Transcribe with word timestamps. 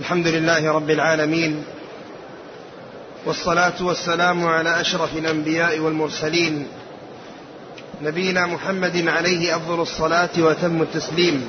الحمد 0.00 0.26
لله 0.26 0.72
رب 0.72 0.90
العالمين 0.90 1.64
والصلاة 3.26 3.82
والسلام 3.84 4.46
على 4.46 4.80
أشرف 4.80 5.16
الأنبياء 5.16 5.78
والمرسلين 5.78 6.66
نبينا 8.02 8.46
محمد 8.46 9.08
عليه 9.08 9.56
أفضل 9.56 9.80
الصلاة 9.80 10.30
وتم 10.38 10.82
التسليم. 10.82 11.48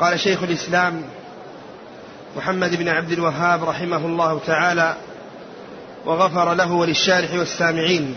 قال 0.00 0.20
شيخ 0.20 0.42
الإسلام 0.42 1.02
محمد 2.36 2.74
بن 2.74 2.88
عبد 2.88 3.12
الوهاب 3.12 3.64
رحمه 3.64 4.06
الله 4.06 4.40
تعالى 4.46 4.96
وغفر 6.06 6.54
له 6.54 6.72
وللشارح 6.72 7.34
والسامعين. 7.34 8.16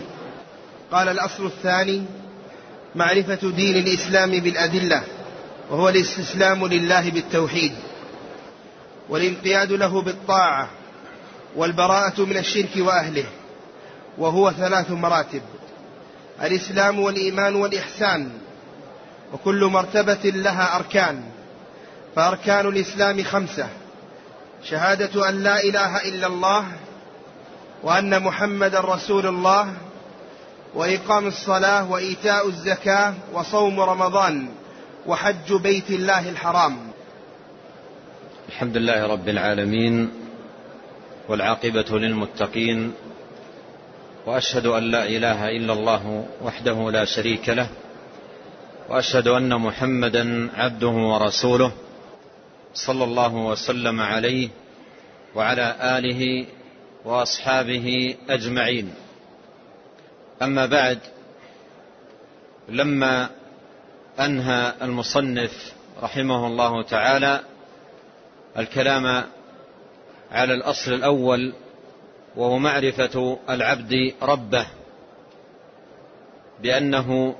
قال 0.92 1.08
الأصل 1.08 1.46
الثاني 1.46 2.04
معرفة 2.94 3.50
دين 3.50 3.76
الإسلام 3.76 4.30
بالأدلة 4.30 5.02
وهو 5.70 5.88
الاستسلام 5.88 6.66
لله 6.66 7.10
بالتوحيد. 7.10 7.72
والانقياد 9.10 9.72
له 9.72 10.02
بالطاعة 10.02 10.68
والبراءة 11.56 12.20
من 12.20 12.36
الشرك 12.36 12.70
وأهله 12.76 13.26
وهو 14.18 14.52
ثلاث 14.52 14.90
مراتب 14.90 15.42
الإسلام 16.42 17.00
والإيمان 17.00 17.54
والإحسان 17.54 18.30
وكل 19.32 19.64
مرتبة 19.64 20.30
لها 20.30 20.76
أركان 20.76 21.22
فأركان 22.16 22.66
الإسلام 22.66 23.24
خمسة 23.24 23.68
شهادة 24.64 25.28
أن 25.28 25.42
لا 25.42 25.60
إله 25.62 26.08
إلا 26.08 26.26
الله 26.26 26.66
وأن 27.82 28.22
محمد 28.22 28.74
رسول 28.74 29.26
الله 29.26 29.74
وإقام 30.74 31.26
الصلاة 31.26 31.90
وإيتاء 31.90 32.48
الزكاة 32.48 33.14
وصوم 33.32 33.80
رمضان 33.80 34.48
وحج 35.06 35.52
بيت 35.52 35.90
الله 35.90 36.28
الحرام. 36.28 36.89
الحمد 38.50 38.76
لله 38.76 39.06
رب 39.06 39.28
العالمين 39.28 40.10
والعاقبة 41.28 41.98
للمتقين 41.98 42.92
وأشهد 44.26 44.66
أن 44.66 44.82
لا 44.82 45.06
إله 45.06 45.48
إلا 45.48 45.72
الله 45.72 46.26
وحده 46.42 46.90
لا 46.90 47.04
شريك 47.04 47.48
له 47.48 47.68
وأشهد 48.88 49.28
أن 49.28 49.60
محمدا 49.60 50.50
عبده 50.56 50.88
ورسوله 50.88 51.72
صلى 52.74 53.04
الله 53.04 53.34
وسلم 53.36 54.00
عليه 54.00 54.48
وعلى 55.34 55.76
آله 55.98 56.46
وأصحابه 57.04 58.16
أجمعين. 58.28 58.94
أما 60.42 60.66
بعد 60.66 60.98
لما 62.68 63.30
أنهى 64.20 64.72
المصنف 64.82 65.72
رحمه 66.02 66.46
الله 66.46 66.82
تعالى 66.82 67.40
الكلام 68.58 69.24
على 70.32 70.54
الأصل 70.54 70.92
الأول 70.92 71.52
وهو 72.36 72.58
معرفة 72.58 73.38
العبد 73.50 74.14
ربه 74.22 74.66
بأنه 76.62 77.34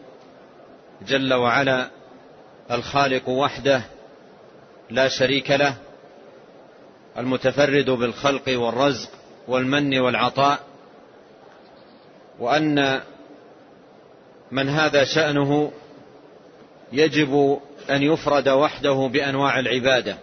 جل 1.06 1.34
وعلا 1.34 1.90
الخالق 2.70 3.28
وحده 3.28 3.82
لا 4.90 5.08
شريك 5.08 5.50
له 5.50 5.74
المتفرد 7.18 7.90
بالخلق 7.90 8.42
والرزق 8.48 9.10
والمن 9.48 9.98
والعطاء 9.98 10.58
وأن 12.38 13.00
من 14.50 14.68
هذا 14.68 15.04
شأنه 15.04 15.72
يجب 16.92 17.60
أن 17.90 18.02
يفرد 18.02 18.48
وحده 18.48 19.10
بأنواع 19.12 19.58
العبادة. 19.58 20.18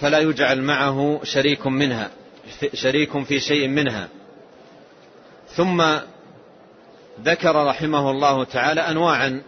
فلا 0.00 0.18
يجعل 0.18 0.62
معه 0.62 1.20
شريك 1.22 1.66
منها 1.66 2.10
شريك 2.74 3.22
في 3.22 3.40
شيء 3.40 3.68
منها. 3.68 4.08
ثم 5.48 5.84
ذكر 7.24 7.66
رحمه 7.66 8.10
الله 8.10 8.44
تعالى 8.44 8.80
أنواعا 8.80 9.42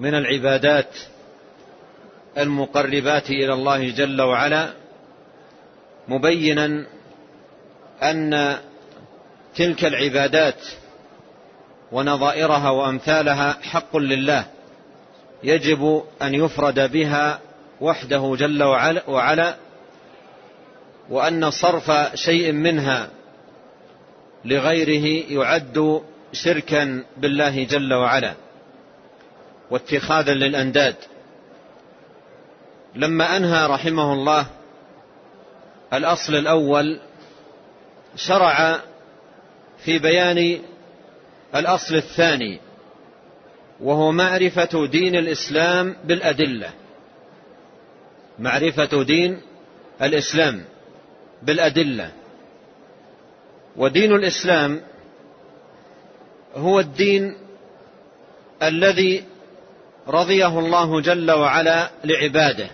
من 0.00 0.14
العبادات 0.14 0.96
المقربات 2.38 3.30
إلى 3.30 3.52
الله 3.52 3.90
جل 3.90 4.22
وعلا 4.22 4.70
مبينا 6.08 6.86
أن 8.02 8.56
تلك 9.56 9.84
العبادات 9.84 10.66
ونظائرها 11.92 12.70
وأمثالها 12.70 13.52
حق 13.62 13.96
لله 13.96 14.46
يجب 15.42 16.02
أن 16.22 16.34
يفرد 16.34 16.92
بها 16.92 17.40
وحده 17.80 18.36
جل 18.38 18.62
وعلا 19.08 19.56
وأن 21.10 21.50
صرف 21.50 21.92
شيء 22.14 22.52
منها 22.52 23.08
لغيره 24.44 25.32
يعد 25.32 26.02
شركا 26.32 27.04
بالله 27.16 27.64
جل 27.64 27.94
وعلا 27.94 28.34
واتخاذا 29.70 30.34
للأنداد. 30.34 30.94
لما 32.94 33.36
أنهى 33.36 33.66
رحمه 33.66 34.12
الله 34.12 34.46
الأصل 35.92 36.34
الأول 36.34 37.00
شرع 38.16 38.80
في 39.84 39.98
بيان 39.98 40.58
الأصل 41.54 41.94
الثاني 41.94 42.60
وهو 43.80 44.12
معرفة 44.12 44.86
دين 44.86 45.16
الإسلام 45.16 45.96
بالأدلة. 46.04 46.70
معرفة 48.38 49.02
دين 49.02 49.40
الإسلام 50.02 50.64
بالأدلة. 51.42 52.10
ودين 53.76 54.14
الإسلام 54.14 54.80
هو 56.54 56.80
الدين 56.80 57.36
الذي 58.62 59.24
رضيه 60.08 60.58
الله 60.58 61.00
جل 61.00 61.30
وعلا 61.30 61.90
لعباده. 62.04 62.70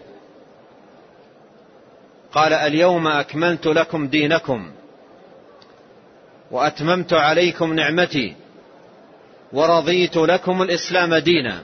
قال 2.32 2.52
اليوم 2.52 3.06
أكملت 3.06 3.66
لكم 3.66 4.08
دينكم 4.08 4.70
وأتممت 6.50 7.12
عليكم 7.12 7.72
نعمتي 7.72 8.34
ورضيت 9.52 10.16
لكم 10.16 10.62
الإسلام 10.62 11.14
دينا. 11.14 11.62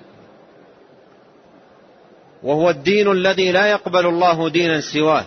وهو 2.42 2.70
الدين 2.70 3.10
الذي 3.10 3.52
لا 3.52 3.66
يقبل 3.66 4.06
الله 4.06 4.48
دينا 4.48 4.80
سواه. 4.80 5.24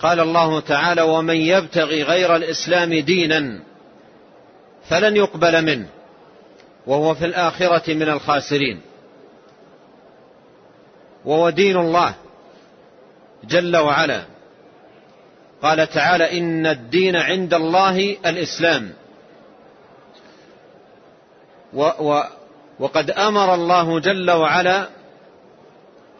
قال 0.00 0.20
الله 0.20 0.60
تعالى 0.60 1.02
ومن 1.02 1.36
يبتغي 1.36 2.02
غير 2.02 2.36
الإسلام 2.36 2.94
دينا 2.94 3.60
فلن 4.88 5.16
يقبل 5.16 5.64
منه 5.64 5.86
وهو 6.86 7.14
في 7.14 7.24
الآخرة 7.24 7.94
من 7.94 8.08
الخاسرين. 8.08 8.80
وهو 11.24 11.50
دين 11.50 11.76
الله 11.76 12.14
جل 13.44 13.76
وعلا. 13.76 14.22
قال 15.62 15.90
تعالى 15.90 16.38
إن 16.38 16.66
الدين 16.66 17.16
عند 17.16 17.54
الله 17.54 18.16
الإسلام. 18.26 18.92
و 21.74 21.82
و 21.82 22.22
وقد 22.80 23.10
أمر 23.10 23.54
الله 23.54 24.00
جل 24.00 24.30
وعلا 24.30 24.88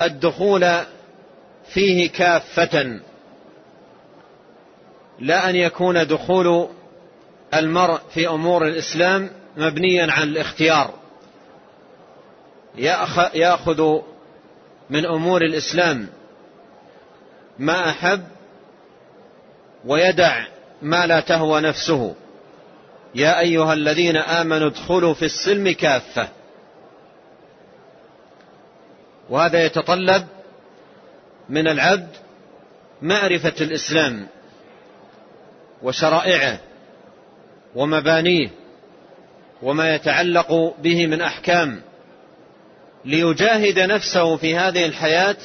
الدخول 0.02 0.66
فيه 1.68 2.10
كافة. 2.10 3.00
لا 5.20 5.50
أن 5.50 5.56
يكون 5.56 6.06
دخول 6.06 6.68
المرء 7.54 7.98
في 8.14 8.28
أمور 8.28 8.66
الإسلام 8.66 9.30
مبنيا 9.56 10.12
عن 10.12 10.22
الاختيار. 10.22 10.94
يأخذ 13.34 14.00
من 14.90 15.06
أمور 15.06 15.42
الإسلام 15.42 16.08
ما 17.58 17.90
أحب 17.90 18.24
ويدع 19.84 20.44
ما 20.82 21.06
لا 21.06 21.20
تهوى 21.20 21.60
نفسه. 21.60 22.14
يا 23.14 23.40
أيها 23.40 23.72
الذين 23.72 24.16
آمنوا 24.16 24.68
ادخلوا 24.68 25.14
في 25.14 25.24
السلم 25.24 25.70
كافة. 25.72 26.28
وهذا 29.30 29.64
يتطلب 29.64 30.26
من 31.48 31.68
العبد 31.68 32.08
معرفة 33.02 33.54
الإسلام 33.60 34.26
وشرائعه 35.82 36.60
ومبانيه 37.74 38.50
وما 39.62 39.94
يتعلق 39.94 40.74
به 40.78 41.06
من 41.06 41.20
أحكام 41.20 41.80
ليجاهد 43.04 43.78
نفسه 43.78 44.36
في 44.36 44.56
هذه 44.56 44.86
الحياة 44.86 45.36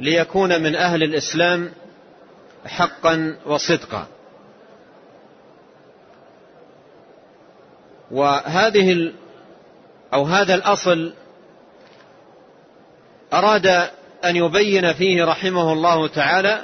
ليكون 0.00 0.62
من 0.62 0.76
أهل 0.76 1.02
الإسلام 1.02 1.72
حقا 2.66 3.36
وصدقا. 3.46 4.06
وهذه 8.10 9.12
أو 10.14 10.24
هذا 10.24 10.54
الأصل 10.54 11.12
أراد 13.34 13.66
أن 14.24 14.36
يبين 14.36 14.92
فيه 14.92 15.24
رحمه 15.24 15.72
الله 15.72 16.08
تعالى 16.08 16.62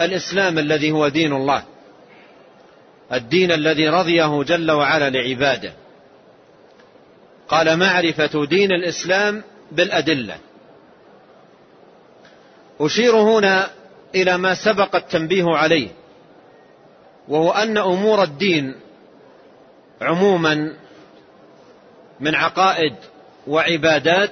الإسلام 0.00 0.58
الذي 0.58 0.90
هو 0.90 1.08
دين 1.08 1.32
الله 1.32 1.62
الدين 3.12 3.52
الذي 3.52 3.88
رضيه 3.88 4.42
جل 4.42 4.70
وعلا 4.70 5.10
لعباده. 5.10 5.72
قال 7.48 7.76
معرفة 7.76 8.44
دين 8.44 8.72
الإسلام 8.72 9.42
بالأدلة. 9.72 10.36
أشير 12.80 13.16
هنا 13.16 13.70
إلى 14.14 14.38
ما 14.38 14.54
سبق 14.54 14.96
التنبيه 14.96 15.44
عليه 15.56 15.88
وهو 17.28 17.50
أن 17.50 17.78
أمور 17.78 18.22
الدين 18.22 18.74
عموما 20.00 20.76
من 22.20 22.34
عقائد 22.34 22.94
وعبادات 23.46 24.30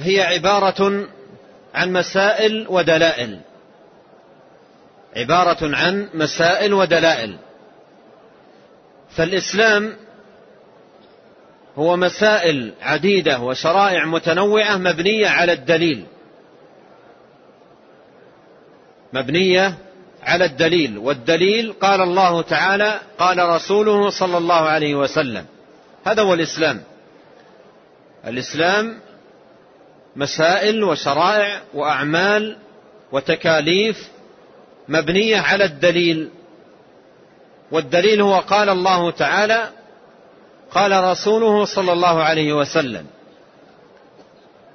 هي 0.00 0.20
عبارة 0.20 1.06
عن 1.74 1.92
مسائل 1.92 2.66
ودلائل. 2.68 3.40
عبارة 5.16 5.76
عن 5.76 6.08
مسائل 6.14 6.74
ودلائل. 6.74 7.36
فالإسلام 9.10 9.96
هو 11.76 11.96
مسائل 11.96 12.72
عديدة 12.82 13.40
وشرائع 13.40 14.04
متنوعة 14.04 14.76
مبنية 14.76 15.28
على 15.28 15.52
الدليل. 15.52 16.06
مبنية 19.12 19.74
على 20.22 20.44
الدليل. 20.44 20.98
والدليل 20.98 21.72
قال 21.72 22.00
الله 22.00 22.42
تعالى 22.42 23.00
قال 23.18 23.38
رسوله 23.48 24.10
صلى 24.10 24.38
الله 24.38 24.68
عليه 24.68 24.94
وسلم. 24.94 25.46
هذا 26.04 26.22
هو 26.22 26.34
الإسلام. 26.34 26.82
الإسلام 28.26 29.00
مسائل 30.16 30.84
وشرائع 30.84 31.60
وأعمال 31.74 32.56
وتكاليف 33.12 34.08
مبنية 34.88 35.38
على 35.38 35.64
الدليل. 35.64 36.28
والدليل 37.70 38.20
هو 38.20 38.38
قال 38.38 38.68
الله 38.68 39.10
تعالى 39.10 39.70
قال 40.70 41.04
رسوله 41.04 41.64
صلى 41.64 41.92
الله 41.92 42.22
عليه 42.22 42.52
وسلم 42.52 43.06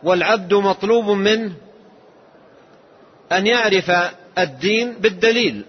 والعبد 0.04 0.54
مطلوب 0.54 1.06
منه 1.06 1.54
أن 3.32 3.48
يعرف 3.48 3.92
الدين 4.38 4.94
بالدليل 4.94 5.66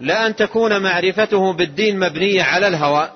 لا 0.00 0.26
أن 0.26 0.36
تكون 0.36 0.82
معرفته 0.82 1.52
بالدين 1.52 1.98
مبنية 1.98 2.42
على 2.42 2.68
الهوى 2.68 3.10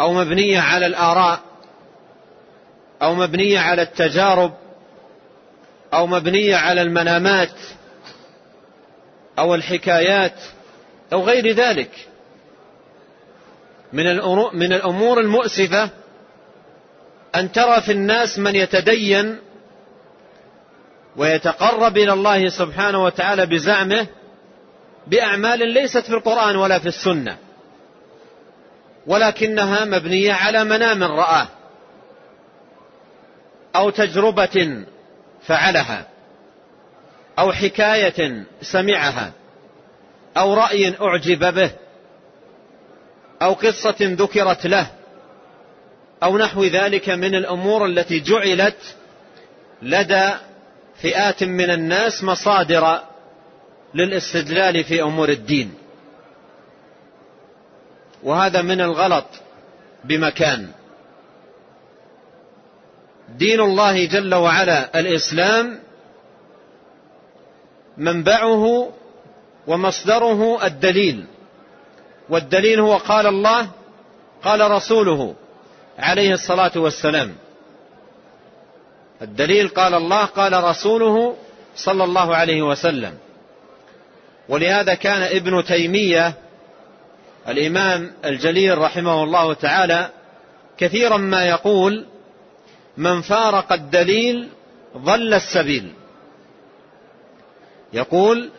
أو 0.00 0.12
مبنية 0.12 0.60
على 0.60 0.86
الآراء. 0.86 1.40
أو 3.02 3.14
مبنية 3.14 3.58
على 3.58 3.82
التجارب 3.82 4.54
أو 5.94 6.06
مبنية 6.06 6.56
على 6.56 6.82
المنامات 6.82 7.54
أو 9.38 9.54
الحكايات 9.54 10.34
أو 11.12 11.22
غير 11.22 11.52
ذلك. 11.52 11.90
من 14.52 14.72
الأمور 14.72 15.20
المؤسفة 15.20 15.90
أن 17.34 17.52
ترى 17.52 17.80
في 17.80 17.92
الناس 17.92 18.38
من 18.38 18.56
يتدين 18.56 19.38
ويتقرب 21.16 21.96
إلى 21.96 22.12
الله 22.12 22.48
سبحانه 22.48 23.04
وتعالى 23.04 23.46
بزعمه 23.46 24.06
بأعمال 25.06 25.68
ليست 25.68 25.98
في 25.98 26.10
القرآن 26.10 26.56
ولا 26.56 26.78
في 26.78 26.86
السنة 26.88 27.36
ولكنها 29.06 29.84
مبنية 29.84 30.32
على 30.32 30.64
منام 30.64 31.04
رآه. 31.04 31.48
أو 33.76 33.90
تجربة 33.90 34.84
فعلها 35.42 36.06
أو 37.38 37.52
حكاية 37.52 38.44
سمعها 38.62 39.32
أو 40.36 40.54
رأي 40.54 40.94
أعجب 41.00 41.54
به 41.54 41.70
أو 43.42 43.52
قصة 43.52 43.96
ذكرت 44.00 44.66
له 44.66 44.86
أو 46.22 46.38
نحو 46.38 46.64
ذلك 46.64 47.08
من 47.08 47.34
الأمور 47.34 47.86
التي 47.86 48.20
جعلت 48.20 48.96
لدى 49.82 50.30
فئات 51.02 51.44
من 51.44 51.70
الناس 51.70 52.24
مصادر 52.24 53.00
للاستدلال 53.94 54.84
في 54.84 55.02
أمور 55.02 55.28
الدين. 55.28 55.74
وهذا 58.22 58.62
من 58.62 58.80
الغلط 58.80 59.26
بمكان. 60.04 60.68
دين 63.28 63.60
الله 63.60 64.06
جل 64.06 64.34
وعلا 64.34 65.00
الإسلام 65.00 65.78
منبعه 67.96 68.92
ومصدره 69.66 70.66
الدليل. 70.66 71.24
والدليل 72.28 72.80
هو 72.80 72.96
قال 72.96 73.26
الله 73.26 73.68
قال 74.42 74.70
رسوله 74.70 75.34
عليه 75.98 76.32
الصلاة 76.32 76.72
والسلام. 76.76 77.34
الدليل 79.22 79.68
قال 79.68 79.94
الله 79.94 80.24
قال 80.24 80.64
رسوله 80.64 81.36
صلى 81.76 82.04
الله 82.04 82.36
عليه 82.36 82.62
وسلم. 82.62 83.14
ولهذا 84.48 84.94
كان 84.94 85.22
ابن 85.22 85.64
تيمية 85.64 86.34
الإمام 87.48 88.12
الجليل 88.24 88.78
رحمه 88.78 89.24
الله 89.24 89.54
تعالى 89.54 90.10
كثيرا 90.78 91.16
ما 91.16 91.44
يقول 91.44 92.06
من 92.96 93.20
فارق 93.20 93.72
الدليل 93.72 94.48
ضل 94.96 95.34
السبيل. 95.34 95.92
يقول 97.92 98.50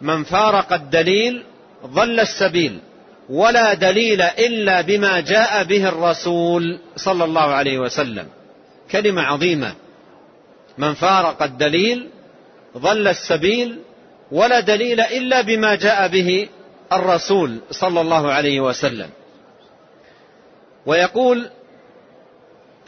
من 0.00 0.24
فارق 0.24 0.72
الدليل 0.72 1.42
ضل 1.86 2.20
السبيل 2.20 2.78
ولا 3.30 3.74
دليل 3.74 4.22
إلا 4.22 4.80
بما 4.80 5.20
جاء 5.20 5.64
به 5.64 5.88
الرسول 5.88 6.78
صلى 6.96 7.24
الله 7.24 7.54
عليه 7.54 7.78
وسلم. 7.78 8.26
كلمة 8.90 9.22
عظيمة. 9.22 9.74
من 10.78 10.94
فارق 10.94 11.42
الدليل 11.42 12.08
ضل 12.78 13.08
السبيل 13.08 13.78
ولا 14.32 14.60
دليل 14.60 15.00
إلا 15.00 15.40
بما 15.40 15.74
جاء 15.74 16.08
به 16.08 16.48
الرسول 16.92 17.58
صلى 17.70 18.00
الله 18.00 18.32
عليه 18.32 18.60
وسلم. 18.60 19.10
ويقول 20.86 21.50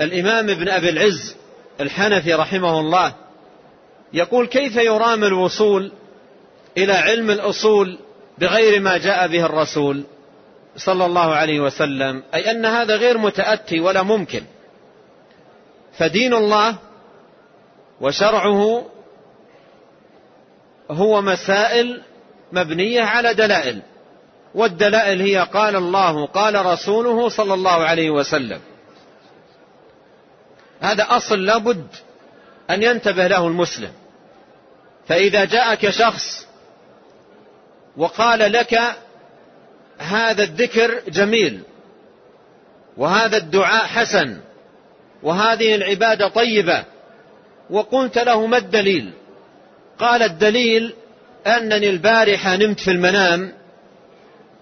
الإمام 0.01 0.51
ابن 0.51 0.69
أبي 0.69 0.89
العز 0.89 1.37
الحنفي 1.81 2.35
رحمه 2.35 2.81
الله 2.81 3.15
يقول 4.13 4.47
كيف 4.47 4.77
يرام 4.77 5.25
الوصول 5.25 5.93
إلى 6.77 6.93
علم 6.93 7.31
الأصول 7.31 7.99
بغير 8.39 8.81
ما 8.81 8.99
جاء 8.99 9.29
به 9.29 9.47
الرسول 9.47 10.05
صلى 10.77 11.07
الله 11.07 11.35
عليه 11.35 11.61
وسلم؟ 11.61 12.23
أي 12.35 12.51
أن 12.51 12.67
هذا 12.67 12.97
غير 12.97 13.19
متأتي 13.19 13.81
ولا 13.81 14.03
ممكن. 14.03 14.43
فدين 15.99 16.35
الله 16.35 16.77
وشرعه 18.01 18.87
هو 20.91 21.23
مسائل 21.23 22.03
مبنية 22.53 23.03
على 23.03 23.35
دلائل 23.35 23.83
والدلائل 24.55 25.21
هي 25.21 25.47
قال 25.53 25.77
الله 25.77 26.27
قال 26.27 26.67
رسوله 26.67 27.29
صلى 27.29 27.55
الله 27.55 27.71
عليه 27.85 28.11
وسلم. 28.11 28.61
هذا 30.81 31.07
أصل 31.11 31.45
لابد 31.47 31.87
أن 32.71 32.83
ينتبه 32.83 33.27
له 33.27 33.47
المسلم. 33.47 33.93
فإذا 35.09 35.45
جاءك 35.45 35.91
شخص 35.91 36.47
وقال 37.97 38.53
لك 38.53 38.81
هذا 39.99 40.43
الذكر 40.43 41.01
جميل 41.09 41.63
وهذا 42.97 43.37
الدعاء 43.37 43.87
حسن 43.87 44.41
وهذه 45.23 45.75
العبادة 45.75 46.29
طيبة 46.29 46.85
وقلت 47.71 48.19
له 48.19 48.47
ما 48.47 48.57
الدليل؟ 48.57 49.13
قال 49.99 50.23
الدليل 50.23 50.95
أنني 51.47 51.91
البارحة 51.91 52.57
نمت 52.57 52.81
في 52.81 52.91
المنام 52.91 53.53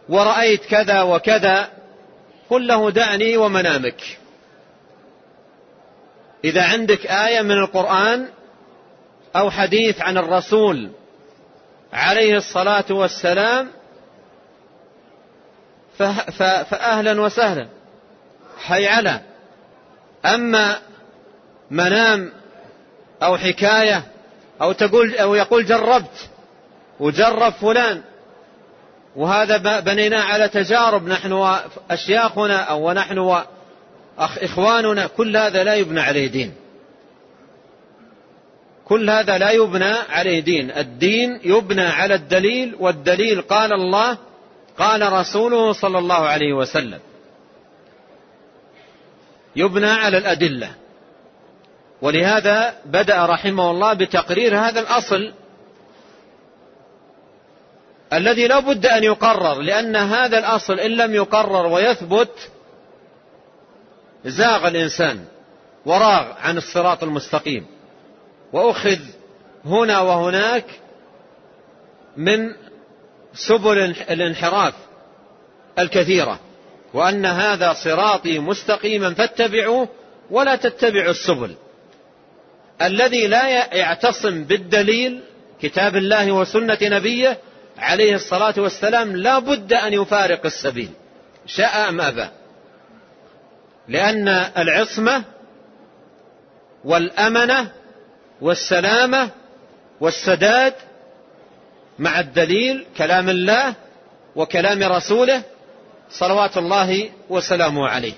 ورأيت 0.09 0.65
كذا 0.65 1.03
وكذا 1.03 1.69
قل 2.51 2.67
له 2.67 2.91
دعني 2.91 3.37
ومنامك. 3.37 4.19
إذا 6.45 6.63
عندك 6.63 7.07
آية 7.07 7.43
من 7.43 7.59
القرآن 7.59 8.29
أو 9.37 9.51
حديث 9.51 10.01
عن 10.01 10.19
الرسول 10.19 10.91
عليه 11.93 12.37
الصلاة 12.37 12.85
والسلام 12.91 13.69
فأهلا 16.69 17.21
وسهلا 17.21 17.69
حي 18.59 18.87
على 18.87 19.21
أما 20.25 20.79
منام 21.71 22.33
أو 23.23 23.37
حكاية 23.37 24.03
أو 24.63 24.73
تقول 24.73 25.15
أو 25.15 25.35
يقول 25.35 25.67
جربت 25.67 26.29
وجرب 27.01 27.53
فلان 27.53 28.03
وهذا 29.17 29.81
بنيناه 29.81 30.23
على 30.23 30.49
تجارب 30.49 31.09
نحن 31.09 31.33
وأشياخنا 31.33 32.61
أو 32.63 32.89
ونحن 32.89 33.19
أخ 34.19 34.39
إخواننا 34.39 35.07
كل 35.07 35.37
هذا 35.37 35.65
لا 35.65 35.75
يبنى 35.75 36.01
عليه 36.01 36.27
دين. 36.27 36.53
كل 38.85 39.11
هذا 39.11 39.39
لا 39.39 39.51
يبنى 39.51 39.95
عليه 40.09 40.41
دين. 40.41 40.71
الدين 40.71 41.41
يبنى 41.45 41.83
على 41.83 42.15
الدليل 42.15 42.77
والدليل 42.79 43.43
قال 43.43 43.73
الله 43.73 44.19
قال 44.79 45.13
رسوله 45.13 45.73
صلى 45.73 45.99
الله 45.99 46.29
عليه 46.29 46.53
وسلم. 46.53 47.01
يبنى 49.57 49.91
على 49.91 50.19
الأدلة. 50.19 50.71
ولهذا 52.03 52.75
بدأ 52.85 53.27
رحمه 53.27 53.71
الله 53.71 53.93
بتقرير 53.93 54.57
هذا 54.57 54.81
الأصل 54.81 55.33
الذي 58.13 58.47
لا 58.47 58.61
بد 58.61 58.87
أن 58.87 59.05
يقرر 59.05 59.61
لأن 59.61 59.97
هذا 59.97 60.39
الأصل 60.39 60.81
إن 60.81 60.91
لم 60.91 61.15
يقرر 61.15 61.67
ويثبت 61.67 62.51
زاغ 64.27 64.69
الإنسان 64.69 65.25
وراغ 65.87 66.33
عن 66.39 66.57
الصراط 66.57 67.03
المستقيم. 67.03 67.67
وأخذ 68.53 68.99
هنا 69.65 70.01
وهناك 70.01 70.65
من 72.17 72.55
سبل 73.35 73.79
الانحراف 74.11 74.75
الكثيرة. 75.79 76.41
وأن 76.95 77.27
هذا 77.27 77.73
صراطي 77.73 78.39
مستقيما 78.39 79.15
فاتبعوه 79.15 79.89
ولا 80.31 80.57
تتبعوا 80.57 81.11
السبل. 81.11 81.55
الذي 82.83 83.27
لا 83.27 83.75
يعتصم 83.75 84.45
بالدليل 84.45 85.21
كتاب 85.63 85.97
الله 85.97 86.33
وسنة 86.33 86.79
نبيه 86.83 87.39
عليه 87.79 88.15
الصلاة 88.15 88.55
والسلام 88.57 89.17
لا 89.17 89.39
بد 89.39 89.73
أن 89.73 89.93
يفارق 89.93 90.47
السبيل. 90.47 90.91
شاء 91.47 91.89
أم 91.89 92.01
أبى. 92.01 92.29
لأن 93.89 94.29
العصمة 94.59 95.25
والأمنة 96.85 97.73
والسلامة 98.41 99.31
والسداد 100.01 100.75
مع 101.99 102.21
الدليل 102.21 102.87
كلام 102.97 103.29
الله 103.29 103.75
وكلام 104.37 104.83
رسوله 104.83 105.43
صلوات 106.11 106.57
الله 106.57 107.11
وسلامه 107.29 107.89
عليه. 107.89 108.15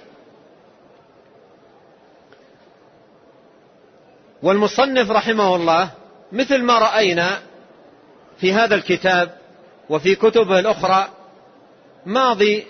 والمصنف 4.42 5.10
رحمه 5.10 5.56
الله 5.56 5.90
مثل 6.32 6.62
ما 6.62 6.78
رأينا 6.78 7.38
في 8.40 8.52
هذا 8.52 8.74
الكتاب 8.74 9.38
وفي 9.88 10.14
كتبه 10.14 10.58
الأخرى 10.58 11.08
ماضي 12.06 12.66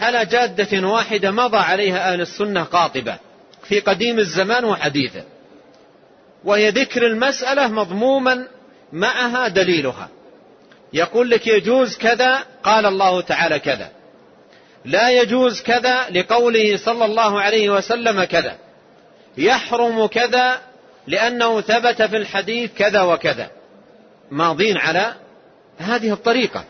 على 0.00 0.26
جادة 0.26 0.88
واحدة 0.88 1.30
مضى 1.30 1.56
عليها 1.56 2.12
أهل 2.12 2.20
السنة 2.20 2.62
قاطبة 2.62 3.18
في 3.62 3.80
قديم 3.80 4.18
الزمان 4.18 4.64
وحديثه. 4.64 5.24
وهي 6.44 6.70
ذكر 6.70 7.06
المسألة 7.06 7.68
مضموما 7.68 8.46
معها 8.92 9.48
دليلها. 9.48 10.08
يقول 10.92 11.30
لك 11.30 11.46
يجوز 11.46 11.96
كذا 11.96 12.38
قال 12.62 12.86
الله 12.86 13.20
تعالى 13.20 13.58
كذا. 13.58 13.90
لا 14.84 15.10
يجوز 15.10 15.62
كذا 15.62 16.10
لقوله 16.10 16.76
صلى 16.76 17.04
الله 17.04 17.40
عليه 17.40 17.70
وسلم 17.70 18.24
كذا. 18.24 18.56
يحرم 19.38 20.06
كذا 20.06 20.60
لأنه 21.06 21.60
ثبت 21.60 22.02
في 22.02 22.16
الحديث 22.16 22.70
كذا 22.76 23.02
وكذا. 23.02 23.50
ماضين 24.30 24.76
على 24.76 25.14
هذه 25.78 26.12
الطريقة. 26.12 26.64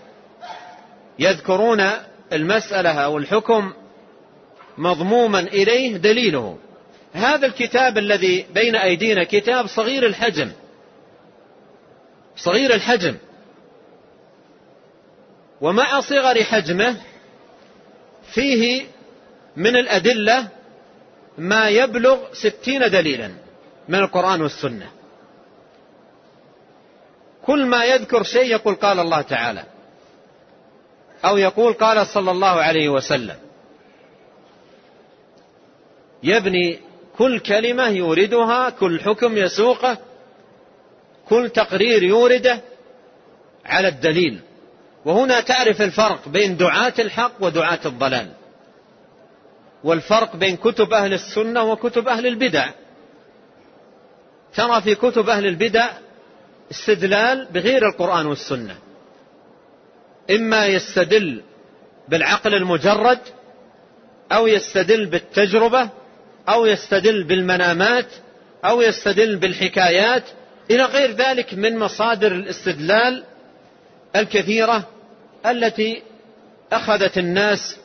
يذكرون 1.18 1.90
المسألة 2.32 2.90
أو 2.90 3.18
الحكم 3.18 3.72
مضموما 4.78 5.38
إليه 5.38 5.96
دليله. 5.96 6.58
هذا 7.12 7.46
الكتاب 7.46 7.99
الذي 7.99 8.46
بين 8.54 8.76
أيدينا 8.76 9.25
كتاب 9.25 9.66
صغير 9.66 10.06
الحجم. 10.06 10.52
صغير 12.37 12.75
الحجم. 12.75 13.16
ومع 15.60 16.00
صغر 16.00 16.44
حجمه 16.44 16.96
فيه 18.32 18.87
من 19.56 19.76
الأدلة 19.76 20.49
ما 21.38 21.68
يبلغ 21.68 22.18
ستين 22.32 22.80
دليلا 22.80 23.30
من 23.88 23.99
القرآن 23.99 24.42
والسنة. 24.42 24.90
كل 27.42 27.66
ما 27.66 27.84
يذكر 27.84 28.22
شيء 28.22 28.50
يقول 28.50 28.75
قال 28.75 29.00
الله 29.00 29.20
تعالى 29.20 29.64
أو 31.25 31.37
يقول 31.37 31.73
قال 31.73 32.07
صلى 32.07 32.31
الله 32.31 32.49
عليه 32.49 32.89
وسلم. 32.89 33.37
يبني 36.23 36.79
كل 37.19 37.39
كلمة 37.39 37.89
يوردها 37.89 38.71
كل 38.71 39.00
حكم 39.00 39.37
يسوقه 39.37 39.99
كل 41.29 41.50
تقرير 41.50 42.03
يورده 42.03 42.61
على 43.67 43.89
الدليل. 43.89 44.41
وهنا 45.05 45.41
تعرف 45.41 45.83
الفرق 45.83 46.29
بين 46.29 46.57
دعاة 46.57 46.95
الحق 46.99 47.33
ودعاة 47.41 47.81
الضلال. 47.87 48.33
والفرق 49.85 50.37
بين 50.37 50.57
كتب 50.57 50.93
أهل 50.93 51.12
السنة 51.12 51.62
وكتب 51.65 52.09
أهل 52.09 52.27
البدع. 52.27 52.71
ترى 54.55 54.83
في 54.83 54.95
كتب 54.95 55.29
أهل 55.29 55.47
البدع 55.47 55.89
استدلال 56.71 57.49
بغير 57.53 57.89
القرآن 57.89 58.27
والسنة. 58.27 58.77
إما 60.30 60.66
يستدل 60.66 61.42
بالعقل 62.08 62.54
المجرد 62.54 63.18
أو 64.32 64.46
يستدل 64.46 65.06
بالتجربة 65.06 65.88
أو 66.49 66.66
يستدل 66.66 67.25
بالمنامات 67.25 68.06
أو 68.64 68.82
يستدل 68.82 69.37
بالحكايات 69.37 70.25
إلى 70.70 70.84
غير 70.84 71.10
ذلك 71.10 71.54
من 71.54 71.78
مصادر 71.78 72.32
الاستدلال 72.32 73.25
الكثيرة 74.16 74.88
التي 75.46 76.02
أخذت 76.72 77.18
الناس 77.18 77.76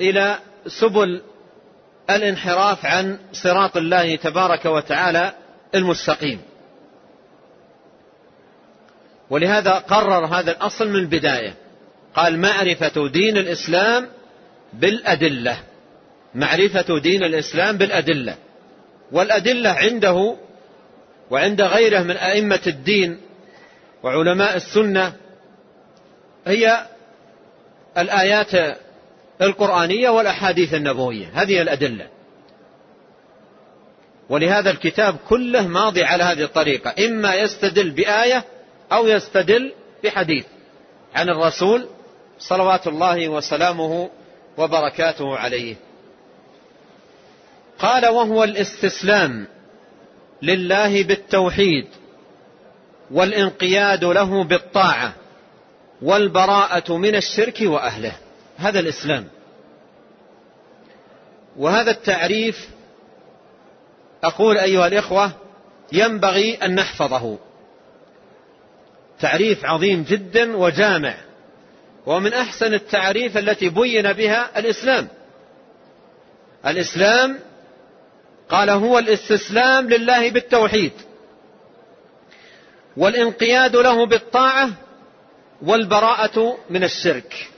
إلى 0.00 0.38
سبل 0.66 1.22
الانحراف 2.10 2.86
عن 2.86 3.18
صراط 3.32 3.76
الله 3.76 4.16
تبارك 4.16 4.64
وتعالى 4.64 5.32
المستقيم. 5.74 6.40
ولهذا 9.30 9.70
قرر 9.70 10.26
هذا 10.26 10.50
الأصل 10.52 10.88
من 10.88 10.96
البداية. 10.96 11.54
قال 12.14 12.38
معرفة 12.38 13.08
دين 13.08 13.36
الإسلام 13.36 14.08
بالأدلة. 14.72 15.58
معرفة 16.34 16.98
دين 16.98 17.24
الإسلام 17.24 17.76
بالأدلة. 17.76 18.34
والأدلة 19.12 19.70
عنده 19.70 20.36
وعند 21.30 21.60
غيره 21.60 22.02
من 22.02 22.16
أئمة 22.16 22.60
الدين 22.66 23.20
وعلماء 24.02 24.56
السنة 24.56 25.12
هي 26.46 26.86
الآيات 27.98 28.78
القرآنية 29.42 30.08
والأحاديث 30.08 30.74
النبوية. 30.74 31.26
هذه 31.34 31.62
الأدلة. 31.62 32.06
ولهذا 34.28 34.70
الكتاب 34.70 35.16
كله 35.28 35.66
ماضي 35.66 36.04
على 36.04 36.24
هذه 36.24 36.42
الطريقة. 36.42 36.94
إما 37.06 37.34
يستدل 37.34 37.90
بآية 37.90 38.44
أو 38.92 39.06
يستدل 39.06 39.72
بحديث 40.04 40.44
عن 41.14 41.28
الرسول 41.28 41.88
صلوات 42.38 42.86
الله 42.86 43.28
وسلامه 43.28 44.10
وبركاته 44.58 45.36
عليه. 45.36 45.76
قال 47.78 48.06
وهو 48.06 48.44
الاستسلام 48.44 49.46
لله 50.42 51.02
بالتوحيد 51.02 51.86
والانقياد 53.10 54.04
له 54.04 54.44
بالطاعة 54.44 55.12
والبراءة 56.02 56.96
من 56.96 57.14
الشرك 57.16 57.58
وأهله. 57.60 58.12
هذا 58.56 58.80
الإسلام. 58.80 59.28
وهذا 61.56 61.90
التعريف 61.90 62.68
أقول 64.24 64.58
أيها 64.58 64.86
الإخوة 64.86 65.32
ينبغي 65.92 66.54
أن 66.54 66.74
نحفظه. 66.74 67.38
تعريف 69.20 69.64
عظيم 69.64 70.02
جدا 70.02 70.56
وجامع. 70.56 71.14
ومن 72.06 72.32
أحسن 72.32 72.74
التعريف 72.74 73.38
التي 73.38 73.68
بين 73.68 74.12
بها 74.12 74.58
الإسلام. 74.58 75.08
الإسلام 76.66 77.38
قال 78.48 78.70
هو 78.70 78.98
الاستسلام 78.98 79.88
لله 79.88 80.30
بالتوحيد. 80.30 80.92
والانقياد 82.96 83.76
له 83.76 84.06
بالطاعة 84.06 84.70
والبراءة 85.62 86.58
من 86.70 86.84
الشرك. 86.84 87.48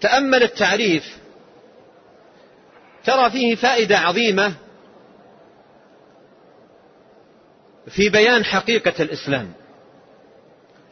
تأمل 0.00 0.42
التعريف. 0.42 1.16
ترى 3.04 3.30
فيه 3.30 3.54
فائدة 3.54 3.98
عظيمة 3.98 4.54
في 7.90 8.08
بيان 8.08 8.44
حقيقة 8.44 9.02
الإسلام. 9.02 9.52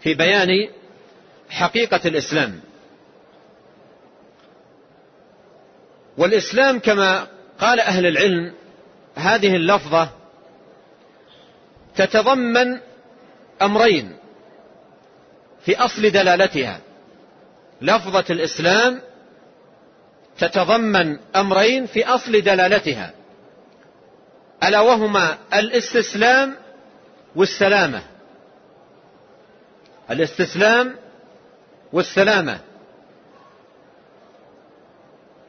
في 0.01 0.15
بيان 0.15 0.69
حقيقة 1.51 2.01
الإسلام. 2.05 2.61
والإسلام 6.19 6.79
كما 6.79 7.27
قال 7.59 7.81
أهل 7.81 8.07
العلم 8.07 8.55
هذه 9.17 9.57
اللفظة 9.57 10.09
تتضمن 11.97 12.81
أمرين 13.63 14.17
في 15.65 15.77
أصل 15.77 16.11
دلالتها. 16.11 16.81
لفظة 17.81 18.25
الإسلام 18.31 19.01
تتضمن 20.39 21.19
أمرين 21.37 21.87
في 21.87 22.07
أصل 22.07 22.41
دلالتها. 22.41 23.13
ألا 24.63 24.81
وهما 24.81 25.39
الاستسلام 25.55 26.64
والسلامة. 27.37 28.03
الاستسلام 30.11 30.97
والسلامة. 31.93 32.59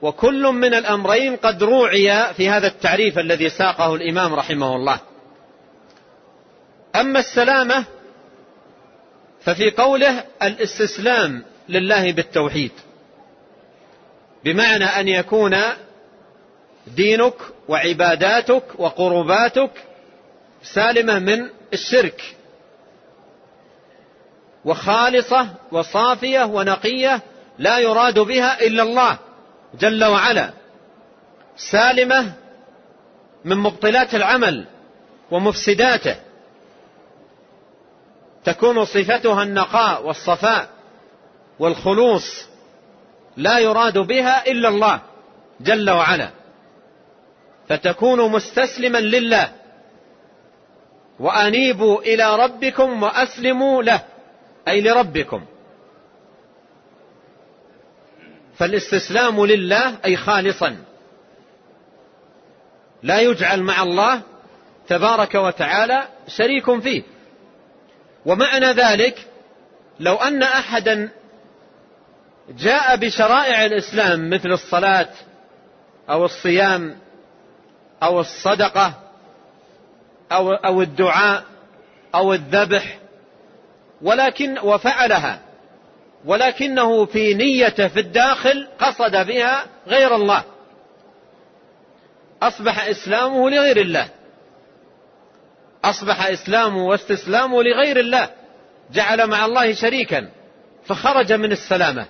وكل 0.02 0.44
من 0.44 0.74
الأمرين 0.74 1.36
قد 1.36 1.64
روعي 1.64 2.34
في 2.34 2.50
هذا 2.50 2.68
التعريف 2.68 3.20
الذي 3.20 3.50
ساقه 3.50 3.96
الإمام 3.96 4.34
رحمه 4.34 4.76
الله. 4.76 5.00
أما 6.96 7.20
السلامة 7.20 7.86
ففي 9.42 9.72
قوله 9.72 10.24
الاستسلام 10.44 11.44
لله 11.70 12.12
بالتوحيد. 12.12 12.72
بمعنى 14.44 14.86
أن 14.86 15.08
يكون 15.08 15.56
دينك 16.88 17.36
وعباداتك 17.68 18.64
وقرباتك 18.80 19.72
سالمة 20.64 21.20
من 21.20 21.50
الشرك. 21.74 22.36
وخالصة 24.66 25.48
وصافية 25.72 26.44
ونقية 26.44 27.22
لا 27.58 27.80
يراد 27.80 28.20
بها 28.20 28.62
إلا 28.62 28.84
الله 28.84 29.18
جل 29.80 30.04
وعلا. 30.04 30.54
سالمة 31.58 32.34
من 33.46 33.58
مبطلات 33.58 34.16
العمل 34.16 34.66
ومفسداته. 35.32 36.16
تكون 38.44 38.86
صفتها 38.86 39.44
النقاء 39.44 40.06
والصفاء 40.08 40.70
والخلوص 41.60 42.46
لا 43.38 43.60
يراد 43.60 43.98
بها 43.98 44.48
إلا 44.48 44.70
الله 44.70 45.02
جل 45.62 45.90
وعلا. 45.90 46.30
فتكون 47.70 48.32
مستسلما 48.32 48.98
لله. 48.98 49.55
وأنيبوا 51.20 52.02
إلى 52.02 52.36
ربكم 52.36 53.04
وأسلموا 53.04 53.84
له 53.84 54.04
أي 54.68 54.82
لربكم. 54.82 55.46
فالاستسلام 58.58 59.46
لله 59.46 59.98
أي 60.06 60.18
خالصا. 60.18 60.78
لا 63.04 63.20
يجعل 63.20 63.62
مع 63.62 63.84
الله 63.84 64.22
تبارك 64.88 65.36
وتعالى 65.36 66.08
شريك 66.28 66.80
فيه. 66.80 67.04
ومعنى 68.26 68.66
ذلك 68.66 69.28
لو 70.00 70.16
أن 70.16 70.44
أحدا 70.44 71.10
جاء 72.50 72.96
بشرائع 72.96 73.66
الإسلام 73.66 74.30
مثل 74.30 74.52
الصلاة 74.52 75.10
أو 76.10 76.26
الصيام 76.26 76.98
أو 78.04 78.20
الصدقة 78.20 78.94
أو, 80.32 80.54
أو 80.54 80.82
الدعاء 80.82 81.44
أو 82.16 82.34
الذبح 82.34 82.98
ولكن 84.02 84.60
وفعلها 84.60 85.40
ولكنه 86.26 87.06
في 87.06 87.34
نيته 87.34 87.88
في 87.88 88.00
الداخل 88.00 88.68
قصد 88.80 89.28
بها 89.28 89.66
غير 89.88 90.16
الله. 90.16 90.44
أصبح 92.42 92.88
إسلامه 92.88 93.50
لغير 93.50 93.78
الله. 93.78 94.10
أصبح 95.84 96.28
إسلامه 96.28 96.86
واستسلامه 96.86 97.64
لغير 97.64 98.00
الله. 98.00 98.30
جعل 98.94 99.28
مع 99.28 99.46
الله 99.46 99.74
شريكا 99.74 100.30
فخرج 100.86 101.34
من 101.34 101.52
السلامة. 101.52 102.06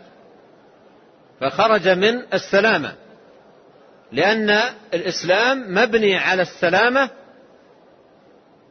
فخرج 1.42 1.88
من 1.88 2.24
السلامة. 2.34 2.94
لأن 4.12 4.60
الإسلام 4.94 5.66
مبني 5.74 6.18
على 6.18 6.42
السلامة 6.42 7.10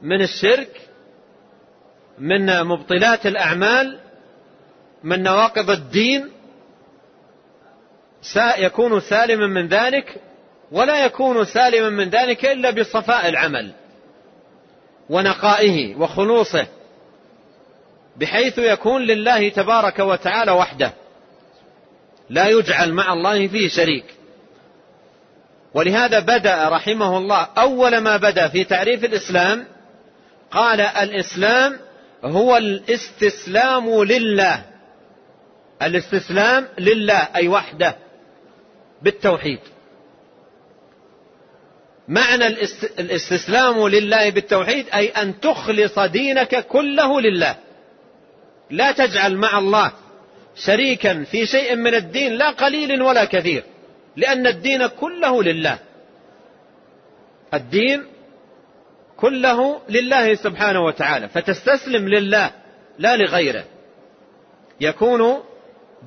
من 0.05 0.23
الشرك 0.23 0.81
من 2.19 2.65
مبطلات 2.65 3.27
الأعمال 3.27 3.99
من 5.05 5.23
نواقض 5.23 5.71
الدين 5.71 6.31
يكون 8.59 9.01
سالما 9.01 9.47
من 9.47 9.69
ذلك 9.69 10.21
ولا 10.73 11.05
يكون 11.05 11.45
سالما 11.45 11.89
من 11.89 12.11
ذلك 12.11 12.45
إلا 12.45 12.71
بصفاء 12.71 13.29
العمل 13.29 13.73
ونقائه 15.11 15.97
وخلوصه 15.97 16.67
بحيث 18.17 18.59
يكون 18.59 19.03
لله 19.03 19.49
تبارك 19.49 19.99
وتعالى 19.99 20.51
وحده 20.53 20.93
لا 22.31 22.49
يجعل 22.49 22.93
مع 22.93 23.13
الله 23.13 23.49
فيه 23.49 23.69
شريك. 23.69 24.05
ولهذا 25.75 26.21
بدأ 26.21 26.69
رحمه 26.69 27.19
الله 27.19 27.49
أول 27.59 27.99
ما 27.99 28.17
بدأ 28.17 28.49
في 28.49 28.65
تعريف 28.65 29.05
الإسلام 29.05 29.74
قال 30.55 30.81
الإسلام 30.81 31.79
هو 32.25 32.57
الاستسلام 32.57 34.03
لله. 34.05 34.65
الاستسلام 35.83 36.69
لله 36.79 37.29
أي 37.37 37.49
وحده 37.49 37.97
بالتوحيد. 39.03 39.59
معنى 42.09 42.47
الاستسلام 42.99 43.89
لله 43.89 44.31
بالتوحيد 44.31 44.87
أي 44.95 45.09
أن 45.09 45.41
تخلص 45.41 45.99
دينك 45.99 46.67
كله 46.67 47.21
لله. 47.21 47.57
لا 48.71 48.93
تجعل 48.93 49.37
مع 49.37 49.59
الله 49.59 49.93
شريكا 50.57 51.25
في 51.25 51.47
شيء 51.47 51.77
من 51.77 51.95
الدين 51.95 52.33
لا 52.33 52.51
قليل 52.51 53.03
ولا 53.03 53.25
كثير 53.25 53.65
لأن 54.17 54.47
الدين 54.47 54.87
كله 54.87 55.43
لله. 55.43 55.79
الدين 57.55 58.14
كله 59.17 59.81
لله 59.89 60.35
سبحانه 60.35 60.85
وتعالى 60.85 61.29
فتستسلم 61.29 62.09
لله 62.09 62.51
لا 62.99 63.17
لغيره. 63.17 63.65
يكون 64.81 65.41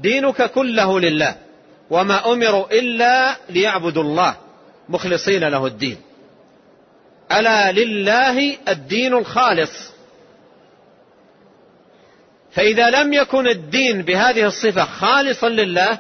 دينك 0.02 0.52
كله 0.52 1.00
لله 1.00 1.36
وما 1.90 2.34
أمروا 2.34 2.80
إلا 2.80 3.38
ليعبدوا 3.50 4.04
الله 4.04 4.36
مخلصين 4.90 5.44
له 5.44 5.66
الدين. 5.66 5.98
ألا 7.32 7.72
لله 7.72 8.58
الدين 8.68 9.14
الخالص. 9.14 9.92
فإذا 12.52 12.90
لم 12.90 13.14
يكن 13.14 13.48
الدين 13.48 14.02
بهذه 14.02 14.46
الصفة 14.46 14.86
خالصا 14.86 15.50
لله 15.50 15.98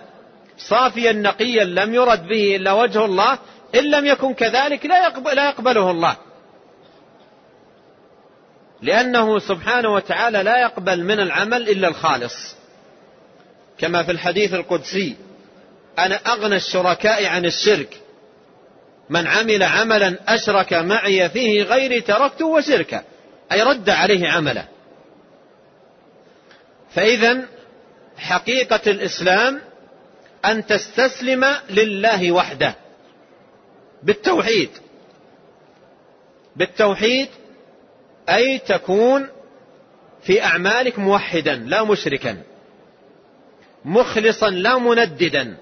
صافيا 0.57 1.11
نقيا 1.11 1.63
لم 1.63 1.93
يرد 1.93 2.27
به 2.27 2.55
إلا 2.55 2.71
وجه 2.71 3.05
الله 3.05 3.39
إن 3.75 3.83
لم 3.83 4.05
يكن 4.05 4.33
كذلك 4.33 4.85
لا, 4.85 5.07
يقبل 5.07 5.35
لا 5.35 5.49
يقبله 5.49 5.91
الله. 5.91 6.17
لأنه 8.81 9.39
سبحانه 9.39 9.93
وتعالى 9.93 10.43
لا 10.43 10.61
يقبل 10.61 11.03
من 11.03 11.19
العمل 11.19 11.69
إلا 11.69 11.87
الخالص. 11.87 12.55
كما 13.77 14.03
في 14.03 14.11
الحديث 14.11 14.53
القدسي 14.53 15.15
أنا 15.99 16.15
أغنى 16.15 16.55
الشركاء 16.55 17.25
عن 17.25 17.45
الشرك. 17.45 18.01
من 19.09 19.27
عمل 19.27 19.63
عملا 19.63 20.15
أشرك 20.27 20.73
معي 20.73 21.29
فيه 21.29 21.63
غيري 21.63 22.01
تركته 22.01 22.45
وشركه. 22.45 23.03
أي 23.51 23.61
رد 23.61 23.89
عليه 23.89 24.27
عمله. 24.27 24.65
فإذا 26.91 27.45
حقيقة 28.17 28.81
الإسلام 28.87 29.61
أن 30.45 30.65
تستسلم 30.65 31.45
لله 31.69 32.31
وحده. 32.31 32.75
بالتوحيد. 34.03 34.69
بالتوحيد 36.55 37.27
أي 38.29 38.59
تكون 38.59 39.27
في 40.21 40.43
أعمالك 40.43 40.99
موحدا 40.99 41.55
لا 41.55 41.83
مشركا 41.83 42.37
مخلصا 43.85 44.49
لا 44.49 44.77
منددا. 44.77 45.57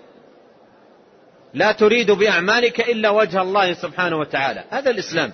لا 1.54 1.72
تريد 1.72 2.12
بأعمالك 2.12 2.90
إلا 2.90 3.10
وجه 3.10 3.42
الله 3.42 3.74
سبحانه 3.74 4.18
وتعالى. 4.18 4.64
هذا 4.70 4.92
الإسلام. 4.92 5.32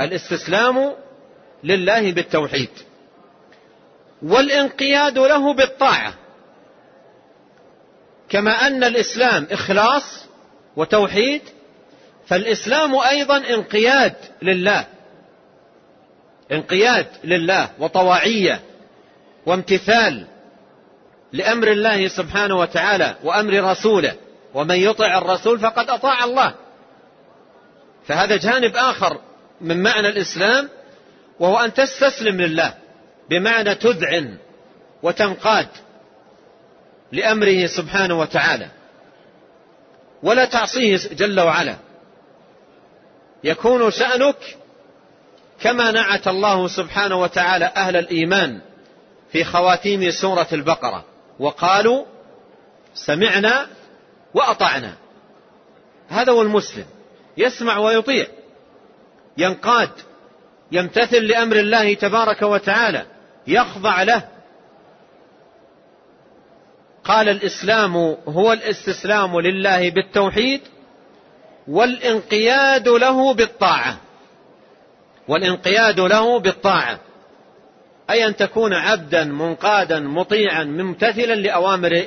الاستسلام 0.00 0.92
لله 1.64 2.12
بالتوحيد. 2.12 2.70
والانقياد 4.22 5.18
له 5.18 5.54
بالطاعة. 5.54 6.14
كما 8.28 8.66
أن 8.66 8.84
الإسلام 8.84 9.46
إخلاص 9.50 10.24
وتوحيد 10.76 11.42
فالإسلام 12.26 12.96
أيضا 12.96 13.36
انقياد 13.36 14.14
لله. 14.42 14.93
انقياد 16.54 17.06
لله 17.24 17.70
وطواعية 17.78 18.60
وامتثال 19.46 20.26
لأمر 21.32 21.68
الله 21.68 22.08
سبحانه 22.08 22.58
وتعالى 22.58 23.14
وأمر 23.24 23.70
رسوله. 23.70 24.14
ومن 24.54 24.76
يطع 24.76 25.18
الرسول 25.18 25.58
فقد 25.58 25.90
أطاع 25.90 26.24
الله. 26.24 26.54
فهذا 28.06 28.36
جانب 28.36 28.76
آخر 28.76 29.20
من 29.60 29.82
معنى 29.82 30.08
الإسلام 30.08 30.68
وهو 31.40 31.58
أن 31.58 31.74
تستسلم 31.74 32.40
لله 32.40 32.74
بمعنى 33.30 33.74
تذعن 33.74 34.36
وتنقاد 35.02 35.68
لأمره 37.12 37.66
سبحانه 37.66 38.20
وتعالى. 38.20 38.68
ولا 40.22 40.44
تعصيه 40.44 40.96
جل 40.96 41.40
وعلا. 41.40 41.76
يكون 43.44 43.90
شأنك 43.90 44.36
كما 45.60 45.90
نعت 45.90 46.28
الله 46.28 46.68
سبحانه 46.68 47.16
وتعالى 47.20 47.72
أهل 47.76 47.96
الإيمان 47.96 48.60
في 49.32 49.44
خواتيم 49.44 50.10
سورة 50.10 50.48
البقرة 50.52 51.04
وقالوا 51.38 52.04
سمعنا 52.94 53.66
وأطعنا. 54.34 54.94
هذا 56.08 56.32
هو 56.32 56.42
المسلم 56.42 56.84
يسمع 57.36 57.78
ويطيع 57.78 58.26
ينقاد 59.38 59.90
يمتثل 60.72 61.24
لأمر 61.24 61.56
الله 61.56 61.94
تبارك 61.94 62.42
وتعالى 62.42 63.06
يخضع 63.46 64.02
له. 64.02 64.22
قال 67.04 67.28
الإسلام 67.28 67.96
هو 68.28 68.52
الاستسلام 68.52 69.40
لله 69.40 69.90
بالتوحيد 69.90 70.60
والانقياد 71.68 72.88
له 72.88 73.34
بالطاعة. 73.34 73.96
والانقياد 75.28 76.00
له 76.00 76.38
بالطاعة. 76.40 77.00
أي 78.10 78.26
أن 78.26 78.36
تكون 78.36 78.74
عبدا 78.74 79.24
منقادا 79.24 80.00
مطيعا 80.00 80.64
ممتثلا 80.64 81.34
لأوامر 81.34 82.04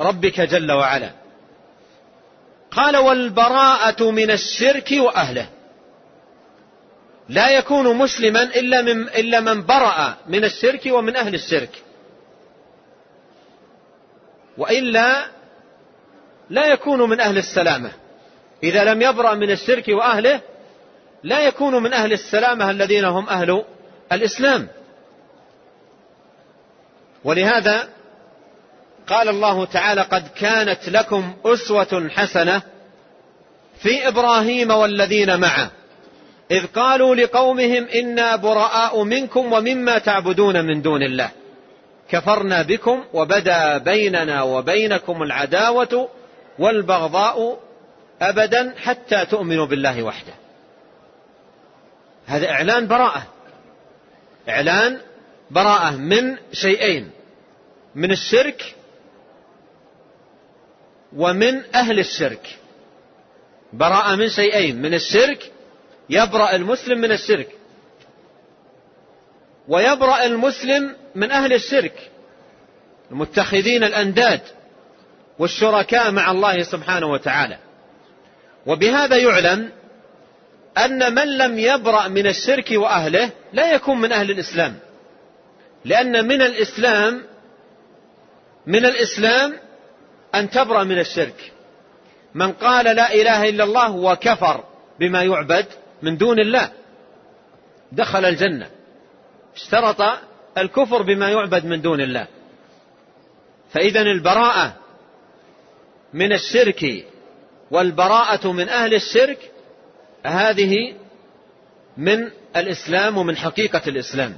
ربك 0.00 0.40
جل 0.40 0.72
وعلا. 0.72 1.10
قال 2.70 2.96
والبراءة 2.96 4.10
من 4.10 4.30
الشرك 4.30 4.88
وأهله. 4.92 5.48
لا 7.28 7.50
يكون 7.50 7.96
مسلما 7.96 8.42
إلا 8.42 8.82
من, 8.82 9.08
إلا 9.08 9.40
من 9.40 9.66
برأ 9.66 10.16
من 10.28 10.44
الشرك 10.44 10.82
ومن 10.86 11.16
أهل 11.16 11.34
الشرك. 11.34 11.82
وإلا 14.58 15.26
لا 16.50 16.66
يكون 16.66 17.10
من 17.10 17.20
أهل 17.20 17.38
السلامة. 17.38 17.92
إذا 18.62 18.84
لم 18.84 19.02
يبرأ 19.02 19.34
من 19.34 19.50
الشرك 19.50 19.88
وأهله 19.88 20.40
لا 21.24 21.40
يكون 21.40 21.82
من 21.82 21.92
أهل 21.92 22.12
السلامة 22.12 22.70
الذين 22.70 23.04
هم 23.04 23.28
أهل 23.28 23.64
الإسلام. 24.12 24.68
ولهذا 27.24 27.88
قال 29.06 29.28
الله 29.28 29.64
تعالى 29.64 30.00
قد 30.00 30.28
كانت 30.28 30.88
لكم 30.88 31.34
أسوة 31.44 32.08
حسنة 32.08 32.62
في 33.78 34.08
إبراهيم 34.08 34.70
والذين 34.70 35.40
معه. 35.40 35.70
إذ 36.50 36.66
قالوا 36.66 37.14
لقومهم 37.14 37.86
إنا 37.94 38.36
براء 38.36 39.02
منكم 39.02 39.52
ومما 39.52 39.98
تعبدون 39.98 40.64
من 40.64 40.82
دون 40.82 41.02
الله. 41.02 41.30
كفرنا 42.10 42.62
بكم 42.62 43.04
وبدا 43.12 43.78
بيننا 43.78 44.42
وبينكم 44.42 45.22
العداوة 45.22 46.08
والبغضاء 46.58 47.58
أبدا 48.22 48.74
حتى 48.78 49.26
تؤمنوا 49.26 49.66
بالله 49.66 50.02
وحده. 50.02 50.43
هذا 52.26 52.50
إعلان 52.50 52.86
براءة. 52.86 53.26
إعلان 54.48 55.00
براءة 55.50 55.90
من 55.96 56.36
شيئين 56.52 57.10
من 57.94 58.10
الشرك 58.10 58.74
ومن 61.16 61.74
أهل 61.74 61.98
الشرك. 61.98 62.58
براءة 63.72 64.14
من 64.14 64.28
شيئين 64.28 64.82
من 64.82 64.94
الشرك 64.94 65.52
يبرأ 66.10 66.54
المسلم 66.54 67.00
من 67.00 67.12
الشرك 67.12 67.48
ويبرأ 69.68 70.24
المسلم 70.24 70.96
من 71.14 71.30
أهل 71.30 71.52
الشرك. 71.52 72.10
المتخذين 73.10 73.84
الأنداد 73.84 74.40
والشركاء 75.38 76.10
مع 76.10 76.30
الله 76.30 76.62
سبحانه 76.62 77.06
وتعالى. 77.06 77.58
وبهذا 78.66 79.16
يعلم 79.16 79.70
أن 80.78 81.14
من 81.14 81.38
لم 81.38 81.58
يبرأ 81.58 82.08
من 82.08 82.26
الشرك 82.26 82.70
وأهله 82.70 83.30
لا 83.52 83.72
يكون 83.72 84.00
من 84.00 84.12
أهل 84.12 84.30
الإسلام. 84.30 84.76
لأن 85.84 86.28
من 86.28 86.42
الإسلام 86.42 87.22
من 88.66 88.86
الإسلام 88.86 89.56
أن 90.34 90.50
تبرأ 90.50 90.84
من 90.84 90.98
الشرك. 90.98 91.52
من 92.34 92.52
قال 92.52 92.96
لا 92.96 93.14
إله 93.14 93.48
إلا 93.48 93.64
الله 93.64 93.90
وكفر 93.90 94.64
بما 95.00 95.22
يعبد 95.22 95.66
من 96.02 96.16
دون 96.16 96.40
الله 96.40 96.70
دخل 97.92 98.24
الجنة. 98.24 98.70
اشترط 99.54 100.02
الكفر 100.58 101.02
بما 101.02 101.30
يعبد 101.30 101.64
من 101.64 101.80
دون 101.80 102.00
الله. 102.00 102.26
فإذا 103.70 104.00
البراءة 104.00 104.76
من 106.14 106.32
الشرك 106.32 107.06
والبراءة 107.70 108.52
من 108.52 108.68
أهل 108.68 108.94
الشرك 108.94 109.50
هذه 110.26 110.94
من 111.96 112.30
الإسلام 112.56 113.18
ومن 113.18 113.36
حقيقة 113.36 113.82
الإسلام. 113.86 114.36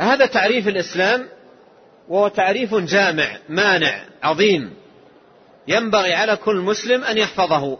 هذا 0.00 0.26
تعريف 0.26 0.68
الإسلام 0.68 1.28
وهو 2.08 2.28
تعريف 2.28 2.74
جامع 2.74 3.36
مانع 3.48 4.00
عظيم. 4.22 4.74
ينبغي 5.68 6.14
على 6.14 6.36
كل 6.36 6.56
مسلم 6.56 7.04
أن 7.04 7.18
يحفظه 7.18 7.78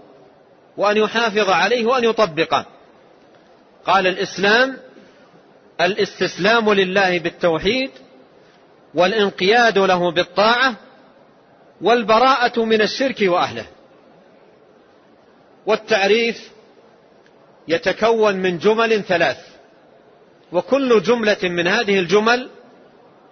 وأن 0.77 0.97
يحافظ 0.97 1.51
عليه 1.51 1.87
وأن 1.87 2.05
يطبقه. 2.05 2.67
قال 3.87 4.07
الإسلام 4.07 4.77
الإستسلام 5.81 6.73
لله 6.73 7.19
بالتوحيد 7.19 7.91
والإنقياد 8.95 9.79
له 9.79 10.11
بالطاعة 10.11 10.75
والبراءة 11.81 12.65
من 12.65 12.83
الشرك 12.83 13.17
وأهله. 13.23 13.67
والتعريف 15.69 16.51
يتكون 17.69 18.37
من 18.37 18.59
جمل 18.59 19.03
ثلاث. 19.03 19.39
وكل 20.53 21.03
جملة 21.03 21.37
من 21.43 21.67
هذه 21.67 21.99
الجمل 21.99 22.51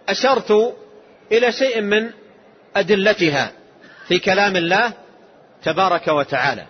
أشرت 0.09 0.77
إلى 1.33 1.53
شيء 1.53 1.81
من 1.81 2.11
أدلتها 2.77 3.53
في 4.09 4.18
كلام 4.18 4.57
الله 4.57 4.92
تبارك 5.62 6.09
وتعالى. 6.09 6.66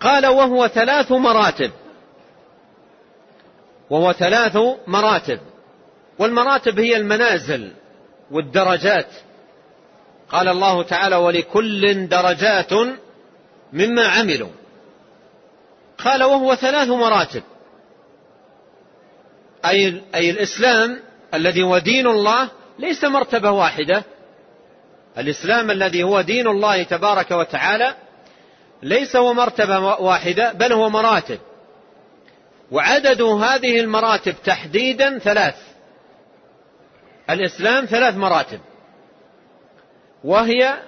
قال 0.00 0.26
وهو 0.26 0.68
ثلاث 0.68 1.12
مراتب. 1.12 1.70
وهو 3.90 4.12
ثلاث 4.12 4.58
مراتب. 4.86 5.40
والمراتب 6.18 6.80
هي 6.80 6.96
المنازل 6.96 7.72
والدرجات. 8.30 9.06
قال 10.30 10.48
الله 10.48 10.82
تعالى 10.82 11.16
ولكل 11.16 12.08
درجات 12.08 12.72
مما 13.72 14.06
عملوا. 14.06 14.50
قال 15.98 16.24
وهو 16.24 16.54
ثلاث 16.54 16.88
مراتب. 16.88 17.42
أي, 19.64 20.02
أي 20.14 20.30
الإسلام 20.30 21.00
الذي 21.34 21.62
هو 21.62 21.78
دين 21.78 22.06
الله 22.06 22.48
ليس 22.78 23.04
مرتبة 23.04 23.50
واحدة. 23.50 24.04
الإسلام 25.18 25.70
الذي 25.70 26.02
هو 26.02 26.20
دين 26.20 26.46
الله 26.46 26.82
تبارك 26.82 27.30
وتعالى 27.30 27.94
ليس 28.82 29.16
هو 29.16 29.34
مرتبة 29.34 29.78
واحدة 29.78 30.52
بل 30.52 30.72
هو 30.72 30.90
مراتب. 30.90 31.38
وعدد 32.70 33.22
هذه 33.22 33.80
المراتب 33.80 34.34
تحديدا 34.44 35.18
ثلاث. 35.18 35.56
الإسلام 37.30 37.84
ثلاث 37.84 38.16
مراتب. 38.16 38.60
وهي 40.24 40.82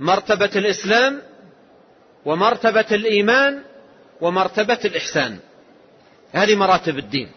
مرتبة 0.00 0.50
الإسلام 0.56 1.22
ومرتبة 2.24 2.86
الإيمان 2.92 3.62
ومرتبة 4.20 4.78
الإحسان. 4.84 5.38
هذه 6.32 6.54
مراتب 6.54 6.98
الدين. 6.98 7.30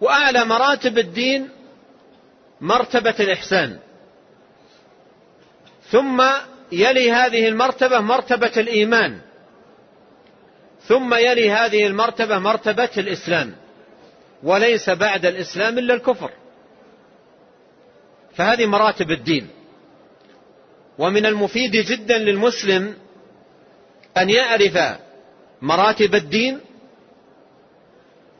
وأعلى 0.00 0.44
مراتب 0.44 0.98
الدين 0.98 1.48
مرتبة 2.60 3.14
الإحسان. 3.20 3.78
ثم 5.90 6.22
يلي 6.72 7.12
هذه 7.12 7.48
المرتبة 7.48 8.00
مرتبة 8.00 8.52
الإيمان. 8.56 9.20
ثم 10.82 11.14
يلي 11.14 11.50
هذه 11.50 11.86
المرتبة 11.86 12.38
مرتبة 12.38 12.90
الإسلام. 12.98 13.56
وليس 14.42 14.90
بعد 14.90 15.26
الإسلام 15.26 15.78
إلا 15.78 15.94
الكفر. 15.94 16.30
فهذه 18.34 18.66
مراتب 18.66 19.10
الدين. 19.10 19.57
ومن 20.98 21.26
المفيد 21.26 21.70
جدا 21.70 22.18
للمسلم 22.18 22.94
أن 24.16 24.30
يعرف 24.30 24.78
مراتب 25.62 26.14
الدين 26.14 26.60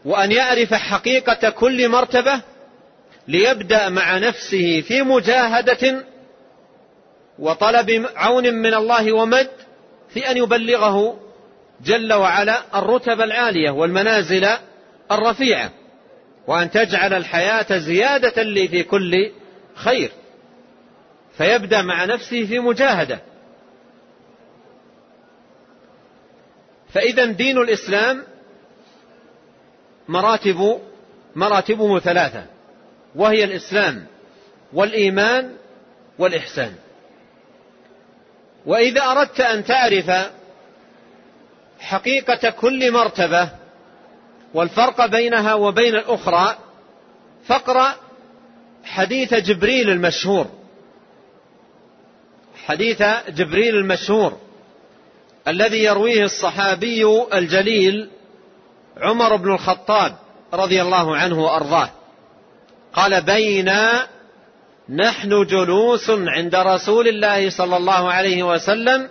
وأن 0.04 0.32
يعرف 0.32 0.74
حقيقة 0.74 1.50
كل 1.50 1.88
مرتبة 1.88 2.40
ليبدأ 3.28 3.88
مع 3.88 4.18
نفسه 4.18 4.80
في 4.80 5.02
مجاهدة 5.02 6.04
وطلب 7.38 8.06
عون 8.16 8.54
من 8.54 8.74
الله 8.74 9.12
ومد 9.12 9.50
في 10.08 10.30
أن 10.30 10.36
يبلغه 10.36 11.20
جل 11.84 12.12
وعلا 12.12 12.62
الرتب 12.74 13.20
العالية 13.20 13.70
والمنازل 13.70 14.48
الرفيعة 15.12 15.70
وأن 16.46 16.70
تجعل 16.70 17.14
الحياة 17.14 17.78
زيادة 17.78 18.42
لي 18.42 18.68
في 18.68 18.82
كل 18.82 19.30
خير. 19.74 20.10
فيبدأ 21.38 21.82
مع 21.82 22.04
نفسه 22.04 22.46
في 22.46 22.58
مجاهدة. 22.58 23.20
فإذا 26.94 27.24
دين 27.24 27.58
الإسلام 27.58 28.24
مراتب 30.08 30.80
مراتبه 31.36 31.98
ثلاثة. 31.98 32.44
وهي 33.14 33.44
الإسلام 33.44 34.06
والإيمان 34.72 35.56
والإحسان. 36.18 36.74
وإذا 38.66 39.02
أردت 39.02 39.40
أن 39.40 39.64
تعرف 39.64 40.30
حقيقة 41.80 42.50
كل 42.50 42.92
مرتبة 42.92 43.50
والفرق 44.54 45.06
بينها 45.06 45.54
وبين 45.54 45.94
الأخرى 45.94 46.58
فاقرأ 47.44 47.94
حديث 48.84 49.34
جبريل 49.34 49.90
المشهور. 49.90 50.57
حديث 52.68 53.02
جبريل 53.28 53.76
المشهور 53.76 54.38
الذي 55.48 55.84
يرويه 55.84 56.24
الصحابي 56.24 57.04
الجليل 57.34 58.10
عمر 58.96 59.36
بن 59.36 59.52
الخطاب 59.52 60.16
رضي 60.54 60.82
الله 60.82 61.16
عنه 61.16 61.44
وأرضاه. 61.44 61.90
قال 62.92 63.22
بينا 63.22 64.06
نحن 64.88 65.46
جلوس 65.46 66.10
عند 66.10 66.54
رسول 66.54 67.08
الله 67.08 67.50
صلى 67.50 67.76
الله 67.76 68.12
عليه 68.12 68.42
وسلم. 68.42 69.08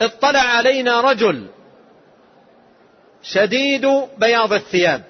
اطلع 0.00 0.40
علينا 0.40 1.00
رجل 1.00 1.46
شديد 3.22 3.86
بياض 4.18 4.52
الثياب 4.52 5.02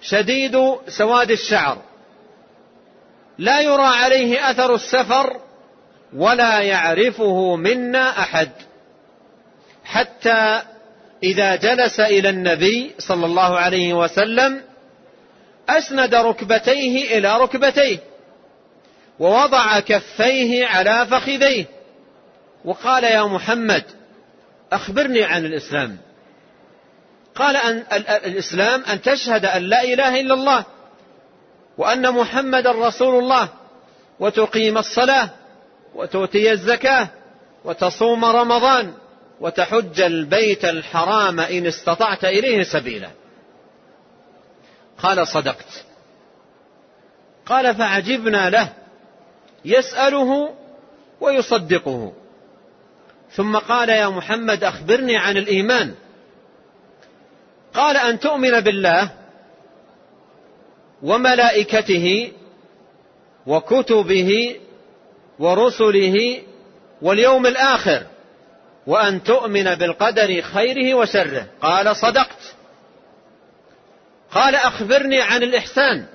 شديد 0.00 0.58
سواد 0.88 1.30
الشعر 1.30 1.78
لا 3.38 3.60
يرى 3.60 3.82
عليه 3.82 4.50
أثر 4.50 4.74
السفر 4.74 5.47
ولا 6.16 6.60
يعرفه 6.60 7.56
منا 7.56 8.18
أحد. 8.18 8.50
حتى 9.84 10.62
إذا 11.22 11.56
جلس 11.56 12.00
إلى 12.00 12.28
النبي 12.28 12.94
صلى 12.98 13.26
الله 13.26 13.58
عليه 13.58 13.94
وسلم 13.94 14.62
أسند 15.68 16.14
ركبتيه 16.14 17.18
إلى 17.18 17.40
ركبتيه 17.40 17.98
ووضع 19.18 19.80
كفيه 19.80 20.66
على 20.66 21.06
فخذيه 21.06 21.64
وقال 22.64 23.04
يا 23.04 23.22
محمد 23.22 23.84
أخبرني 24.72 25.24
عن 25.24 25.44
الإسلام. 25.44 25.98
قال 27.34 27.56
أن 27.56 27.84
الإسلام 28.24 28.84
أن 28.84 29.02
تشهد 29.02 29.44
أن 29.44 29.62
لا 29.62 29.84
إله 29.84 30.20
إلا 30.20 30.34
الله 30.34 30.64
وأن 31.78 32.12
محمدا 32.12 32.72
رسول 32.72 33.18
الله 33.22 33.48
وتقيم 34.20 34.78
الصلاة 34.78 35.30
وتؤتي 35.98 36.52
الزكاة 36.52 37.08
وتصوم 37.64 38.24
رمضان 38.24 38.92
وتحج 39.40 40.00
البيت 40.00 40.64
الحرام 40.64 41.40
إن 41.40 41.66
استطعت 41.66 42.24
إليه 42.24 42.62
سبيلا. 42.62 43.10
قال 44.98 45.28
صدقت. 45.28 45.84
قال 47.46 47.74
فعجبنا 47.74 48.50
له 48.50 48.72
يسأله 49.64 50.54
ويصدقه. 51.20 52.12
ثم 53.32 53.56
قال 53.56 53.88
يا 53.88 54.08
محمد 54.08 54.64
أخبرني 54.64 55.16
عن 55.16 55.36
الإيمان. 55.36 55.94
قال 57.74 57.96
أن 57.96 58.20
تؤمن 58.20 58.60
بالله 58.60 59.10
وملائكته 61.02 62.32
وكتبه 63.46 64.60
ورسله 65.38 66.42
واليوم 67.02 67.46
الآخر 67.46 68.02
وأن 68.86 69.22
تؤمن 69.22 69.74
بالقدر 69.74 70.42
خيره 70.42 70.94
وشره. 70.94 71.46
قال 71.62 71.96
صدقت. 71.96 72.54
قال 74.30 74.54
أخبرني 74.54 75.20
عن 75.20 75.42
الإحسان. 75.42 76.06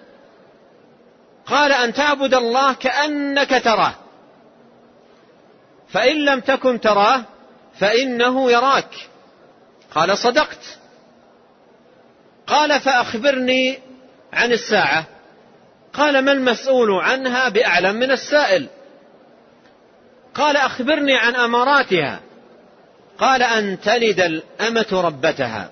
قال 1.45 1.71
أن 1.71 1.93
تعبد 1.93 2.33
الله 2.33 2.73
كأنك 2.73 3.61
تراه. 3.63 3.93
فإن 5.89 6.25
لم 6.25 6.39
تكن 6.39 6.79
تراه 6.81 7.23
فإنه 7.79 8.51
يراك. 8.51 9.09
قال 9.91 10.17
صدقت. 10.17 10.79
قال 12.47 12.81
فأخبرني 12.81 13.79
عن 14.33 14.51
الساعة. 14.51 15.05
قال 15.93 16.19
ما 16.25 16.31
المسؤول 16.31 16.91
عنها 16.91 17.49
بأعلم 17.49 17.95
من 17.95 18.11
السائل؟ 18.11 18.67
قال 20.35 20.57
أخبرني 20.57 21.15
عن 21.15 21.35
أماراتها. 21.35 22.19
قال 23.17 23.43
أن 23.43 23.79
تلد 23.81 24.19
الأمة 24.19 24.87
ربتها. 24.91 25.69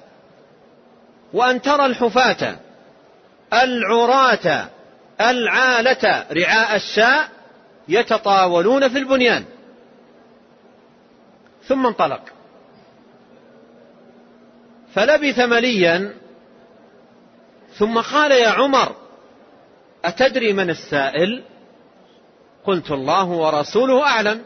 وأن 1.33 1.61
ترى 1.61 1.85
الحفاة 1.85 2.55
العراة 3.53 4.69
العالة 5.21 6.25
رعاء 6.31 6.75
الشاء 6.75 7.29
يتطاولون 7.87 8.89
في 8.89 8.97
البنيان. 8.97 9.45
ثم 11.67 11.85
انطلق. 11.85 12.21
فلبث 14.93 15.39
مليا 15.39 16.13
ثم 17.77 18.01
قال 18.01 18.31
يا 18.31 18.49
عمر 18.49 18.95
أتدري 20.05 20.53
من 20.53 20.69
السائل؟ 20.69 21.43
قلت 22.65 22.91
الله 22.91 23.25
ورسوله 23.25 24.03
أعلم. 24.03 24.41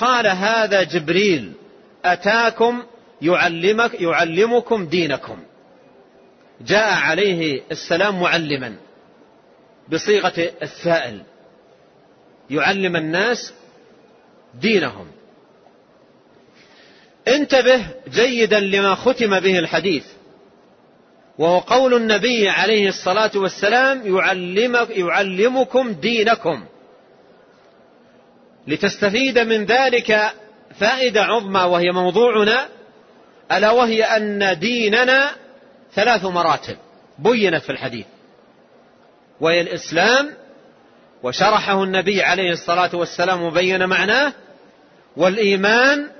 قال 0.00 0.26
هذا 0.26 0.82
جبريل 0.82 1.52
أتاكم 2.04 2.82
يعلمك 3.22 4.00
يعلمكم 4.00 4.86
دينكم. 4.86 5.38
جاء 6.60 6.92
عليه 6.94 7.62
السلام 7.70 8.20
معلما 8.20 8.76
بصيغة 9.88 10.50
السائل. 10.62 11.22
يعلم 12.50 12.96
الناس 12.96 13.52
دينهم. 14.60 15.06
انتبه 17.28 17.86
جيدا 18.08 18.60
لما 18.60 18.94
ختم 18.94 19.40
به 19.40 19.58
الحديث. 19.58 20.04
وهو 21.38 21.58
قول 21.58 21.94
النبي 21.94 22.48
عليه 22.48 22.88
الصلاة 22.88 23.30
والسلام 23.34 24.16
يعلمك 24.16 24.90
يعلمكم 24.90 25.92
دينكم. 25.92 26.64
لتستفيد 28.66 29.38
من 29.38 29.64
ذلك 29.64 30.32
فائدة 30.80 31.22
عظمى 31.22 31.60
وهي 31.60 31.92
موضوعنا 31.92 32.68
ألا 33.52 33.70
وهي 33.70 34.04
أن 34.04 34.58
ديننا 34.58 35.30
ثلاث 35.94 36.24
مراتب 36.24 36.76
بينت 37.18 37.62
في 37.62 37.70
الحديث 37.72 38.06
وهي 39.40 39.60
الإسلام 39.60 40.30
وشرحه 41.22 41.84
النبي 41.84 42.22
عليه 42.22 42.50
الصلاة 42.50 42.90
والسلام 42.94 43.42
وبين 43.42 43.86
معناه 43.86 44.32
والإيمان 45.16 46.10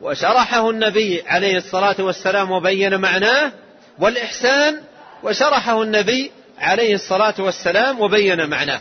وشرحه 0.00 0.70
النبي 0.70 1.22
عليه 1.26 1.56
الصلاة 1.56 1.96
والسلام 1.98 2.50
وبين 2.50 3.00
معناه 3.00 3.52
والإحسان 3.98 4.80
وشرحه 5.22 5.82
النبي 5.82 6.32
عليه 6.58 6.94
الصلاة 6.94 7.34
والسلام 7.38 8.00
وبين 8.00 8.50
معناه. 8.50 8.80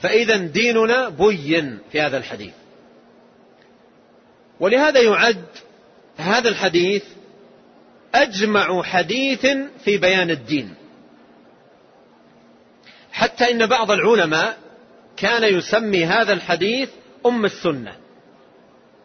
فإذا 0.00 0.36
ديننا 0.36 1.08
بين 1.08 1.78
في 1.92 2.00
هذا 2.00 2.16
الحديث. 2.16 2.52
ولهذا 4.60 5.00
يعد 5.00 5.44
هذا 6.16 6.48
الحديث 6.48 7.04
أجمع 8.14 8.82
حديث 8.82 9.46
في 9.84 9.98
بيان 9.98 10.30
الدين. 10.30 10.74
حتى 13.12 13.50
إن 13.50 13.66
بعض 13.66 13.90
العلماء 13.90 14.58
كان 15.16 15.54
يسمي 15.54 16.04
هذا 16.04 16.32
الحديث 16.32 16.90
أم 17.26 17.44
السنة. 17.44 17.92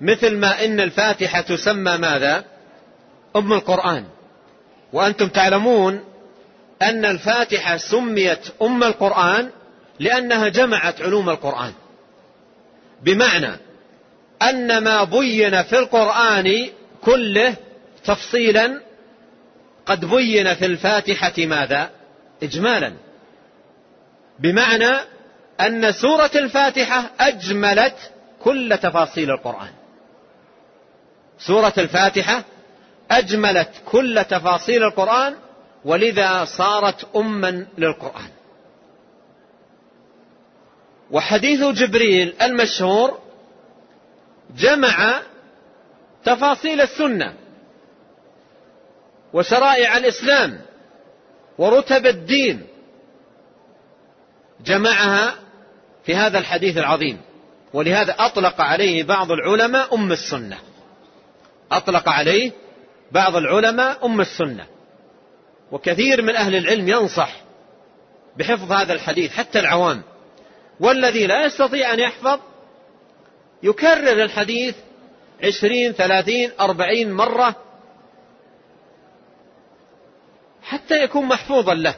مثل 0.02 0.38
ما 0.38 0.66
إن 0.66 0.80
الفاتحة 0.80 1.42
تسمى 1.42 1.98
ماذا؟ 1.98 2.46
أم 3.36 3.54
القرآن. 3.54 4.06
وأنتم 4.94 5.28
تعلمون 5.28 6.04
أن 6.82 7.06
الفاتحة 7.06 7.78
سميت 7.78 8.48
أم 8.62 8.84
القرآن 8.84 9.50
لأنها 10.00 10.48
جمعت 10.48 11.02
علوم 11.02 11.30
القرآن. 11.30 11.74
بمعنى 13.04 13.52
أن 14.42 14.78
ما 14.78 15.04
بين 15.04 15.64
في 15.64 15.80
القرآن 15.80 16.70
كله 17.02 17.56
تفصيلا 18.04 18.82
قد 19.86 20.06
بين 20.06 20.54
في 20.54 20.66
الفاتحة 20.66 21.34
ماذا؟ 21.38 21.90
إجمالا. 22.44 22.94
بمعنى 24.40 24.92
أن 25.62 25.92
سورة 25.92 26.32
الفاتحة 26.36 27.12
أجملت 27.20 27.96
كل 28.44 28.78
تفاصيل 28.82 29.32
القرآن. 29.32 29.72
سورة 31.40 31.74
الفاتحة 31.78 32.44
أجملت 33.12 33.70
كل 33.86 34.26
تفاصيل 34.30 34.84
القرآن 34.84 35.36
ولذا 35.86 36.46
صارت 36.46 37.16
أما 37.16 37.66
للقرآن. 37.78 38.30
وحديث 41.14 41.64
جبريل 41.64 42.36
المشهور 42.42 43.20
جمع 44.58 45.22
تفاصيل 46.26 46.82
السنة 46.82 47.34
وشرائع 49.34 49.98
الإسلام 49.98 50.62
ورتب 51.58 52.06
الدين 52.06 52.68
جمعها 54.66 55.36
في 56.04 56.16
هذا 56.16 56.40
الحديث 56.40 56.78
العظيم. 56.78 57.22
ولهذا 57.74 58.16
أطلق 58.20 58.62
عليه 58.62 59.04
بعض 59.04 59.32
العلماء 59.32 59.96
أم 59.96 60.12
السنة. 60.12 60.60
أطلق 61.72 62.10
عليه 62.10 62.52
بعض 63.12 63.36
العلماء 63.36 64.06
أم 64.06 64.22
السنة. 64.22 64.68
وكثير 65.72 66.22
من 66.22 66.36
أهل 66.36 66.56
العلم 66.56 66.90
ينصح 66.90 67.36
بحفظ 68.38 68.72
هذا 68.72 68.94
الحديث 68.94 69.32
حتى 69.32 69.60
العوام. 69.60 70.02
والذي 70.80 71.28
لا 71.28 71.46
يستطيع 71.46 71.94
أن 71.94 72.00
يحفظ 72.00 72.40
يكرر 73.64 74.24
الحديث 74.24 74.76
عشرين 75.44 75.92
ثلاثين 75.92 76.52
أربعين 76.60 77.14
مرة 77.14 77.56
حتى 80.64 81.04
يكون 81.04 81.26
محفوظا 81.26 81.74
له. 81.74 81.96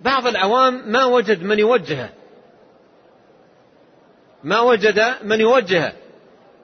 بعض 0.00 0.26
العوام 0.26 0.92
ما 0.92 1.04
وجد 1.04 1.42
من 1.42 1.58
يوجهه. 1.58 2.10
ما 4.44 4.60
وجد 4.60 5.14
من 5.22 5.40
يوجهه. 5.40 5.92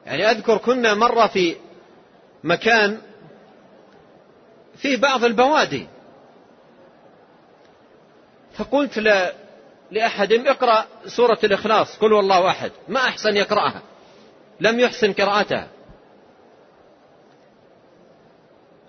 يعني 0.07 0.31
أذكر 0.31 0.59
كنا 0.59 0.95
مرة 0.95 1.27
في 1.27 1.57
مكان 2.45 3.01
في 4.77 4.97
بعض 4.97 5.25
البوادي. 5.25 5.87
فقلت 8.55 8.99
لأحدهم 9.93 10.49
اقرأ 10.49 10.87
سورة 11.07 11.39
الإخلاص 11.45 11.97
قل 11.97 12.13
والله 12.13 12.51
أحد. 12.51 12.73
ما 12.89 13.01
أحسن 13.01 13.37
يقرأها؟ 13.37 13.83
لم 14.61 14.81
يحسن 14.81 15.13
قراءتها. 15.13 15.69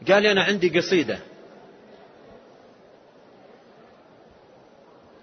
قال 0.08 0.24
لي 0.24 0.32
أنا 0.32 0.44
عندي 0.44 0.80
قصيدة. 0.80 1.20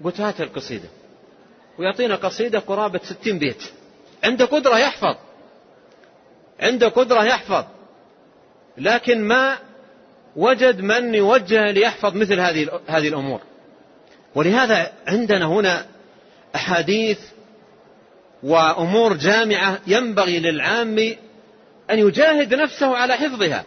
قلت 0.05 0.21
هات 0.21 0.40
القصيدة. 0.40 0.88
ويعطينا 1.79 2.16
قصيدة 2.16 2.59
قرابة 2.59 3.01
ستين 3.05 3.38
بيت. 3.38 3.62
عنده 4.25 4.45
قدرة 4.45 4.79
يحفظ. 4.79 5.16
عنده 6.61 6.88
قدرة 6.88 7.25
يحفظ. 7.25 7.64
لكن 8.79 9.25
ما 9.25 9.59
وجد 10.37 10.81
من 10.81 11.14
يوجه 11.14 11.71
ليحفظ 11.71 12.14
مثل 12.14 12.40
هذه 12.40 12.81
هذه 12.87 13.09
الأمور. 13.09 13.49
ولهذا 14.35 14.93
عندنا 15.07 15.47
هنا 15.47 15.87
أحاديث 16.55 17.19
وأمور 18.43 19.16
جامعة 19.16 19.79
ينبغي 19.87 20.38
للعام 20.38 20.99
أن 21.90 21.99
يجاهد 21.99 22.55
نفسه 22.55 22.97
على 22.97 23.14
حفظها. 23.14 23.64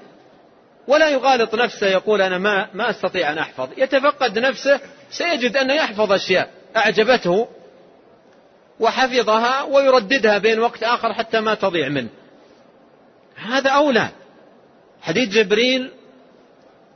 ولا 0.87 1.09
يغالط 1.09 1.55
نفسه 1.55 1.87
يقول 1.87 2.21
أنا 2.21 2.37
ما, 2.37 2.67
ما 2.73 2.89
أستطيع 2.89 3.31
أن 3.31 3.37
أحفظ. 3.37 3.69
يتفقد 3.77 4.39
نفسه 4.39 4.79
سيجد 5.09 5.57
أنه 5.57 5.73
يحفظ 5.73 6.11
أشياء. 6.11 6.49
أعجبته 6.77 7.47
وحفظها 8.79 9.63
ويرددها 9.63 10.37
بين 10.37 10.59
وقت 10.59 10.83
آخر 10.83 11.13
حتى 11.13 11.39
ما 11.39 11.53
تضيع 11.55 11.89
منه. 11.89 12.09
هذا 13.35 13.69
أولى. 13.69 14.09
حديث 15.01 15.29
جبريل 15.29 15.91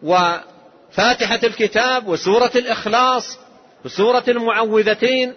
وفاتحة 0.04 1.40
الكتاب 1.44 2.08
وسورة 2.08 2.52
الإخلاص 2.56 3.38
وسورة 3.86 4.24
المعوذتين 4.28 5.34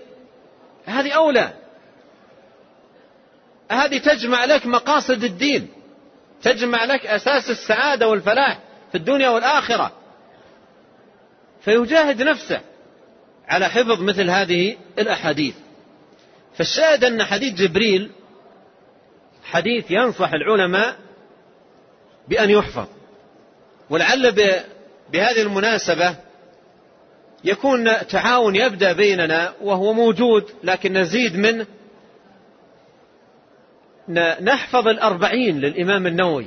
هذه 0.87 1.13
أولى. 1.13 1.53
هذه 3.71 3.99
تجمع 3.99 4.45
لك 4.45 4.67
مقاصد 4.67 5.25
الدين 5.25 5.69
تجمع 6.43 6.85
لك 6.85 7.07
أساس 7.07 7.51
السعادة 7.51 8.09
والفلاح 8.09 8.59
في 8.93 8.99
الدنيا 8.99 9.29
والآخرة. 9.29 9.93
فيجاهد 11.61 12.23
نفسه 12.23 12.61
على 13.49 13.69
حفظ 13.69 14.03
مثل 14.03 14.31
هذه 14.31 14.77
الأحاديث. 14.99 15.55
فالشاهد 16.57 17.05
أن 17.05 17.25
حديث 17.25 17.55
جبريل 17.55 18.11
حديث 19.45 19.91
ينصح 19.91 20.33
العلماء 20.33 20.97
بأن 22.29 22.51
يحفظ. 22.51 22.87
ولعل 23.91 24.33
بهذه 25.13 25.43
المناسبة 25.43 26.17
يكون 27.45 28.07
تعاون 28.09 28.57
يبدأ 28.57 28.93
بيننا 28.93 29.55
وهو 29.61 29.93
موجود 29.93 30.45
لكن 30.65 30.93
نزيد 30.93 31.37
منه 31.37 31.67
نحفظ 34.41 34.89
الأربعين 34.89 35.61
للإمام 35.61 36.07
النووي. 36.07 36.47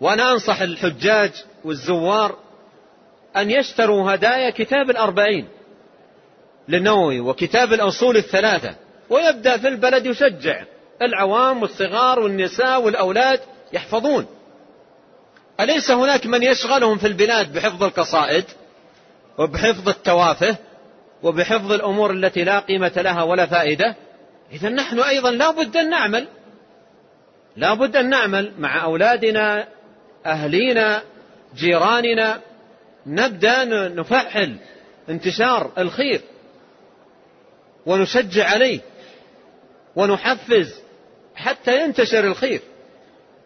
وأنا 0.00 0.32
أنصح 0.32 0.60
الحجاج 0.60 1.44
والزوار 1.64 2.36
أن 3.36 3.50
يشتروا 3.50 4.14
هدايا 4.14 4.50
كتاب 4.50 4.90
الأربعين 4.90 5.48
للنووي 6.68 7.20
وكتاب 7.20 7.72
الأصول 7.72 8.16
الثلاثة 8.16 8.74
ويبدأ 9.10 9.56
في 9.56 9.68
البلد 9.68 10.06
يشجع. 10.06 10.64
العوام 11.02 11.62
والصغار 11.62 12.20
والنساء 12.20 12.82
والأولاد 12.82 13.40
يحفظون. 13.72 14.26
أليس 15.60 15.90
هناك 15.90 16.26
من 16.26 16.42
يشغلهم 16.42 16.98
في 16.98 17.06
البلاد 17.06 17.52
بحفظ 17.52 17.82
القصائد؟ 17.82 18.44
وبحفظ 19.38 19.88
التوافه 19.88 20.56
وبحفظ 21.22 21.72
الأمور 21.72 22.10
التي 22.10 22.44
لا 22.44 22.58
قيمة 22.58 22.92
لها 22.96 23.22
ولا 23.22 23.46
فائدة 23.46 23.96
إذا 24.52 24.68
نحن 24.68 25.00
أيضا 25.00 25.30
لا 25.30 25.50
بد 25.50 25.76
أن 25.76 25.90
نعمل. 25.90 26.28
لا 27.56 27.74
بد 27.74 27.96
أن 27.96 28.10
نعمل 28.10 28.52
مع 28.58 28.84
أولادنا 28.84 29.68
أهلينا 30.26 31.02
جيراننا. 31.56 32.40
نبدأ 33.06 33.64
نفعل 33.88 34.56
انتشار 35.08 35.72
الخير 35.78 36.20
ونشجع 37.86 38.48
عليه 38.48 38.80
ونحفز 39.96 40.74
حتى 41.34 41.84
ينتشر 41.84 42.24
الخير. 42.24 42.60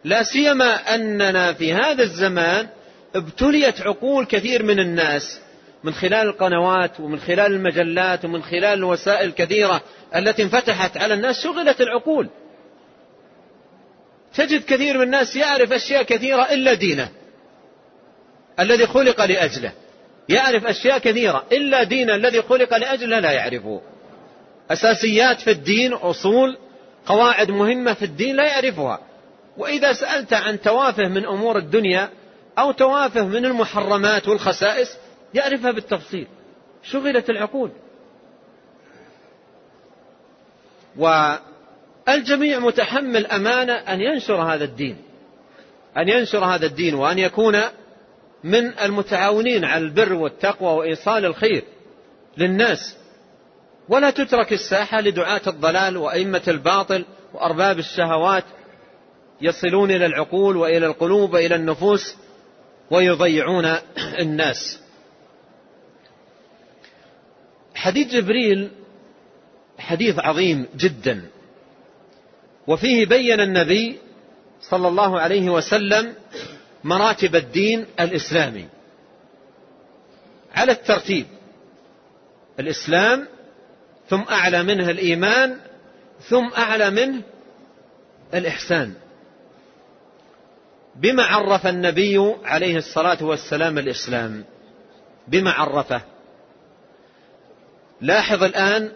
لا 0.04 0.22
سيما 0.22 0.94
أننا 0.94 1.52
في 1.52 1.74
هذا 1.74 2.02
الزمان 2.02 2.68
ابتليت 3.14 3.80
عقول 3.80 4.24
كثير 4.24 4.62
من 4.62 4.80
الناس 4.80 5.40
من 5.84 5.92
خلال 5.92 6.26
القنوات 6.26 7.00
ومن 7.00 7.20
خلال 7.20 7.52
المجلات 7.52 8.24
ومن 8.24 8.42
خلال 8.42 8.64
الوسائل 8.64 9.28
الكثيرة 9.28 9.80
التي 10.16 10.42
انفتحت 10.42 10.96
على 10.96 11.14
الناس 11.14 11.40
شغلت 11.44 11.80
العقول. 11.80 12.28
تجد 14.34 14.64
كثير 14.64 14.96
من 14.96 15.02
الناس 15.02 15.36
يعرف 15.36 15.72
أشياء 15.72 16.02
كثيرة 16.02 16.42
إلا 16.42 16.74
دينه 16.74 17.08
الذي 18.60 18.86
خلق 18.86 19.24
لأجله. 19.24 19.72
يعرف 20.28 20.66
أشياء 20.66 20.98
كثيرة 20.98 21.44
إلا 21.52 21.82
دين 21.82 22.10
الذي 22.10 22.42
خلق 22.42 22.76
لأجله 22.76 23.20
لا 23.20 23.32
يعرفه. 23.32 23.80
أساسيات 24.70 25.40
في 25.40 25.50
الدين 25.50 25.92
أصول 25.92 26.58
قواعد 27.06 27.50
مهمة 27.50 27.92
في 27.92 28.04
الدين 28.04 28.36
لا 28.36 28.46
يعرفها. 28.46 29.00
وإذا 29.56 29.92
سألت 29.92 30.32
عن 30.32 30.60
توافه 30.60 31.08
من 31.08 31.26
أمور 31.26 31.58
الدنيا 31.58 32.10
أو 32.58 32.72
توافه 32.72 33.24
من 33.24 33.46
المحرمات 33.46 34.28
والخسائس 34.28 34.96
يعرفها 35.34 35.70
بالتفصيل. 35.70 36.26
شغلت 36.82 37.30
العقول. 37.30 37.70
والجميع 40.96 42.58
متحمل 42.58 43.26
أمانة 43.26 43.72
أن 43.72 44.00
ينشر 44.00 44.42
هذا 44.42 44.64
الدين. 44.64 44.96
أن 45.96 46.08
ينشر 46.08 46.44
هذا 46.44 46.66
الدين 46.66 46.94
وأن 46.94 47.18
يكون 47.18 47.60
من 48.44 48.78
المتعاونين 48.78 49.64
على 49.64 49.84
البر 49.84 50.12
والتقوى 50.12 50.78
وإيصال 50.78 51.24
الخير 51.24 51.64
للناس. 52.36 52.96
ولا 53.88 54.10
تترك 54.10 54.52
الساحة 54.52 55.00
لدعاة 55.00 55.40
الضلال 55.46 55.96
وأئمة 55.96 56.42
الباطل 56.48 57.04
وأرباب 57.34 57.78
الشهوات 57.78 58.44
يصلون 59.40 59.90
إلى 59.90 60.06
العقول 60.06 60.56
وإلى 60.56 60.86
القلوب 60.86 61.32
وإلى 61.34 61.54
النفوس 61.54 62.16
ويضيعون 62.90 63.76
الناس. 64.18 64.87
حديث 67.78 68.08
جبريل 68.08 68.70
حديث 69.78 70.18
عظيم 70.18 70.66
جدا. 70.76 71.22
وفيه 72.66 73.06
بين 73.06 73.40
النبي 73.40 73.98
صلى 74.60 74.88
الله 74.88 75.20
عليه 75.20 75.50
وسلم 75.50 76.14
مراتب 76.84 77.36
الدين 77.36 77.86
الإسلامي. 78.00 78.66
على 80.54 80.72
الترتيب 80.72 81.26
الإسلام 82.60 83.26
ثم 84.10 84.22
أعلى 84.22 84.62
منه 84.62 84.90
الإيمان 84.90 85.56
ثم 86.28 86.50
أعلى 86.58 86.90
منه 86.90 87.22
الإحسان. 88.34 88.94
بما 90.96 91.22
عرف 91.22 91.66
النبي 91.66 92.34
عليه 92.44 92.76
الصلاة 92.76 93.24
والسلام 93.24 93.78
الإسلام 93.78 94.44
بما 95.28 95.50
عرفه. 95.50 96.17
لاحظ 98.00 98.44
الآن 98.44 98.92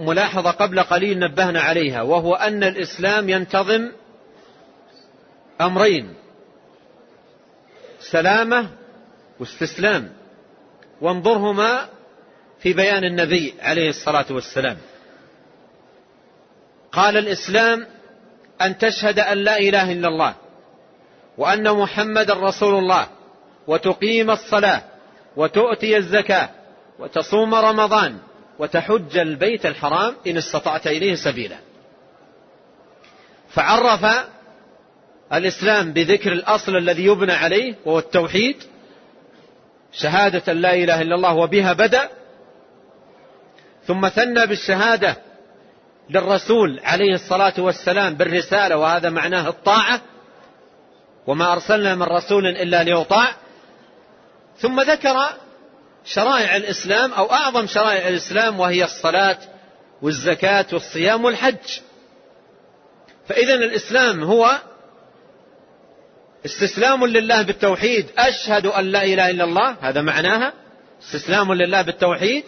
ملاحظة 0.00 0.50
قبل 0.50 0.80
قليل 0.80 1.18
نبهنا 1.18 1.60
عليها 1.60 2.02
وهو 2.02 2.34
أن 2.34 2.64
الإسلام 2.64 3.28
ينتظم 3.28 3.92
أمرين 5.60 6.14
سلامة 8.00 8.70
واستسلام 9.40 10.12
وانظرهما 11.00 11.88
في 12.58 12.72
بيان 12.72 13.04
النبي 13.04 13.54
عليه 13.60 13.88
الصلاة 13.88 14.26
والسلام. 14.30 14.76
قال 16.92 17.16
الإسلام 17.16 17.86
أن 18.62 18.78
تشهد 18.78 19.18
أن 19.18 19.38
لا 19.38 19.58
إله 19.58 19.92
إلا 19.92 20.08
الله 20.08 20.34
وأن 21.38 21.72
محمد 21.72 22.30
رسول 22.30 22.74
الله 22.74 23.06
وتقيم 23.66 24.30
الصلاة 24.30 24.82
وتؤتي 25.36 25.96
الزكاة 25.96 26.50
وتصوم 26.98 27.54
رمضان 27.54 28.18
وتحج 28.58 29.18
البيت 29.18 29.66
الحرام 29.66 30.14
إن 30.26 30.36
استطعت 30.36 30.86
إليه 30.86 31.14
سبيلا. 31.14 31.56
فعرف 33.48 34.06
الإسلام 35.32 35.92
بذكر 35.92 36.32
الأصل 36.32 36.76
الذي 36.76 37.04
يبنى 37.04 37.32
عليه 37.32 37.74
وهو 37.84 37.98
التوحيد 37.98 38.56
شهادة 39.92 40.52
لا 40.52 40.74
إله 40.74 41.02
إلا 41.02 41.14
الله 41.14 41.34
وبها 41.34 41.72
بدأ 41.72 42.08
ثم 43.86 44.08
ثنى 44.08 44.46
بالشهادة 44.46 45.16
للرسول 46.10 46.80
عليه 46.84 47.14
الصلاة 47.14 47.54
والسلام 47.58 48.14
بالرسالة 48.14 48.76
وهذا 48.76 49.10
معناه 49.10 49.48
الطاعة 49.48 50.00
وما 51.26 51.52
أرسلنا 51.52 51.94
من 51.94 52.02
رسول 52.02 52.46
إلا 52.46 52.82
ليطاع. 52.82 53.28
ثم 54.58 54.80
ذكر 54.80 55.16
شرائع 56.06 56.56
الإسلام 56.56 57.12
أو 57.12 57.32
أعظم 57.32 57.66
شرائع 57.66 58.08
الإسلام 58.08 58.60
وهي 58.60 58.84
الصلاة 58.84 59.38
والزكاة 60.02 60.66
والصيام 60.72 61.24
والحج. 61.24 61.80
فإذا 63.28 63.54
الإسلام 63.54 64.24
هو 64.24 64.58
استسلام 66.46 67.06
لله 67.06 67.42
بالتوحيد. 67.42 68.06
أشهد 68.18 68.66
أن 68.66 68.84
لا 68.84 69.04
إله 69.04 69.30
إلا 69.30 69.44
الله 69.44 69.76
هذا 69.80 70.02
معناها. 70.02 70.52
استسلام 71.02 71.52
لله 71.52 71.82
بالتوحيد. 71.82 72.44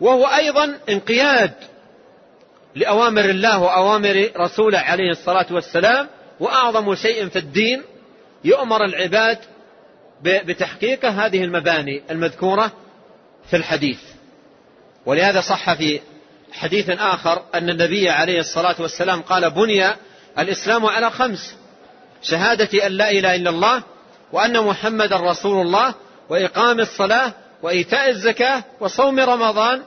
وهو 0.00 0.26
أيضا 0.26 0.78
انقياد 0.88 1.52
لأوامر 2.74 3.24
الله 3.24 3.58
وأوامر 3.58 4.30
رسوله 4.36 4.78
عليه 4.78 5.10
الصلاة 5.10 5.46
والسلام 5.50 6.08
وأعظم 6.40 6.94
شيء 6.94 7.28
في 7.28 7.38
الدين 7.38 7.82
يؤمر 8.44 8.84
العباد 8.84 9.38
بتحقيق 10.22 11.04
هذه 11.04 11.44
المباني 11.44 12.02
المذكورة 12.10 12.72
في 13.50 13.56
الحديث. 13.56 13.98
ولهذا 15.06 15.40
صح 15.40 15.74
في 15.74 16.00
حديث 16.52 16.90
آخر 16.90 17.42
أن 17.54 17.70
النبي 17.70 18.10
عليه 18.10 18.40
الصلاة 18.40 18.74
والسلام 18.78 19.22
قال 19.22 19.50
بني 19.50 19.94
الإسلام 20.38 20.86
على 20.86 21.10
خمس 21.10 21.56
شهادة 22.22 22.86
أن 22.86 22.92
لا 22.92 23.10
إله 23.10 23.34
إلا 23.34 23.50
الله 23.50 23.82
وأن 24.32 24.64
محمد 24.64 25.12
رسول 25.12 25.66
الله 25.66 25.94
وإقام 26.28 26.80
الصلاة 26.80 27.32
وإيتاء 27.62 28.08
الزكاة 28.08 28.64
وصوم 28.80 29.20
رمضان 29.20 29.82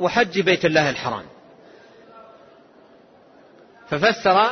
وحج 0.00 0.40
بيت 0.40 0.64
الله 0.64 0.90
الحرام. 0.90 1.24
ففسر 3.90 4.50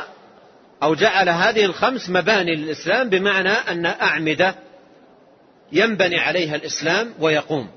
أو 0.83 0.95
جعل 0.95 1.29
هذه 1.29 1.65
الخمس 1.65 2.09
مباني 2.09 2.55
للإسلام 2.55 3.09
بمعنى 3.09 3.49
أن 3.49 3.85
أعمدة 3.85 4.55
ينبني 5.71 6.19
عليها 6.19 6.55
الإسلام 6.55 7.13
ويقوم. 7.19 7.69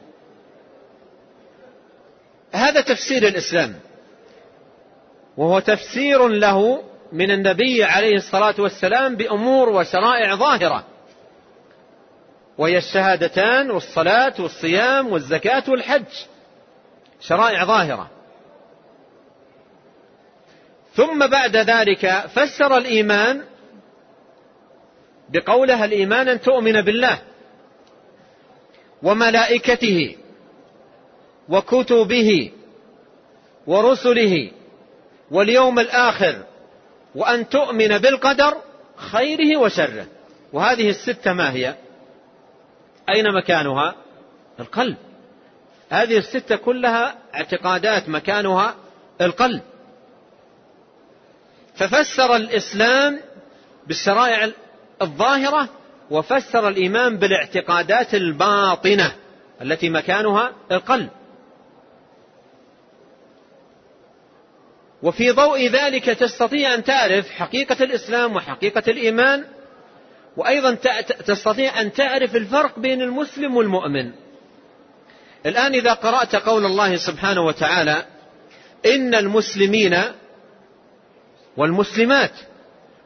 هذا 2.53 2.81
تفسير 2.81 3.29
الإسلام. 3.29 3.75
وهو 5.37 5.59
تفسير 5.59 6.29
له 6.29 6.83
من 7.13 7.31
النبي 7.31 7.85
عليه 7.85 8.17
الصلاة 8.17 8.55
والسلام 8.59 9.17
بأمور 9.17 9.69
وشرائع 9.69 10.35
ظاهرة. 10.35 10.85
وهي 12.59 12.79
الشهادتان 12.79 13.71
والصلاة 13.71 14.35
والصيام 14.39 15.13
والزكاة 15.13 15.63
والحج. 15.69 16.13
شرائع 17.21 17.65
ظاهرة. 17.65 18.11
ثم 20.97 21.27
بعد 21.27 21.57
ذلك 21.57 22.25
فسر 22.35 22.77
الإيمان 22.79 23.45
بقولها 25.29 25.85
الإيمان 25.85 26.29
أن 26.29 26.41
تؤمن 26.41 26.81
بالله 26.83 27.19
وملائكته 29.03 30.17
وكتبه 31.49 32.53
ورسله 33.67 34.51
واليوم 35.31 35.79
الآخر 35.79 36.43
وأن 37.15 37.49
تؤمن 37.49 37.99
بالقدر 37.99 38.57
خيره 38.97 39.61
وشره. 39.61 40.07
وهذه 40.53 40.89
الستة 40.89 41.33
ما 41.33 41.53
هي؟ 41.53 41.75
أين 43.09 43.35
مكانها؟ 43.35 43.95
القلب. 44.61 44.97
هذه 45.91 46.19
الستة 46.19 46.57
كلها 46.57 47.17
اعتقادات 47.35 48.09
مكانها 48.09 48.75
القلب. 49.21 49.63
ففسر 51.77 52.37
الإسلام 52.37 53.21
بالشرائع 53.87 54.51
الظاهرة 55.03 55.69
وفسر 56.11 56.69
الإيمان 56.69 57.17
بالاعتقادات 57.17 58.15
الباطنة 58.15 59.13
التي 59.63 59.91
مكانها 59.91 60.53
القلب. 60.73 61.09
وفي 65.03 65.31
ضوء 65.31 65.69
ذلك 65.69 66.05
تستطيع 66.05 66.75
أن 66.75 66.85
تعرف 66.85 67.31
حقيقة 67.31 67.85
الإسلام 67.85 68.37
وحقيقة 68.37 68.83
الإيمان 68.89 69.45
وأيضا 70.37 70.75
تستطيع 71.27 71.81
أن 71.81 71.93
تعرف 71.93 72.37
الفرق 72.37 72.79
بين 72.79 73.03
المسلم 73.03 73.57
والمؤمن. 73.57 74.13
الآن 75.47 75.75
إذا 75.75 75.93
قرأت 75.93 76.37
قول 76.37 76.67
الله 76.67 76.97
سبحانه 76.97 77.41
وتعالى 77.41 78.07
إن 78.87 79.15
المسلمين 79.15 79.97
والمسلمات 81.57 82.33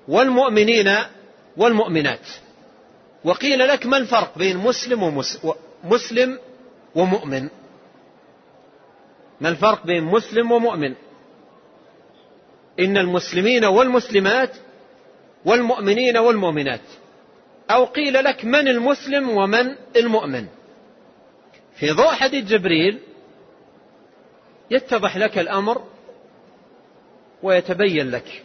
والمؤمنين 0.09 0.97
والمؤمنات. 1.57 2.27
وقيل 3.25 3.69
لك 3.69 3.87
ما 3.87 3.97
الفرق 3.97 4.39
بين 4.39 4.57
مسلم 4.57 5.03
ومسلم 5.85 6.39
ومؤمن؟ 6.95 7.49
ما 9.41 9.49
الفرق 9.49 9.87
بين 9.87 10.05
مسلم 10.05 10.53
ومؤمن؟ 10.53 10.95
إن 12.81 12.97
المسلمين 12.97 13.65
والمسلمات 13.65 14.51
والمؤمنين 15.45 16.17
والمؤمنات. 16.17 16.81
أو 17.71 17.85
قيل 17.85 18.25
لك 18.25 18.45
من 18.45 18.69
المسلم 18.69 19.31
ومن 19.31 19.77
المؤمن. 19.97 20.47
في 21.75 21.91
ضوء 21.91 22.13
حديث 22.13 22.45
جبريل 22.45 22.99
يتضح 24.71 25.17
لك 25.17 25.39
الأمر 25.39 25.83
ويتبين 27.43 28.11
لك. 28.11 28.43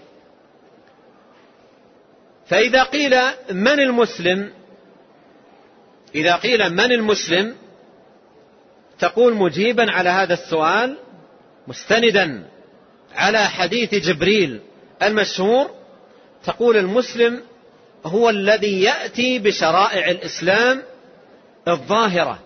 فإذا 2.47 2.83
قيل 2.83 3.15
من 3.51 3.79
المسلم 3.79 4.51
إذا 6.15 6.35
قيل 6.35 6.69
من 6.69 6.91
المسلم 6.91 7.55
تقول 8.99 9.33
مجيبا 9.33 9.91
على 9.91 10.09
هذا 10.09 10.33
السؤال 10.33 10.97
مستندا 11.67 12.43
على 13.15 13.45
حديث 13.45 13.95
جبريل 13.95 14.59
المشهور 15.03 15.69
تقول 16.45 16.77
المسلم 16.77 17.41
هو 18.05 18.29
الذي 18.29 18.81
يأتي 18.81 19.39
بشرائع 19.39 20.11
الإسلام 20.11 20.83
الظاهرة. 21.67 22.39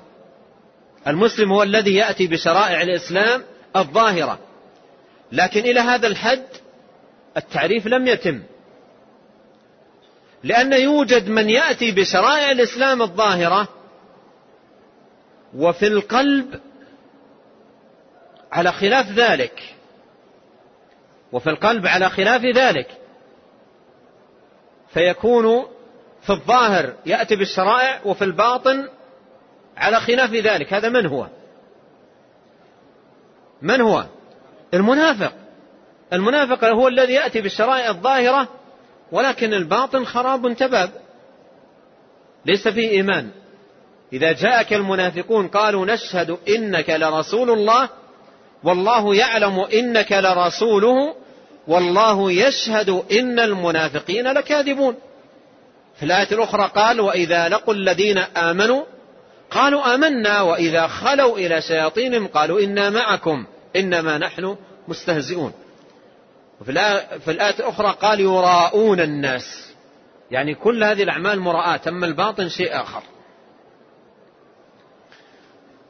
المسلم 1.07 1.51
هو 1.51 1.63
الذي 1.63 1.95
يأتي 1.95 2.27
بشرائع 2.27 2.81
الإسلام 2.81 3.43
الظاهرة. 3.75 4.39
لكن 5.32 5.59
إلى 5.59 5.80
هذا 5.80 6.07
الحد 6.07 6.45
التعريف 7.38 7.88
لم 7.88 8.07
يتم. 8.07 8.43
لأن 10.43 10.73
يوجد 10.73 11.30
من 11.30 11.49
يأتي 11.49 11.91
بشرائع 11.91 12.51
الإسلام 12.51 13.01
الظاهرة 13.01 13.67
وفي 15.55 15.88
القلب 15.88 16.59
على 18.51 18.71
خلاف 18.71 19.11
ذلك. 19.11 19.75
وفي 21.32 21.49
القلب 21.49 21.88
على 21.88 22.09
خلاف 22.09 22.45
ذلك. 22.45 22.97
فيكون 24.93 25.65
في 26.21 26.30
الظاهر 26.30 26.93
يأتي 27.05 27.36
بالشرائع 27.36 28.01
وفي 28.05 28.23
الباطن 28.23 28.89
على 29.77 29.99
خلاف 29.99 30.34
ذلك. 30.34 30.73
هذا 30.73 30.89
من 30.89 31.05
هو؟ 31.05 31.27
من 33.61 33.82
هو؟ 33.82 34.05
المنافق. 34.74 35.34
المنافق 36.13 36.63
هو 36.63 36.88
الذي 36.88 37.13
يأتي 37.13 37.41
بالشرائع 37.41 37.89
الظاهرة 37.89 38.47
ولكن 39.11 39.53
الباطن 39.53 40.05
خراب 40.05 40.53
تباب 40.53 40.91
ليس 42.45 42.67
فيه 42.67 42.89
إيمان. 42.89 43.30
إذا 44.13 44.32
جاءك 44.32 44.74
المنافقون 44.74 45.47
قالوا 45.47 45.86
نشهد 45.86 46.38
إنك 46.49 46.89
لرسول 46.89 47.49
الله 47.49 47.89
والله 48.63 49.15
يعلم 49.15 49.59
إنك 49.59 50.11
لرسوله 50.11 51.15
والله 51.67 52.32
يشهد 52.32 52.89
إن 53.11 53.39
المنافقين 53.39 54.28
لكاذبون. 54.28 54.95
في 55.99 56.05
الآية 56.05 56.28
الأخرى 56.32 56.72
قال 56.76 57.01
وإذا 57.01 57.49
لقوا 57.49 57.74
الذين 57.74 58.17
آمنوا 58.17 58.84
قالوا 59.51 59.95
آمنا 59.95 60.41
وإذا 60.41 60.88
خلوا 60.88 61.38
إلى 61.38 61.61
شياطينهم 61.61 62.28
قالوا 62.28 62.61
إنا 62.61 62.89
معكم. 62.89 63.45
إنما 63.76 64.17
نحن 64.17 64.57
مستهزئون. 64.88 65.53
وفي 66.61 66.72
الآية 67.32 67.59
الأخرى 67.59 67.95
قال 68.01 68.20
يراءون 68.20 68.99
الناس. 68.99 69.74
يعني 70.32 70.55
كل 70.55 70.84
هذه 70.84 71.03
الأعمال 71.03 71.39
مراءة 71.39 71.89
أما 71.89 72.05
الباطن 72.05 72.49
شيء 72.49 72.82
آخر. 72.82 73.03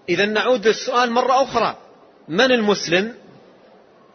إذا 0.10 0.26
نعود 0.26 0.68
للسؤال 0.68 1.12
مرة 1.12 1.44
أخرى. 1.44 1.78
من 2.28 2.52
المسلم؟ 2.52 3.14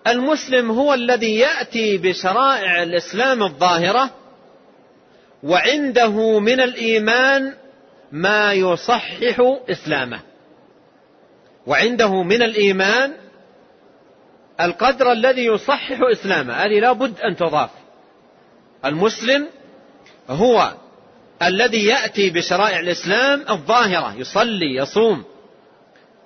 المسلم 0.07 0.71
هو 0.71 0.95
الذي 0.95 1.39
يأتي 1.39 1.99
بشرائع 1.99 2.83
الإسلام 2.83 3.43
الظاهرة 3.43 4.11
وعنده 5.43 6.39
من 6.39 6.61
الإيمان 6.61 7.55
ما 8.13 8.53
يصحح 8.53 9.41
إسلامه. 9.71 10.21
وعنده 11.67 12.23
من 12.23 12.43
الإيمان 12.43 13.24
القدر 14.61 15.13
الذي 15.13 15.45
يصحح 15.45 16.01
إسلامه 16.13 16.55
هذه 16.55 16.81
لا 16.81 16.93
بد 16.93 17.21
أن 17.21 17.37
تضاف. 17.37 17.71
المسلم 18.85 19.49
هو 20.31 20.75
الذي 21.43 21.85
يأتي 21.87 22.31
بشرائع 22.31 22.81
الإسلام 22.81 23.45
الظاهرة 23.51 24.15
يصلي 24.17 24.77
يصوم. 24.77 25.25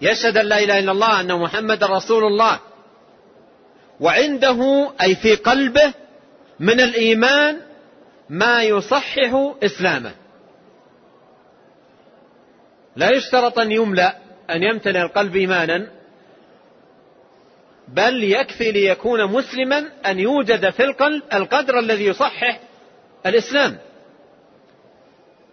يشهد 0.01 0.37
أن 0.37 0.47
لا 0.47 0.59
إله 0.59 0.79
إلا 0.79 0.93
الله 0.93 1.20
أن 1.20 1.41
محمد 1.41 1.85
رسول 1.85 2.24
الله. 2.24 2.61
وعنده 4.01 4.91
أي 5.03 5.14
في 5.14 5.35
قلبه 5.35 5.93
من 6.61 6.81
الإيمان 6.81 7.61
ما 8.29 8.62
يصحح 8.62 9.55
إسلامه. 9.62 10.12
لا 12.97 13.11
يشترط 13.11 13.59
أن 13.59 13.72
يملأ 13.72 14.16
أن 14.51 14.62
يمتلئ 14.62 15.03
القلب 15.03 15.37
إيمانا. 15.37 15.97
بل 17.89 18.24
يكفي 18.24 18.72
ليكون 18.72 19.24
مسلما 19.24 19.89
أن 20.07 20.18
يوجد 20.18 20.70
في 20.70 20.84
القلب 20.84 21.22
القدر 21.32 21.78
الذي 21.78 22.05
يصحح 22.05 22.61
الإسلام. 23.26 23.78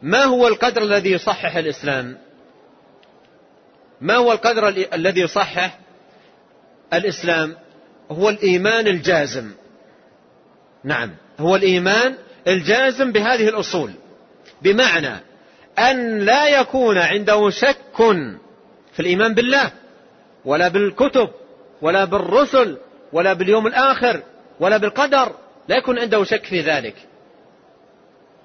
ما 0.02 0.24
هو 0.24 0.48
القدر 0.48 0.82
الذي 0.84 1.12
يصحح 1.12 1.56
الإسلام؟ 1.56 2.18
ما 4.02 4.16
هو 4.16 4.32
القدر 4.32 4.68
الذي 4.94 5.22
يصحح 5.22 5.80
الإسلام؟ 6.94 7.56
هو 8.12 8.30
الإيمان 8.30 8.88
الجازم. 8.88 9.52
نعم 10.84 11.16
هو 11.40 11.56
الإيمان 11.56 12.16
الجازم 12.48 13.12
بهذه 13.12 13.50
الأصول. 13.50 13.92
بمعنى 14.62 15.16
أن 15.80 16.20
لا 16.20 16.60
يكون 16.60 16.98
عنده 16.98 17.50
شك 17.50 17.78
في 18.94 19.00
الإيمان 19.00 19.34
بالله 19.34 19.72
ولا 20.46 20.68
بالكتب 20.68 21.30
ولا 21.86 22.06
بالرسل 22.06 22.78
ولا 23.14 23.34
باليوم 23.34 23.68
الآخر 23.68 24.24
ولا 24.60 24.78
بالقدر 24.78 25.36
لا 25.68 25.78
يكون 25.78 26.00
عنده 26.00 26.24
شك 26.24 26.44
في 26.46 26.62
ذلك. 26.62 26.96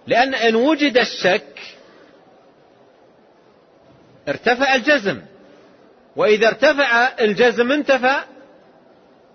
لأن 0.07 0.35
إن 0.35 0.55
وجد 0.55 0.99
الشك 0.99 1.59
ارتفع 4.29 4.75
الجزم. 4.75 5.21
وإذا 6.17 6.49
ارتفع 6.49 7.09
الجزم 7.21 7.73
انتفى 7.73 8.17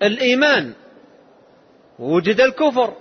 الإيمان. 0.03 0.73
ووجد 1.99 2.41
الكفر 2.41 2.93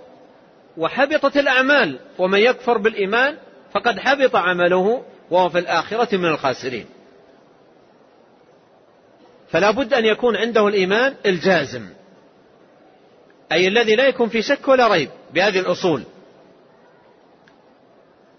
وحبطت 0.77 1.37
الأعمال. 1.37 1.99
ومن 2.17 2.39
يكفر 2.39 2.77
بالإيمان 2.77 3.37
فقد 3.73 3.99
حبط 3.99 4.35
عمله 4.35 5.05
وهو 5.31 5.49
في 5.49 5.59
الآخرة 5.59 6.17
من 6.17 6.25
الخاسرين. 6.25 6.85
فلا 9.49 9.71
بد 9.71 9.93
أن 9.93 10.05
يكون 10.05 10.35
عنده 10.35 10.67
الإيمان 10.67 11.15
الجازم 11.25 11.89
أي 13.51 13.67
الذي 13.67 13.95
لا 13.95 14.07
يكون 14.07 14.29
في 14.29 14.41
شك 14.41 14.67
ولا 14.67 14.87
ريب 14.87 15.09
بهذه 15.33 15.59
الأصول. 15.59 16.03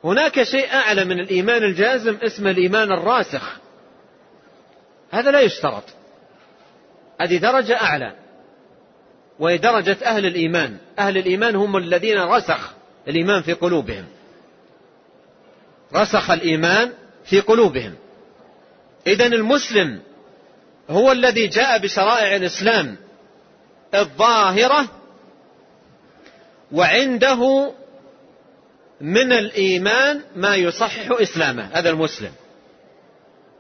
هناك 0.04 0.42
شيء 0.42 0.72
أعلى 0.72 1.04
من 1.04 1.20
الإيمان 1.20 1.62
الجازم 1.62 2.16
اسمه 2.22 2.50
الإيمان 2.50 2.92
الراسخ. 2.92 3.56
هذا 5.10 5.30
لا 5.30 5.40
يشترط. 5.40 5.84
هذه 7.20 7.36
درجة 7.36 7.80
أعلى 7.80 8.12
وهي 9.38 9.58
درجة 9.58 9.96
أهل 10.04 10.26
الإيمان. 10.26 10.76
أهل 10.98 11.18
الإيمان 11.18 11.56
هم 11.56 11.76
الذين 11.76 12.18
رسخ 12.18 12.74
الإيمان 13.08 13.42
في 13.42 13.52
قلوبهم. 13.52 14.04
رسخ 15.94 16.30
الإيمان 16.30 16.92
في 17.24 17.40
قلوبهم. 17.40 17.94
إذا 19.06 19.26
المسلم 19.26 20.00
هو 20.90 21.12
الذي 21.12 21.46
جاء 21.46 21.78
بشرائع 21.78 22.36
الإسلام 22.36 22.96
الظاهرة 23.94 24.88
وعنده 26.72 27.72
من 29.00 29.32
الإيمان 29.32 30.22
ما 30.36 30.56
يصحح 30.56 31.10
إسلامه 31.10 31.70
هذا 31.72 31.90
المسلم. 31.90 32.32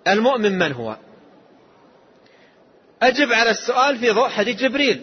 المؤمن 0.08 0.58
من 0.58 0.72
هو؟ 0.72 0.96
أجب 3.02 3.32
على 3.32 3.50
السؤال 3.50 3.98
في 3.98 4.10
ضوء 4.10 4.28
حديث 4.28 4.56
جبريل. 4.56 5.02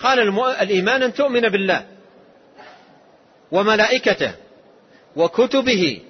قال 0.00 0.38
الإيمان 0.38 1.02
أن 1.02 1.14
تؤمن 1.14 1.40
بالله 1.40 1.86
وملائكته 3.52 4.32
وكتبه 5.16 6.00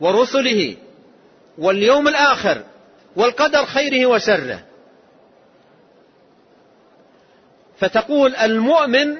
ورسله 0.00 0.76
واليوم 1.58 2.08
الآخر 2.08 2.62
والقدر 3.16 3.66
خيره 3.66 4.06
وشره. 4.06 4.62
فتقول 7.84 8.36
المؤمن 8.36 9.16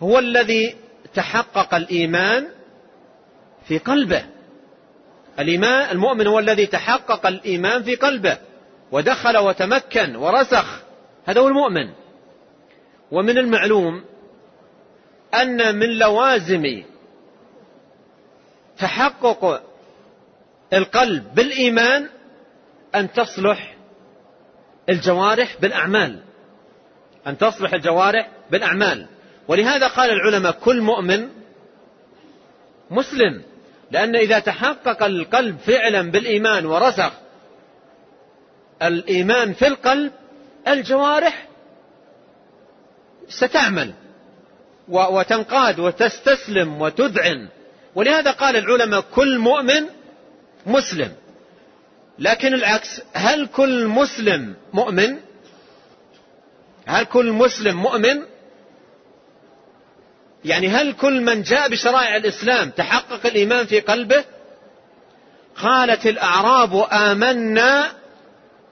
هو 0.00 0.18
الذي 0.18 0.76
تحقق 1.14 1.74
الإيمان 1.74 2.48
في 3.68 3.78
قلبه. 3.78 4.24
الإيمان 5.38 5.90
المؤمن 5.90 6.26
هو 6.26 6.38
الذي 6.38 6.66
تحقق 6.66 7.26
الإيمان 7.26 7.82
في 7.82 7.94
قلبه 7.94 8.38
ودخل 8.92 9.38
وتمكن 9.38 10.16
ورسخ. 10.16 10.80
هذا 11.26 11.40
هو 11.40 11.48
المؤمن. 11.48 11.90
ومن 13.10 13.38
المعلوم 13.38 14.04
أن 15.34 15.74
من 15.74 15.98
لوازم 15.98 16.82
تحقق 18.78 19.62
القلب 20.72 21.34
بالإيمان 21.34 22.08
أن 22.94 23.12
تصلح 23.12 23.76
الجوارح 24.88 25.56
بالأعمال. 25.60 26.33
أن 27.26 27.38
تصلح 27.38 27.74
الجوارح 27.74 28.28
بالأعمال. 28.50 29.06
ولهذا 29.48 29.86
قال 29.86 30.10
العلماء 30.10 30.52
كل 30.52 30.80
مؤمن 30.80 31.28
مسلم 32.90 33.42
لأن 33.90 34.16
إذا 34.16 34.38
تحقق 34.38 35.02
القلب 35.02 35.58
فعلا 35.58 36.10
بالإيمان 36.10 36.66
ورسخ 36.66 37.12
الإيمان 38.82 39.52
في 39.52 39.66
القلب 39.66 40.12
الجوارح 40.68 41.48
ستعمل 43.28 43.92
وتنقاد 44.88 45.78
وتستسلم 45.78 46.80
وتذعن. 46.80 47.48
ولهذا 47.94 48.30
قال 48.30 48.56
العلماء 48.56 49.00
كل 49.00 49.38
مؤمن 49.38 49.86
مسلم. 50.66 51.12
لكن 52.18 52.54
العكس 52.54 53.02
هل 53.12 53.46
كل 53.46 53.88
مسلم 53.88 54.54
مؤمن؟ 54.72 55.16
هل 56.86 57.04
كل 57.04 57.32
مسلم 57.32 57.76
مؤمن؟ 57.76 58.22
يعني 60.44 60.68
هل 60.68 60.92
كل 60.92 61.20
من 61.20 61.42
جاء 61.42 61.68
بشرائع 61.68 62.16
الإسلام 62.16 62.70
تحقق 62.70 63.26
الإيمان 63.26 63.66
في 63.66 63.80
قلبه؟ 63.80 64.24
قالت 65.56 66.06
الأعراب 66.06 66.86
آمنا 66.92 67.92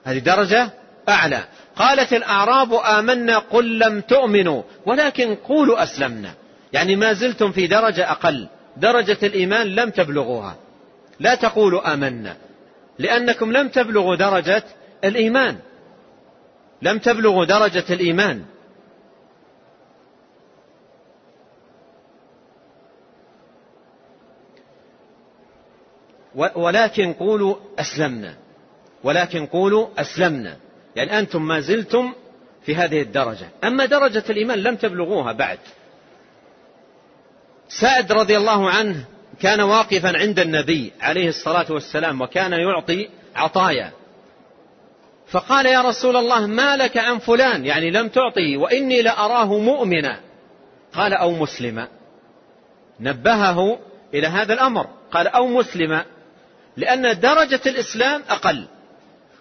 هذه 0.03 0.19
درجة 0.19 0.69
أعلى. 1.09 1.43
قالت 1.75 2.13
الأعراب 2.13 2.73
آمنا 2.73 3.37
قل 3.37 3.79
لم 3.79 4.01
تؤمنوا 4.01 4.63
ولكن 4.85 5.35
قولوا 5.35 5.83
أسلمنا. 5.83 6.33
يعني 6.73 6.95
ما 6.95 7.13
زلتم 7.13 7.51
في 7.51 7.67
درجة 7.67 8.11
أقل 8.11 8.47
درجة 8.77 9.17
الإيمان 9.23 9.67
لم 9.67 9.89
تبلغوها. 9.89 10.55
لا 11.19 11.35
تقولوا 11.35 11.93
آمنا 11.93 12.35
لأنكم 12.99 13.51
لم 13.51 13.69
تبلغوا 13.69 14.15
درجة 14.15 14.63
الإيمان. 15.03 15.57
لم 16.83 16.97
تبلغوا 16.99 17.45
درجة 17.45 17.83
الإيمان. 17.89 18.45
ولكن 26.55 27.13
قولوا 27.13 27.55
أسلمنا. 27.79 28.35
ولكن 29.03 29.45
قولوا 29.45 29.87
أسلمنا. 29.97 30.57
يعني 30.95 31.19
أنتم 31.19 31.47
ما 31.47 31.59
زلتم 31.59 32.13
في 32.65 32.75
هذه 32.75 33.01
الدرجة. 33.01 33.47
أما 33.63 33.85
درجة 33.85 34.23
الإيمان 34.29 34.59
لم 34.59 34.75
تبلغوها 34.75 35.31
بعد. 35.31 35.59
سعد 37.69 38.11
رضي 38.11 38.37
الله 38.37 38.69
عنه 38.69 39.05
كان 39.39 39.61
واقفا 39.61 40.17
عند 40.17 40.39
النبي 40.39 40.91
عليه 41.01 41.29
الصلاة 41.29 41.71
والسلام 41.71 42.21
وكان 42.21 42.53
يعطي 42.53 43.09
عطايا. 43.35 43.91
فقال 45.33 45.65
يا 45.65 45.81
رسول 45.81 46.15
الله 46.15 46.47
ما 46.47 46.77
لك 46.77 46.97
عن 46.97 47.19
فلان؟ 47.19 47.65
يعني 47.65 47.91
لم 47.91 48.09
تعطي 48.09 48.57
وإني 48.57 49.01
لأراه 49.01 49.57
مؤمنا. 49.57 50.19
قال 50.93 51.13
أو 51.13 51.31
مسلما. 51.31 51.87
نبهه 52.99 53.79
إلى 54.13 54.27
هذا 54.27 54.53
الأمر. 54.53 54.87
قال 55.11 55.27
أو 55.27 55.47
مسلما. 55.47 56.05
لأن 56.77 57.19
درجة 57.19 57.61
الإسلام 57.65 58.21
أقل 58.29 58.67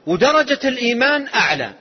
ودرجة 0.07 0.59
الإيمان 0.65 1.29
أعلى. 1.35 1.73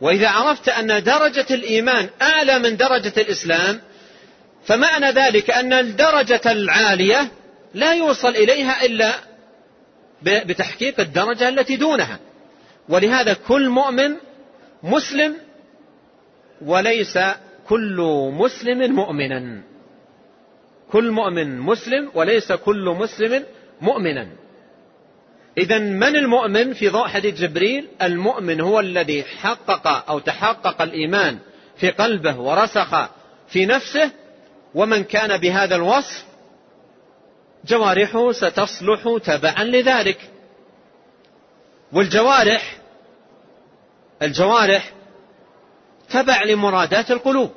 وإذا 0.00 0.28
عرفت 0.28 0.68
أن 0.68 1.02
درجة 1.02 1.46
الإيمان 1.50 2.08
أعلى 2.22 2.58
من 2.58 2.76
درجة 2.76 3.12
الإسلام 3.16 3.80
فمعنى 4.64 5.10
ذلك 5.10 5.50
أن 5.50 5.72
الدرجة 5.72 6.40
العالية 6.46 7.28
لا 7.74 7.94
يوصل 7.94 8.28
إليها 8.28 8.84
إلا 8.84 9.12
بتحقيق 10.22 11.00
الدرجة 11.00 11.48
التي 11.48 11.76
دونها. 11.76 12.25
ولهذا 12.88 13.32
كل 13.32 13.68
مؤمن 13.68 14.16
مسلم 14.82 15.36
وليس 16.62 17.18
كل 17.68 18.30
مسلم 18.32 18.94
مؤمنا. 18.94 19.62
كل 20.92 21.10
مؤمن 21.10 21.60
مسلم 21.60 22.10
وليس 22.14 22.52
كل 22.52 22.96
مسلم 22.98 23.44
مؤمنا. 23.80 24.28
إذا 25.58 25.78
من 25.78 26.16
المؤمن 26.16 26.72
في 26.72 26.88
ضوء 26.88 27.06
حديث 27.06 27.40
جبريل؟ 27.40 27.88
المؤمن 28.02 28.60
هو 28.60 28.80
الذي 28.80 29.24
حقق 29.24 30.10
أو 30.10 30.18
تحقق 30.18 30.82
الإيمان 30.82 31.38
في 31.76 31.90
قلبه 31.90 32.40
ورسخ 32.40 33.08
في 33.48 33.66
نفسه 33.66 34.10
ومن 34.74 35.04
كان 35.04 35.36
بهذا 35.36 35.76
الوصف 35.76 36.24
جوارحه 37.64 38.32
ستصلح 38.32 39.18
تبعا 39.24 39.64
لذلك. 39.64 40.35
والجوارح 41.92 42.76
الجوارح 44.22 44.92
تبع 46.10 46.42
لمرادات 46.42 47.10
القلوب. 47.10 47.50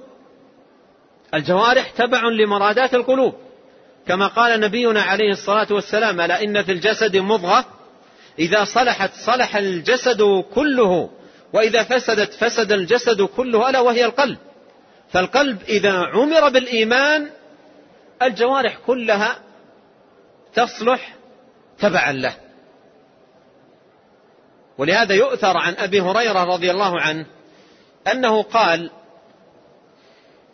الجوارح 1.34 1.89
تبع 1.89 2.21
لمرادات 2.21 2.93
القلوب. 2.93 3.36
كما 4.07 4.27
قال 4.27 4.59
نبينا 4.59 5.01
عليه 5.01 5.32
الصلاة 5.32 5.67
والسلام 5.71 6.21
ألا 6.21 6.43
إن 6.43 6.63
في 6.63 6.71
الجسد 6.71 7.17
مضغة؟ 7.17 7.65
إذا 8.39 8.63
صلحت 8.63 9.11
صلح 9.13 9.55
الجسد 9.55 10.43
كله 10.55 11.09
وإذا 11.53 11.84
فسدت 11.84 12.34
فسد 12.34 12.71
الجسد 12.71 13.21
كله 13.21 13.69
ألا 13.69 13.80
وهي 13.80 14.05
القلب. 14.05 14.38
فالقلب 15.11 15.61
إذا 15.63 15.91
عمر 15.91 16.49
بالإيمان 16.49 17.30
الجوارح 18.21 18.77
كلها 18.88 19.39
تصلح 20.53 21.15
تبعا 21.80 22.11
له. 22.11 22.49
ولهذا 24.80 25.15
يؤثر 25.15 25.57
عن 25.57 25.73
أبي 25.77 26.01
هريرة 26.01 26.43
رضي 26.43 26.71
الله 26.71 27.01
عنه 27.01 27.25
أنه 28.11 28.43
قال 28.43 28.91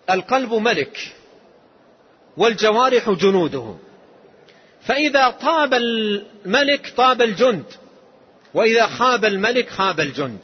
القلب 0.09 0.53
ملك 0.53 1.13
والجوارح 2.37 3.09
جنوده. 3.09 3.75
فإذا 4.81 5.29
طاب 5.29 5.73
الملك 5.73 6.93
طاب 6.97 7.21
الجند 7.21 7.65
وإذا 8.53 8.87
خاب 8.87 9.25
الملك 9.25 9.69
خاب 9.69 9.99
الجند. 9.99 10.39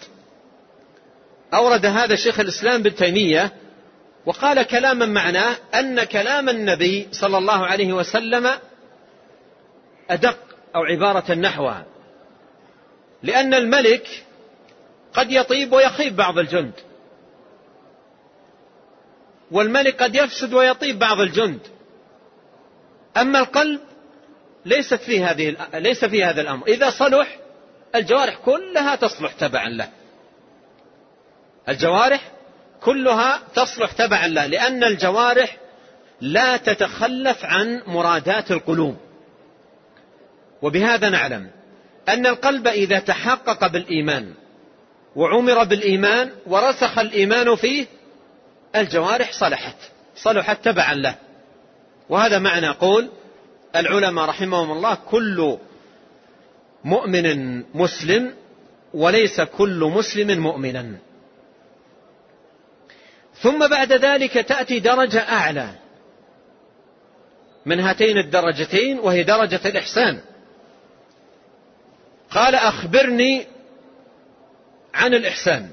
أورد 1.54 1.86
هذا 1.86 2.16
شيخ 2.16 2.40
الإسلام 2.40 2.84
بن 2.84 2.96
تيمية 2.96 3.54
وقال 4.26 4.64
كلاما 4.64 5.06
معناه 5.06 5.56
أن 5.76 6.04
كلام 6.04 6.50
النبي 6.50 7.08
صلى 7.12 7.38
الله 7.38 7.66
عليه 7.66 7.94
وسلم 7.94 8.50
أدق 10.10 10.38
أو 10.76 10.82
عبارة 10.84 11.34
نحوها. 11.34 11.86
لأن 13.24 13.54
الملك 13.54 14.24
قد 15.14 15.32
يطيب 15.32 15.74
ويخيب 15.74 16.16
بعض 16.16 16.38
الجند. 16.38 16.74
والملك 19.52 20.04
قد 20.04 20.16
يفسد 20.16 20.54
ويطيب 20.54 21.00
بعض 21.00 21.20
الجند. 21.20 21.60
أما 23.18 23.40
القلب 23.40 23.80
ليست 24.66 25.02
في 25.02 25.24
هذه 25.24 25.56
ليس 25.74 26.06
في 26.06 26.24
هذا 26.24 26.42
الأمر. 26.42 26.68
إذا 26.68 26.90
صلح 26.90 27.38
الجوارح 27.96 28.36
كلها 28.36 28.96
تصلح 28.96 29.34
تبعا 29.34 29.70
له. 29.70 29.90
الجوارح 31.70 32.32
كلها 32.82 33.42
تصلح 33.56 33.92
تبعا 33.92 34.28
له. 34.28 34.46
لأن 34.46 34.84
الجوارح 34.84 35.58
لا 36.22 36.58
تتخلف 36.58 37.46
عن 37.46 37.82
مرادات 37.88 38.52
القلوب. 38.52 38.98
وبهذا 40.62 41.10
نعلم 41.10 41.52
أن 42.10 42.26
القلب 42.26 42.68
إذا 42.68 43.00
تحقق 43.00 43.68
بالإيمان 43.68 44.34
وعمر 45.16 45.64
بالإيمان 45.64 46.32
ورسخ 46.46 47.00
الإيمان 47.00 47.56
فيه 47.56 47.86
الجوارح 48.76 49.32
صلحت 49.34 49.76
صلحت 50.16 50.66
تبعا 50.66 50.94
له. 50.94 51.16
وهذا 52.10 52.40
معنى 52.40 52.70
قول 52.70 53.10
العلماء 53.76 54.26
رحمهم 54.26 54.72
الله 54.72 54.98
كل 55.10 55.58
مؤمن 56.84 57.60
مسلم 57.76 58.34
وليس 58.94 59.42
كل 59.42 59.92
مسلم 59.96 60.40
مؤمنا. 60.40 60.98
ثم 63.42 63.68
بعد 63.68 63.94
ذلك 63.94 64.34
تأتي 64.34 64.80
درجة 64.80 65.20
أعلى 65.20 65.70
من 67.66 67.80
هاتين 67.80 68.18
الدرجتين 68.18 69.00
وهي 69.00 69.24
درجة 69.24 69.60
الإحسان. 69.66 70.22
قال 72.32 72.56
أخبرني 72.56 73.48
عن 74.94 75.14
الإحسان. 75.14 75.70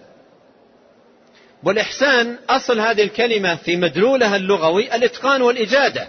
والإحسان 1.62 2.38
أصل 2.48 2.80
هذه 2.80 3.02
الكلمة 3.02 3.54
في 3.54 3.76
مدلولها 3.76 4.36
اللغوي 4.36 4.94
الإتقان 4.94 5.42
والإجادة. 5.42 6.08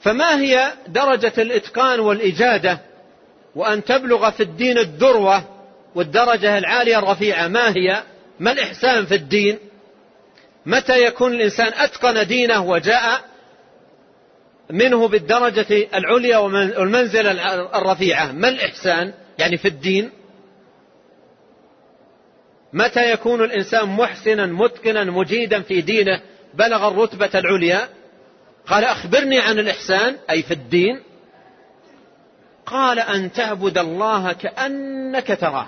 فما 0.00 0.40
هي 0.40 0.72
درجة 0.88 1.32
الإتقان 1.38 2.00
والإجادة؟ 2.00 2.80
وأن 3.54 3.84
تبلغ 3.84 4.30
في 4.30 4.42
الدين 4.42 4.78
الذروة 4.78 5.44
والدرجة 5.94 6.58
العالية 6.58 6.98
الرفيعة 6.98 7.48
ما 7.48 7.76
هي؟ 7.76 8.02
ما 8.40 8.52
الإحسان 8.52 9.06
في 9.06 9.14
الدين؟ 9.14 9.58
متى 10.66 11.04
يكون 11.04 11.32
الإنسان 11.32 11.72
أتقن 11.76 12.26
دينه 12.26 12.64
وجاء 12.64 13.29
منه 14.70 15.08
بالدرجة 15.08 15.88
العليا 15.94 16.36
والمنزلة 16.38 17.30
الرفيعة. 17.78 18.32
ما 18.32 18.48
الإحسان؟ 18.48 19.12
يعني 19.38 19.56
في 19.56 19.68
الدين. 19.68 20.10
متى 22.72 23.12
يكون 23.12 23.44
الإنسان 23.44 23.88
محسنا 23.88 24.46
متقنا 24.46 25.04
مجيدا 25.04 25.62
في 25.62 25.80
دينه؟ 25.80 26.20
بلغ 26.54 26.88
الرتبة 26.88 27.30
العليا. 27.34 27.88
قال 28.66 28.84
أخبرني 28.84 29.38
عن 29.38 29.58
الإحسان 29.58 30.16
أي 30.30 30.42
في 30.42 30.54
الدين. 30.54 31.00
قال 32.66 32.98
أن 32.98 33.32
تعبد 33.32 33.78
الله 33.78 34.32
كأنك 34.32 35.38
تراه. 35.40 35.66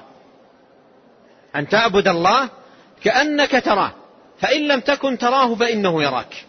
أن 1.57 1.69
تعبد 1.69 2.09
الله 2.09 2.49
كأنك 3.05 3.65
تراه. 3.65 3.93
فإن 4.39 4.69
لم 4.69 4.81
تكن 4.81 5.19
تراه 5.19 5.55
فإنه 5.55 6.03
يراك. 6.03 6.45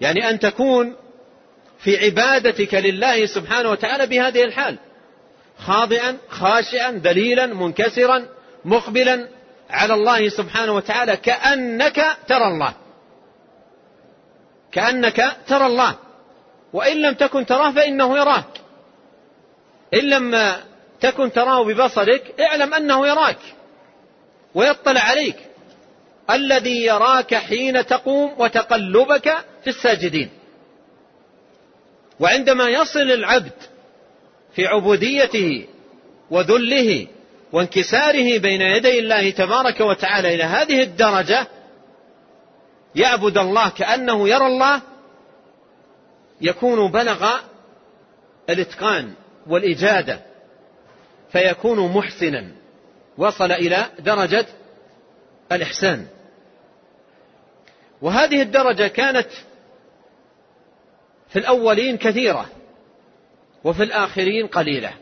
يعني 0.00 0.30
أن 0.30 0.38
تكون 0.38 0.96
في 1.84 2.04
عبادتك 2.04 2.74
لله 2.74 3.26
سبحانه 3.26 3.70
وتعالى 3.70 4.06
بهذه 4.06 4.44
الحال. 4.44 4.78
خاضعا 5.58 6.16
خاشعا 6.28 6.90
ذليلا 6.90 7.46
منكسرا 7.46 8.26
مقبلا 8.64 9.28
على 9.70 9.94
الله 9.94 10.28
سبحانه 10.28 10.72
وتعالى 10.72 11.16
كأنك 11.16 12.06
ترى 12.28 12.46
الله. 12.46 12.74
كأنك 14.72 15.36
ترى 15.46 15.66
الله. 15.66 15.94
وإن 16.72 17.02
لم 17.02 17.14
تكن 17.14 17.46
تراه 17.46 17.70
فإنه 17.70 18.18
يراك. 18.18 18.60
إن 19.94 20.10
لم 20.10 20.54
تكن 21.00 21.32
تراه 21.32 21.64
ببصرك 21.64 22.40
اعلم 22.40 22.74
أنه 22.74 23.06
يراك. 23.06 23.38
ويطلع 24.54 25.00
عليك. 25.00 25.36
الذي 26.30 26.86
يراك 26.86 27.34
حين 27.34 27.86
تقوم 27.86 28.34
وتقلبك 28.38 29.36
في 29.64 29.70
الساجدين. 29.70 30.30
وعندما 32.20 32.68
يصل 32.68 33.00
العبد 33.00 33.52
في 34.54 34.66
عبوديته 34.66 35.66
وذله 36.30 37.06
وانكساره 37.52 38.38
بين 38.38 38.60
يدي 38.60 38.98
الله 38.98 39.30
تبارك 39.30 39.80
وتعالى 39.80 40.34
إلى 40.34 40.42
هذه 40.44 40.82
الدرجة 40.82 41.46
يعبد 42.94 43.38
الله 43.38 43.68
كأنه 43.68 44.28
يرى 44.28 44.46
الله 44.46 44.82
يكون 46.40 46.90
بلغ 46.90 47.30
الإتقان 48.50 49.12
والإجادة 49.46 50.20
فيكون 51.32 51.92
محسنا 51.92 52.48
وصل 53.18 53.52
إلى 53.52 53.86
درجة 53.98 54.46
الإحسان. 55.52 56.06
وهذه 58.02 58.42
الدرجة 58.42 58.86
كانت 58.86 59.28
في 61.34 61.40
الأولين 61.40 61.96
كثيرة 61.96 62.46
وفي 63.64 63.82
الآخرين 63.82 64.46
قليلة. 64.46 64.92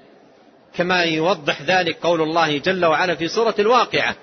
كما 0.74 1.02
يوضح 1.02 1.62
ذلك 1.62 1.96
قول 1.96 2.22
الله 2.22 2.58
جل 2.58 2.84
وعلا 2.84 3.14
في 3.14 3.28
سورة 3.28 3.54
الواقعة. 3.58 4.16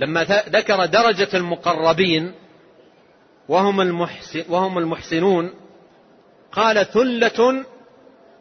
لما 0.00 0.24
ذكر 0.48 0.86
درجة 0.86 1.28
المقربين 1.34 2.32
وهم, 3.48 3.80
المحسن 3.80 4.44
وهم 4.48 4.78
المحسنون 4.78 5.54
قال 6.52 6.86
ثلة 6.86 7.64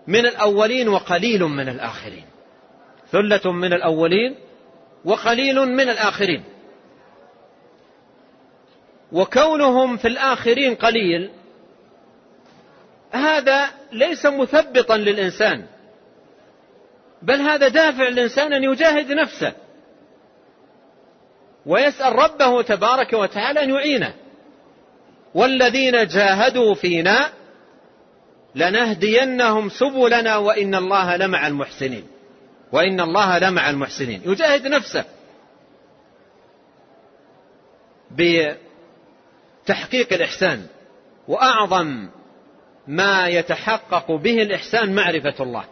من 0.08 0.26
الأولين 0.26 0.90
وقليل 0.90 1.44
من 1.44 1.70
الآخرين. 1.70 2.26
ثلة 3.12 3.52
من 3.52 3.74
الأولين 3.74 4.36
وقليل 5.06 5.56
من 5.56 5.90
الآخرين. 5.90 6.44
وكونهم 9.12 9.98
في 9.98 10.08
الآخرين 10.08 10.76
قليل 10.76 11.41
هذا 13.12 13.70
ليس 13.92 14.26
مثبطا 14.26 14.98
للإنسان 14.98 15.66
بل 17.22 17.42
هذا 17.42 17.68
دافع 17.68 18.08
الإنسان 18.08 18.54
أن 18.54 18.64
يجاهد 18.64 19.12
نفسه 19.12 19.54
ويسأل 21.66 22.16
ربه 22.16 22.62
تبارك 22.62 23.14
وتعالى 23.14 23.64
أن 23.64 23.70
يعينه. 23.70 24.14
والذين 25.34 26.08
جاهدوا 26.08 26.74
فينا 26.74 27.30
لنهدينهم 28.56 29.70
سبلنا 29.70 30.38
وإن 30.38 30.76
الله 30.76 31.16
لمع 31.16 31.48
المحسنين 31.48 32.08
وإن 32.72 33.02
الله 33.02 33.40
لمع 33.40 33.70
المحسنين. 33.70 34.22
يجاهد 34.26 34.68
نفسه 34.68 35.06
بتحقيق 39.66 40.14
الإحسان 40.14 40.68
وأعظم 41.28 42.10
ما 42.88 43.28
يتحقق 43.28 44.12
به 44.12 44.42
الإحسان 44.42 44.96
معرفة 44.96 45.44
الله 45.44 45.64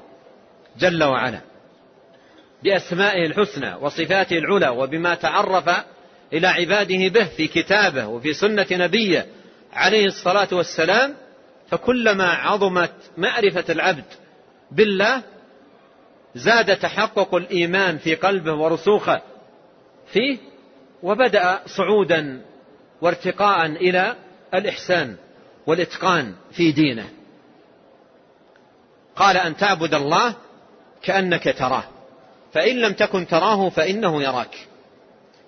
جل 0.77 1.03
وعلا 1.03 1.41
بأسمائه 2.63 3.25
الحسنى 3.25 3.75
وصفاته 3.75 4.37
العلى 4.37 4.69
وبما 4.69 5.15
تعرف 5.15 5.69
إلى 6.33 6.47
عباده 6.47 7.07
به 7.07 7.25
في 7.25 7.47
كتابه 7.47 8.07
وفي 8.07 8.33
سنة 8.33 8.67
نبيه 8.71 9.25
عليه 9.73 10.05
الصلاة 10.05 10.47
والسلام 10.51 11.15
فكلما 11.69 12.25
عظمت 12.25 12.93
معرفة 13.17 13.65
العبد 13.69 14.05
بالله 14.71 15.21
زاد 16.35 16.77
تحقق 16.77 17.35
الإيمان 17.35 17.97
في 17.97 18.15
قلبه 18.15 18.53
ورسوخه 18.53 19.21
فيه 20.13 20.37
وبدأ 21.03 21.59
صعودا 21.65 22.41
وارتقاء 23.01 23.65
إلى 23.65 24.15
الإحسان. 24.53 25.15
والإتقان 25.67 26.35
في 26.51 26.71
دينه. 26.71 27.09
قال 29.15 29.37
أن 29.37 29.57
تعبد 29.57 29.93
الله 29.93 30.35
كأنك 31.03 31.55
تراه. 31.57 31.83
فإن 32.53 32.75
لم 32.75 32.93
تكن 32.93 33.27
تراه 33.27 33.69
فإنه 33.69 34.23
يراك. 34.23 34.67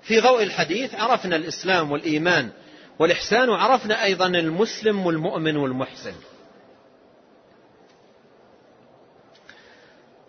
في 0.02 0.20
ضوء 0.20 0.44
الحديث 0.44 0.96
عرفنا 0.96 1.36
الإسلام 1.36 1.92
والإيمان 1.92 2.50
والإحسان 3.00 3.50
وعرفنا 3.50 4.04
أيضا 4.04 4.28
المسلم 4.28 5.06
والمؤمن 5.06 5.58
والمحسن. 5.58 6.14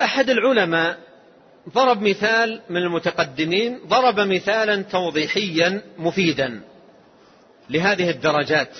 أحد 0.02 0.30
العلماء 0.30 0.98
ضرب 1.68 2.02
مثال 2.02 2.60
من 2.70 2.76
المتقدمين 2.76 3.80
ضرب 3.86 4.20
مثالا 4.20 4.82
توضيحيا 4.82 5.82
مفيدا 5.98 6.60
لهذه 7.70 8.10
الدرجات. 8.10 8.78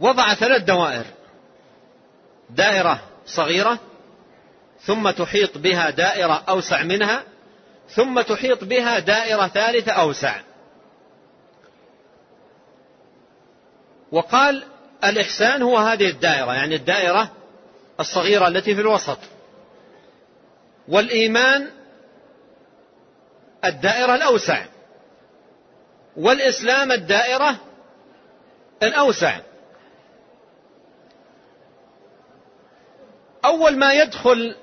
وضع 0.00 0.34
ثلاث 0.34 0.62
دوائر. 0.62 1.04
دائرة 2.50 3.00
صغيرة 3.26 3.78
ثم 4.80 5.10
تحيط 5.10 5.58
بها 5.58 5.90
دائرة 5.90 6.44
أوسع 6.48 6.82
منها 6.82 7.22
ثم 7.88 8.20
تحيط 8.20 8.64
بها 8.64 8.98
دائرة 8.98 9.48
ثالثة 9.48 9.92
أوسع. 9.92 10.40
وقال 14.12 14.64
الإحسان 15.04 15.62
هو 15.62 15.78
هذه 15.78 16.08
الدائرة 16.08 16.54
يعني 16.54 16.74
الدائرة 16.74 17.30
الصغيرة 18.00 18.48
التي 18.48 18.74
في 18.74 18.80
الوسط. 18.80 19.18
والإيمان 20.88 21.70
الدائرة 23.64 24.14
الأوسع. 24.14 24.64
والإسلام 26.16 26.92
الدائرة 26.92 27.56
الأوسع. 28.82 29.38
أول 33.44 33.76
ما 33.78 33.92
يدخل 33.92 34.54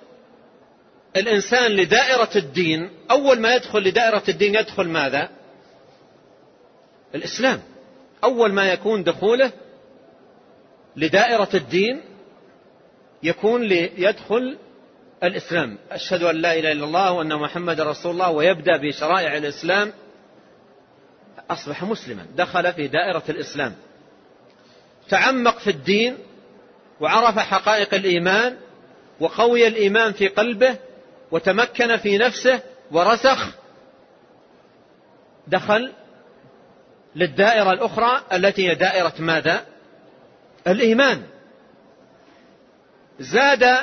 الإنسان 1.16 1.72
لدائرة 1.72 2.30
الدين 2.36 2.90
أول 3.12 3.40
ما 3.40 3.56
يدخل 3.56 3.80
لدائرة 3.80 4.24
الدين 4.30 4.56
يدخل 4.56 4.88
ماذا؟ 4.88 5.30
الإسلام. 7.16 7.62
أول 8.24 8.54
ما 8.54 8.72
يكون 8.72 9.04
دخوله 9.04 9.52
لدائرة 10.96 11.50
الدين 11.54 12.02
يكون 13.24 13.62
ليدخل 13.62 14.58
الإسلام. 15.24 15.78
أشهد 15.92 16.24
أن 16.24 16.36
لا 16.36 16.54
إله 16.54 16.72
إلا 16.72 16.86
الله 16.86 17.12
وأن 17.12 17.36
محمد 17.36 17.82
رسول 17.82 18.12
الله 18.12 18.30
ويبدأ 18.32 18.78
بشرائع 18.78 19.38
الإسلام. 19.38 19.94
أصبح 21.50 21.84
مسلما. 21.84 22.26
دخل 22.36 22.74
في 22.74 22.88
دائرة 22.88 23.24
الإسلام. 23.30 23.76
تعمق 25.10 25.60
في 25.60 25.70
الدين 25.70 26.18
وعرف 27.00 27.40
حقائق 27.40 27.94
الإيمان 27.94 28.58
وقوي 29.22 29.68
الإيمان 29.68 30.14
في 30.14 30.28
قلبه 30.28 30.76
وتمكن 31.32 31.98
في 31.98 32.18
نفسه 32.18 32.60
ورسخ 32.92 33.48
دخل 35.48 35.92
للدائرة 37.16 37.72
الأخرى 37.72 38.22
التي 38.34 38.70
هي 38.70 38.76
دائرة 38.76 39.14
ماذا؟ 39.20 39.66
الإيمان 40.68 41.24
زاد 43.20 43.78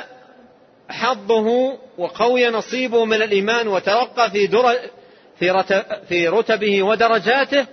حظه 0.89 1.77
وقوي 1.97 2.47
نصيبه 2.47 3.05
من 3.05 3.21
الإيمان 3.21 3.67
وترقى 3.67 4.31
في, 4.31 4.47
در 4.47 4.79
في, 5.39 5.63
في 6.07 6.27
رتبه 6.27 6.83
ودرجاته 6.83 7.65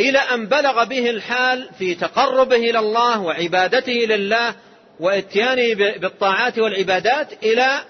إلى 0.00 0.18
أن 0.18 0.46
بلغ 0.46 0.84
به 0.84 1.10
الحال 1.10 1.68
في 1.78 1.94
تقربه 1.94 2.56
إلى 2.56 2.78
الله 2.78 3.20
وعبادته 3.20 3.92
لله 3.92 4.54
واتيانه 5.00 5.74
بالطاعات 5.98 6.58
والعبادات 6.58 7.32
إلى 7.44 7.80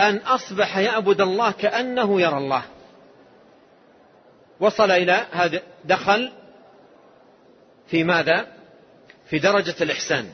أن 0.00 0.16
أصبح 0.16 0.78
يعبد 0.78 1.20
الله 1.20 1.50
كأنه 1.50 2.20
يرى 2.20 2.38
الله. 2.38 2.62
وصل 4.60 4.90
إلى 4.90 5.26
هذا 5.32 5.62
دخل 5.84 6.32
في 7.86 8.04
ماذا؟ 8.04 8.46
في 9.30 9.38
درجة 9.38 9.74
الإحسان. 9.80 10.32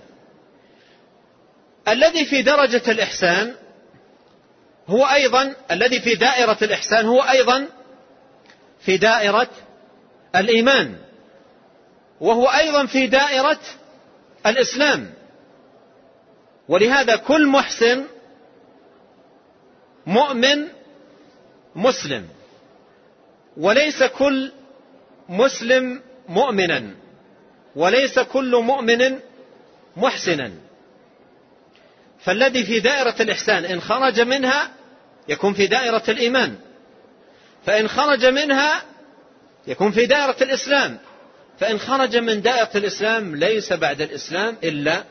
الذي 1.89 2.24
في 2.24 2.43
درجة 2.43 2.91
الإحسان 2.91 3.55
هو 4.89 5.05
أيضا 5.05 5.55
الذي 5.70 6.01
في 6.01 6.14
دائرة 6.14 6.59
الإحسان 6.62 7.07
هو 7.07 7.20
أيضا 7.20 7.66
في 8.80 8.97
دائرة 8.97 9.49
الإيمان 10.37 10.97
وهو 12.20 12.47
أيضا 12.47 12.87
في 12.87 13.07
دائرة 13.07 13.59
الإسلام. 14.47 15.14
ولهذا 16.68 17.16
كل 17.16 17.46
محسن 17.46 18.04
مؤمن 20.06 20.68
مسلم. 21.74 22.28
وليس 23.56 24.02
كل 24.02 24.52
مسلم 25.28 26.02
مؤمنا. 26.28 26.90
وليس 27.76 28.18
كل 28.18 28.56
مؤمن 28.56 29.18
محسنا. 29.96 30.50
فالذي 32.18 32.64
في 32.64 32.80
دائرة 32.80 33.14
الإحسان 33.20 33.64
إن 33.64 33.80
خرج 33.80 34.20
منها 34.20 34.70
يكون 35.28 35.52
في 35.52 35.66
دائرة 35.66 36.02
الإيمان. 36.08 36.54
فإن 37.66 37.88
خرج 37.88 38.26
منها 38.26 38.82
يكون 39.66 39.92
في 39.92 40.06
دائرة 40.06 40.36
الإسلام. 40.42 40.98
فإن 41.58 41.78
خرج 41.78 42.16
من 42.16 42.42
دائرة 42.42 42.70
الإسلام 42.74 43.36
ليس 43.36 43.72
بعد 43.72 44.00
الإسلام 44.00 44.56
إلا 44.64 45.04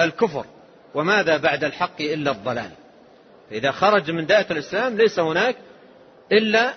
الكفر 0.00 0.44
وماذا 0.94 1.36
بعد 1.36 1.64
الحق 1.64 2.00
إلا 2.00 2.30
الضلال؟ 2.30 2.70
إذا 3.52 3.70
خرج 3.70 4.10
من 4.10 4.26
دائرة 4.26 4.52
الإسلام 4.52 4.96
ليس 4.96 5.18
هناك 5.18 5.56
إلا 6.32 6.74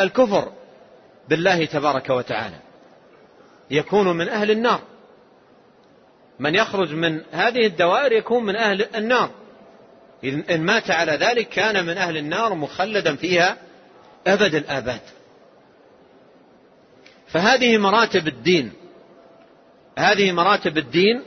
الكفر 0.00 0.52
بالله 1.28 1.64
تبارك 1.64 2.10
وتعالى. 2.10 2.56
يكون 3.70 4.16
من 4.16 4.28
أهل 4.28 4.50
النار. 4.50 4.80
من 6.38 6.54
يخرج 6.54 6.94
من 6.94 7.22
هذه 7.32 7.66
الدوائر 7.66 8.12
يكون 8.12 8.44
من 8.44 8.56
أهل 8.56 8.94
النار. 8.94 9.30
إن 10.24 10.62
مات 10.62 10.90
على 10.90 11.12
ذلك 11.12 11.48
كان 11.48 11.86
من 11.86 11.98
أهل 11.98 12.16
النار 12.16 12.54
مخلدا 12.54 13.16
فيها 13.16 13.56
أبد 14.26 14.54
الآباد. 14.54 15.00
فهذه 17.28 17.78
مراتب 17.78 18.28
الدين. 18.28 18.72
هذه 19.98 20.32
مراتب 20.32 20.78
الدين 20.78 21.22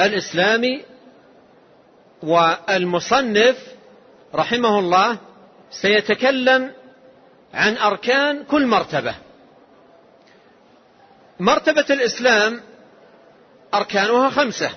الإسلامي 0.00 0.84
والمصنف 2.22 3.56
رحمه 4.34 4.78
الله 4.78 5.18
سيتكلم 5.70 6.72
عن 7.54 7.76
أركان 7.76 8.44
كل 8.44 8.66
مرتبة. 8.66 9.14
مرتبة 11.40 11.86
الإسلام 11.90 12.60
أركانها 13.74 14.30
خمسة. 14.30 14.70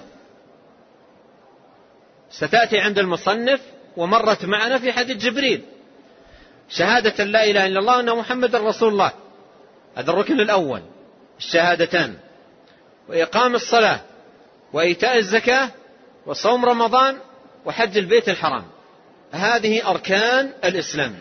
ستأتي 2.29 2.79
عند 2.79 2.99
المصنف 2.99 3.61
ومرت 3.97 4.45
معنا 4.45 4.79
في 4.79 4.93
حديث 4.93 5.17
جبريل. 5.17 5.63
شهادة 6.69 7.23
لا 7.23 7.43
إله 7.43 7.65
إلا 7.65 7.79
الله 7.79 7.99
أن 7.99 8.17
محمد 8.17 8.55
رسول 8.55 8.89
الله. 8.89 9.11
هذا 9.95 10.11
الركن 10.11 10.39
الأول. 10.39 10.81
الشهادتان. 11.39 12.17
وإقام 13.09 13.55
الصلاة. 13.55 13.99
وإيتاء 14.73 15.17
الزكاة 15.17 15.69
وصوم 16.25 16.65
رمضان 16.65 17.17
وحج 17.65 17.97
البيت 17.97 18.29
الحرام. 18.29 18.63
هذه 19.31 19.89
أركان 19.89 20.51
الإسلام. 20.65 21.15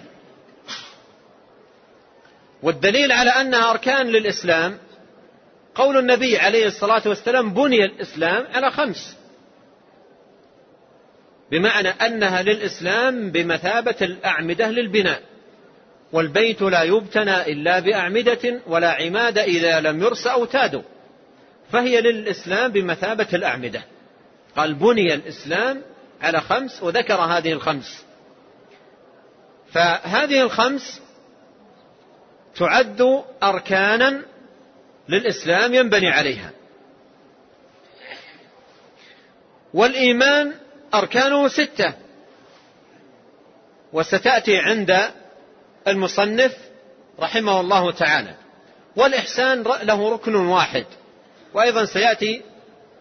والدليل 2.62 3.12
على 3.12 3.30
أنها 3.30 3.70
أركان 3.70 4.06
للإسلام 4.06 4.78
قول 5.74 5.96
النبي 5.96 6.38
عليه 6.38 6.66
الصلاة 6.66 7.02
والسلام 7.06 7.54
بني 7.54 7.84
الإسلام 7.84 8.46
على 8.54 8.70
خمس. 8.70 9.16
بمعنى 11.50 11.88
أنها 11.88 12.42
للإسلام 12.42 13.30
بمثابة 13.30 13.96
الأعمدة 14.02 14.70
للبناء. 14.70 15.22
والبيت 16.12 16.62
لا 16.62 16.82
يبتنى 16.82 17.52
إلا 17.52 17.78
بأعمدة 17.78 18.60
ولا 18.66 18.90
عماد 18.90 19.38
إذا 19.38 19.80
لم 19.80 20.02
يرس 20.02 20.26
أوتاد 20.26 20.82
فهي 21.76 22.00
للإسلام 22.00 22.72
بمثابة 22.72 23.26
الأعمدة. 23.34 23.82
قال 24.56 24.74
بني 24.74 25.14
الإسلام 25.14 25.82
على 26.22 26.40
خمس 26.40 26.82
وذكر 26.82 27.14
هذه 27.14 27.52
الخمس. 27.52 28.04
فهذه 29.72 30.42
الخمس 30.42 31.00
تعد 32.56 33.24
أركانا 33.42 34.22
للإسلام 35.08 35.74
ينبني 35.74 36.08
عليها. 36.10 36.50
والإيمان 39.74 40.54
أركانه 40.94 41.48
ستة. 41.48 41.94
وستأتي 43.92 44.58
عند 44.58 45.10
المصنف 45.88 46.56
رحمه 47.20 47.60
الله 47.60 47.92
تعالى. 47.92 48.34
والإحسان 48.96 49.62
له 49.62 50.12
ركن 50.12 50.34
واحد. 50.34 50.86
وأيضا 51.56 51.84
سيأتي 51.84 52.42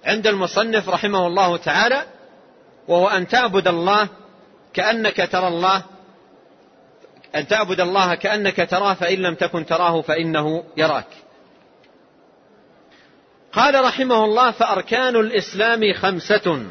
عند 0.05 0.27
المصنف 0.27 0.89
رحمه 0.89 1.27
الله 1.27 1.57
تعالى 1.57 2.03
وهو 2.87 3.07
أن 3.07 3.27
تعبد 3.27 3.67
الله 3.67 4.07
كأنك 4.73 5.29
ترى 5.31 5.47
الله 5.47 5.83
أن 7.35 7.47
تعبد 7.47 7.79
الله 7.81 8.15
كأنك 8.15 8.67
تراه 8.69 8.93
فإن 8.93 9.19
لم 9.19 9.35
تكن 9.35 9.65
تراه 9.65 10.01
فإنه 10.01 10.63
يراك. 10.77 11.07
قال 13.53 13.85
رحمه 13.85 14.25
الله 14.25 14.51
فأركان 14.51 15.15
الإسلام 15.15 15.93
خمسة 15.93 16.65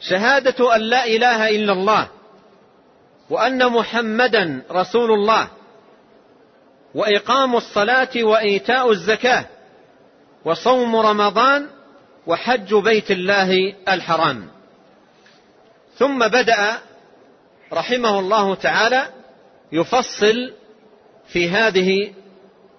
شهادة 0.00 0.76
أن 0.76 0.80
لا 0.80 1.04
إله 1.04 1.48
إلا 1.48 1.72
الله 1.72 2.08
وأن 3.30 3.66
محمدا 3.72 4.62
رسول 4.70 5.12
الله 5.12 5.48
وإقام 6.94 7.56
الصلاة 7.56 8.08
وإيتاء 8.16 8.90
الزكاة 8.90 9.55
وصوم 10.46 10.96
رمضان 10.96 11.66
وحج 12.26 12.74
بيت 12.74 13.10
الله 13.10 13.74
الحرام. 13.88 14.48
ثم 15.98 16.18
بدأ 16.18 16.78
رحمه 17.72 18.18
الله 18.18 18.54
تعالى 18.54 19.08
يفصل 19.72 20.52
في 21.28 21.50
هذه 21.50 22.12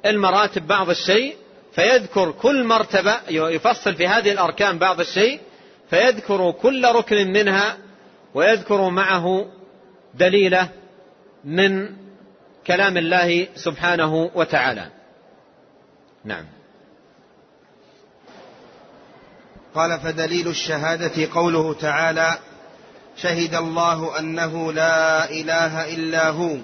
المراتب 0.05 0.68
بعض 0.68 0.89
الشيء 0.89 1.36
فيذكر 1.74 2.32
كل 2.32 2.63
مرتبة 2.63 3.20
يفصل 3.30 3.95
في 3.95 4.07
هذه 4.07 4.32
الأركان 4.32 4.78
بعض 4.78 4.99
الشيء 4.99 5.39
فيذكر 5.89 6.51
كل 6.51 6.86
ركن 6.86 7.32
منها 7.32 7.78
ويذكر 8.34 8.89
معه 8.89 9.45
دليلة 10.13 10.70
من 11.43 11.89
كلام 12.68 12.97
الله 12.97 13.47
سبحانه 13.55 14.32
وتعالى. 14.36 14.89
نعم. 16.26 16.57
قال 19.76 19.99
فدليل 19.99 20.47
الشهادة 20.47 21.34
قوله 21.34 21.74
تعالى 21.74 22.38
شهد 23.18 23.55
الله 23.55 24.20
أنه 24.20 24.74
لا 24.74 25.30
إله 25.30 25.93
إلا 25.93 26.30
هو 26.30 26.57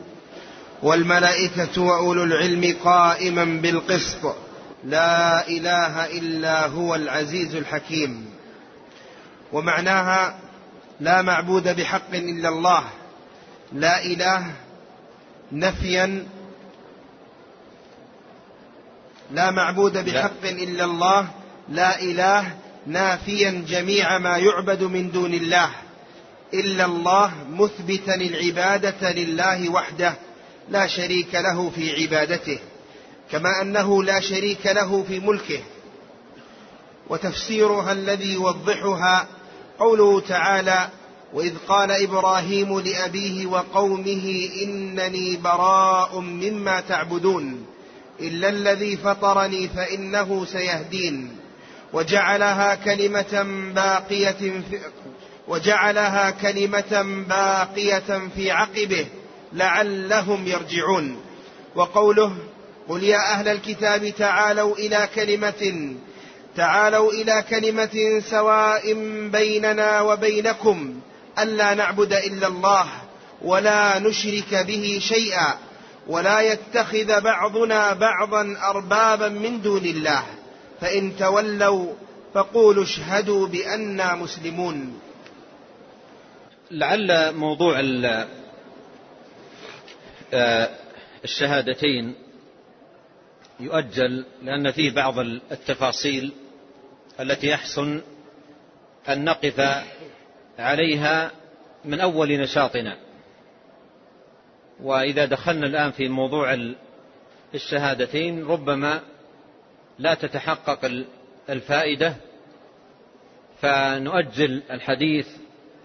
والملائكة 0.84 1.82
وأولو 1.82 2.24
العلم 2.24 2.78
قائما 2.84 3.44
بالقسط. 3.44 4.36
لا 4.84 5.48
إله 5.48 6.06
إلا 6.06 6.66
هو 6.68 6.96
العزيز 6.96 7.56
الحكيم. 7.56 8.26
ومعناها 9.54 10.36
لا 11.00 11.22
معبود 11.22 11.76
بحق 11.76 12.14
إلا 12.14 12.50
الله. 12.50 12.84
لا 13.74 14.06
إله 14.06 14.46
نفيا 15.52 16.28
لا 19.32 19.52
معبود 19.52 19.98
بحق 20.06 20.44
إلا 20.44 20.86
الله. 20.86 21.28
لا 21.70 22.02
إله 22.02 22.63
نافيا 22.88 23.66
جميع 23.68 24.18
ما 24.18 24.38
يعبد 24.38 24.84
من 24.84 25.12
دون 25.12 25.34
الله 25.34 25.70
إلا 26.54 26.86
الله 26.86 27.34
مثبتا 27.50 28.16
العبادة 28.16 29.12
لله 29.12 29.70
وحده 29.70 30.14
لا 30.70 30.88
شريك 30.88 31.36
له 31.36 31.70
في 31.70 32.02
عبادته 32.02 32.60
كما 33.32 33.62
أنه 33.62 34.04
لا 34.04 34.20
شريك 34.20 34.66
له 34.66 35.04
في 35.04 35.20
ملكه. 35.20 35.60
وتفسيرها 37.10 37.92
الذي 37.92 38.34
يوضحها 38.34 39.28
قوله 39.80 40.20
تعالى 40.20 40.90
وإذ 41.34 41.58
قال 41.68 41.92
إبراهيم 41.92 42.80
لأبيه 42.80 43.46
وقومه 43.46 44.50
إنني 44.64 45.38
براء 45.38 46.20
مما 46.20 46.82
تعبدون 46.82 47.66
إلا 48.20 48.50
الذي 48.50 48.98
فطرني 48.98 49.68
فإنه 49.68 50.46
سيهدين. 50.46 51.43
وجعلها 51.94 52.76
كلمة 52.76 53.44
باقية 53.76 54.32
في 54.70 54.80
وجعلها 55.48 56.30
كلمة 56.32 57.24
باقية 57.30 58.30
في 58.36 58.52
عقبه 58.52 59.06
لعلهم 59.54 60.48
يرجعون. 60.48 61.18
وقوله 61.76 62.36
قل 62.90 63.04
يا 63.04 63.18
أهل 63.18 63.48
الكتاب 63.48 64.10
تعالوا 64.10 64.76
إلى 64.76 65.10
كلمة 65.16 65.94
تعالوا 66.56 67.12
إلى 67.12 67.44
كلمة 67.50 68.22
سواء 68.30 68.94
بيننا 69.30 70.02
وبينكم 70.02 70.96
ألا 71.40 71.74
نعبد 71.74 72.14
إلا 72.14 72.48
الله 72.48 72.86
ولا 73.42 74.00
نشرك 74.00 74.54
به 74.54 75.00
شيئا 75.02 75.54
ولا 76.08 76.42
يتخذ 76.42 77.22
بعضنا 77.22 77.94
بعضا 77.94 78.58
أربابا 78.64 79.30
من 79.30 79.62
دون 79.62 79.86
الله. 79.86 80.24
فإن 80.84 81.18
تولوا 81.18 81.94
فقولوا 82.34 82.84
اشهدوا 82.84 83.48
بأننا 83.48 84.16
مسلمون. 84.16 85.00
لعل 86.72 87.34
موضوع 87.36 87.80
آه، 90.34 90.70
الشهادتين 91.24 92.16
يؤجل 93.60 94.26
لأن 94.44 94.72
فيه 94.72 94.92
بعض 94.92 95.20
التفاصيل 95.52 96.32
التي 97.20 97.48
يحسن 97.48 98.02
أن 99.10 99.24
نقف 99.24 99.84
عليها 100.60 101.32
من 101.86 102.00
أول 102.00 102.40
نشاطنا. 102.42 102.98
وإذا 104.82 105.26
دخلنا 105.26 105.68
الآن 105.68 105.92
في 105.92 106.10
موضوع 106.10 106.74
الشهادتين 107.56 108.46
ربما 108.46 109.02
لا 110.00 110.14
تتحقق 110.14 111.06
الفائدة 111.50 112.16
فنؤجل 113.62 114.64
الحديث 114.72 115.28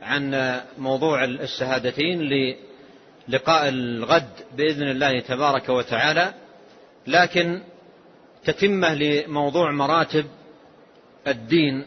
عن 0.02 0.54
موضوع 0.78 1.24
الشهادتين 1.24 2.22
للقاء 3.28 3.68
الغد 3.68 4.30
بإذن 4.56 4.88
الله 4.88 5.20
تبارك 5.20 5.68
وتعالى 5.68 6.34
لكن 7.06 7.62
تتمة 8.44 8.94
لموضوع 8.94 9.72
مراتب 9.72 10.26
الدين. 11.26 11.86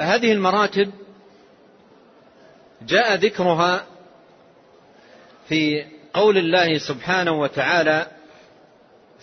هذه 0.00 0.32
المراتب 0.32 0.92
جاء 2.82 3.14
ذكرها 3.14 3.86
في 5.48 5.84
قول 6.14 6.38
الله 6.38 6.78
سبحانه 6.78 7.32
وتعالى 7.32 8.06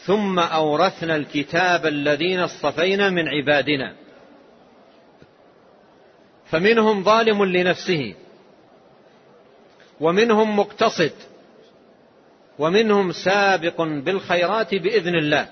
ثم 0.06 0.40
أورثنا 0.40 1.16
الكتاب 1.16 1.86
الذين 1.86 2.40
اصطفينا 2.40 3.10
من 3.10 3.28
عبادنا. 3.28 3.96
فمنهم 6.46 7.04
ظالم 7.04 7.46
لنفسه 7.46 8.14
ومنهم 10.00 10.60
مقتصد 10.60 11.12
ومنهم 12.60 13.12
سابق 13.12 13.82
بالخيرات 13.82 14.76
بإذن 14.76 15.16
الله. 15.16 15.50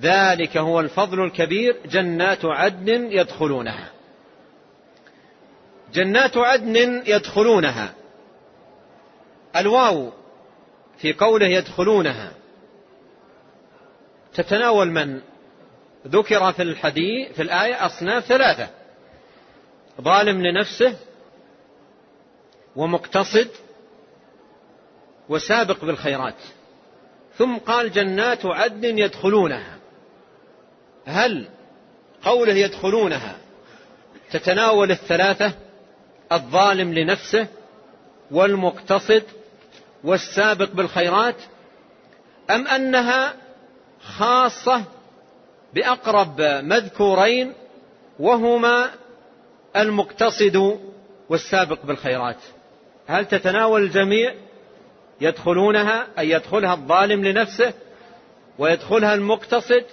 ذلك 0.00 0.56
هو 0.56 0.80
الفضل 0.80 1.24
الكبير 1.24 1.76
جنات 1.86 2.44
عدن 2.44 3.12
يدخلونها. 3.12 3.90
جنات 5.94 6.36
عدن 6.36 7.02
يدخلونها. 7.06 7.94
الواو 9.56 10.12
في 10.98 11.12
قوله 11.12 11.46
يدخلونها. 11.46 12.32
تتناول 14.36 14.90
من 14.90 15.20
ذكر 16.06 16.52
في 16.52 16.62
الحديث 16.62 17.32
في 17.32 17.42
الآية 17.42 17.86
أصناف 17.86 18.24
ثلاثة. 18.24 18.68
ظالم 20.00 20.42
لنفسه 20.42 20.96
ومقتصد 22.76 23.48
وسابق 25.28 25.84
بالخيرات. 25.84 26.34
ثم 27.38 27.56
قال 27.56 27.92
جنات 27.92 28.46
عدن 28.46 28.98
يدخلونها. 28.98 29.78
هل 31.06 31.48
قوله 32.22 32.52
يدخلونها 32.52 33.36
تتناول 34.30 34.90
الثلاثة؟ 34.90 35.52
الظالم 36.32 36.94
لنفسه 36.94 37.46
والمقتصد 38.30 39.22
والسابق 40.04 40.70
بالخيرات؟ 40.72 41.36
أم 42.50 42.66
أنها 42.66 43.45
خاصة 44.02 44.84
بأقرب 45.74 46.40
مذكورين 46.40 47.52
وهما 48.18 48.90
المقتصد 49.76 50.78
والسابق 51.28 51.86
بالخيرات. 51.86 52.36
هل 53.06 53.26
تتناول 53.26 53.82
الجميع 53.82 54.34
يدخلونها 55.20 56.06
أي 56.18 56.30
يدخلها 56.30 56.74
الظالم 56.74 57.24
لنفسه 57.24 57.72
ويدخلها 58.58 59.14
المقتصد 59.14 59.84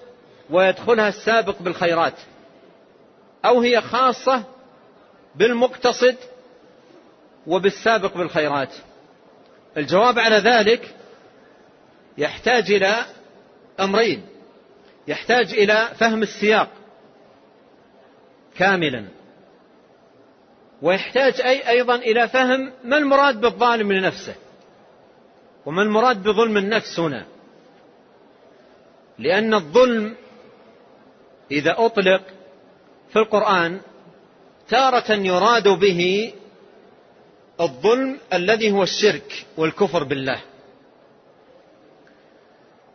ويدخلها 0.50 1.10
السابق 1.10 1.62
بالخيرات 1.62 2.14
أو 3.46 3.62
هي 3.62 3.82
خاصة 3.82 4.44
بالمقتصد 5.36 6.16
وبالسابق 7.48 8.18
بالخيرات؟ 8.18 8.74
الجواب 9.78 10.20
على 10.20 10.36
ذلك 10.36 10.96
يحتاج 12.18 12.72
إلى 12.72 13.06
أمرين. 13.80 14.26
يحتاج 15.08 15.54
إلى 15.54 15.90
فهم 16.00 16.24
السياق 16.24 16.70
كاملا. 18.58 19.06
ويحتاج 20.82 21.42
أي 21.42 21.70
أيضا 21.70 21.96
إلى 21.96 22.28
فهم 22.28 22.72
ما 22.84 22.98
المراد 22.98 23.42
بالظالم 23.42 23.92
لنفسه 23.92 24.36
وما 25.66 25.82
المراد 25.82 26.24
بظلم 26.24 26.58
النفس 26.58 27.00
هنا. 27.00 27.26
لأن 29.20 29.54
الظلم 29.54 30.16
إذا 31.52 31.76
أطلق 31.78 32.22
في 33.10 33.20
القرآن 33.20 33.82
تارة 34.70 35.12
يراد 35.12 35.68
به 35.68 36.34
الظلم 37.62 38.18
الذي 38.34 38.72
هو 38.72 38.84
الشرك 38.84 39.46
والكفر 39.58 40.04
بالله. 40.04 40.42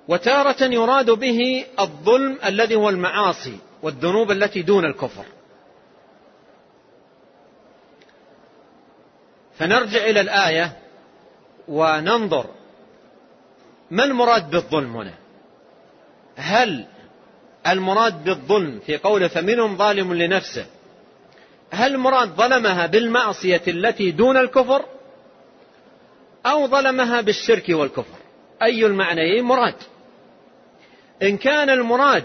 وتارة 0.08 0.64
يراد 0.64 1.10
به 1.10 1.66
الظلم 1.80 2.38
الذي 2.44 2.74
هو 2.74 2.88
المعاصي 2.88 3.58
والذنوب 3.82 4.30
التي 4.30 4.62
دون 4.62 4.84
الكفر. 4.84 5.24
فنرجع 9.58 10.04
إلى 10.04 10.20
الآية 10.20 10.72
وننظر 11.68 12.46
ما 13.90 14.04
المراد 14.04 14.50
بالظلم 14.50 14.96
هنا؟ 14.96 15.14
هل 16.36 16.86
المراد 17.66 18.24
بالظلم 18.24 18.80
في 18.86 18.96
قوله 18.96 19.28
فمنهم 19.28 19.76
ظالم 19.76 20.14
لنفسه 20.14 20.66
هل 21.70 21.94
المراد 21.94 22.28
ظلمها 22.28 22.86
بالمعصية 22.86 23.62
التي 23.68 24.10
دون 24.10 24.36
الكفر 24.36 24.84
أو 26.46 26.66
ظلمها 26.66 27.20
بالشرك 27.20 27.64
والكفر؟ 27.68 28.18
أي 28.62 28.86
المعنيين 28.86 29.44
مراد؟ 29.44 29.74
إن 31.22 31.36
كان 31.36 31.70
المراد 31.70 32.24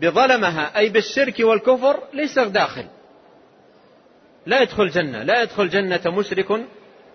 بظلمها 0.00 0.78
أي 0.78 0.88
بالشرك 0.88 1.34
والكفر 1.40 2.02
ليس 2.12 2.38
داخل. 2.38 2.86
لا 4.46 4.62
يدخل 4.62 4.88
جنة 4.88 5.22
لا 5.22 5.42
يدخل 5.42 5.68
جنة 5.68 6.00
مشرك 6.06 6.66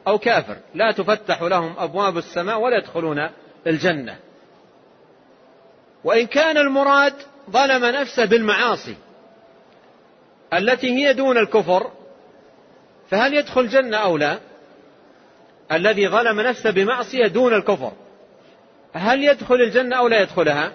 أو 0.08 0.18
كافر. 0.18 0.58
لا 0.76 0.92
تفتح 0.92 1.42
لهم 1.42 1.76
أبواب 1.78 2.18
السماء 2.18 2.60
ولا 2.60 2.78
يدخلون 2.78 3.30
الجنة. 3.68 4.18
وإن 6.04 6.28
كان 6.28 6.58
المراد 6.58 7.14
ظلم 7.50 7.86
نفسه 7.86 8.26
بالمعاصي 8.26 8.96
التي 10.54 10.88
هي 10.88 11.14
دون 11.14 11.38
الكفر 11.38 11.92
فهل 13.10 13.34
يدخل 13.34 13.68
جنة 13.68 13.98
أو 13.98 14.18
لا؟ 14.18 14.40
الذي 15.72 16.08
ظلم 16.08 16.42
نفسه 16.42 16.72
بمعصية 16.72 17.28
دون 17.28 17.54
الكفر. 17.54 17.92
هل 18.94 19.24
يدخل 19.24 19.56
الجنة 19.56 19.96
أو 19.96 20.08
لا 20.08 20.22
يدخلها؟ 20.22 20.74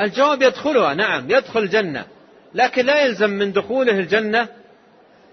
الجواب 0.00 0.42
يدخلها 0.42 0.94
نعم 0.94 1.30
يدخل 1.30 1.60
الجنة. 1.60 2.06
لكن 2.54 2.86
لا 2.86 3.04
يلزم 3.04 3.30
من 3.30 3.52
دخوله 3.52 3.98
الجنة 3.98 4.48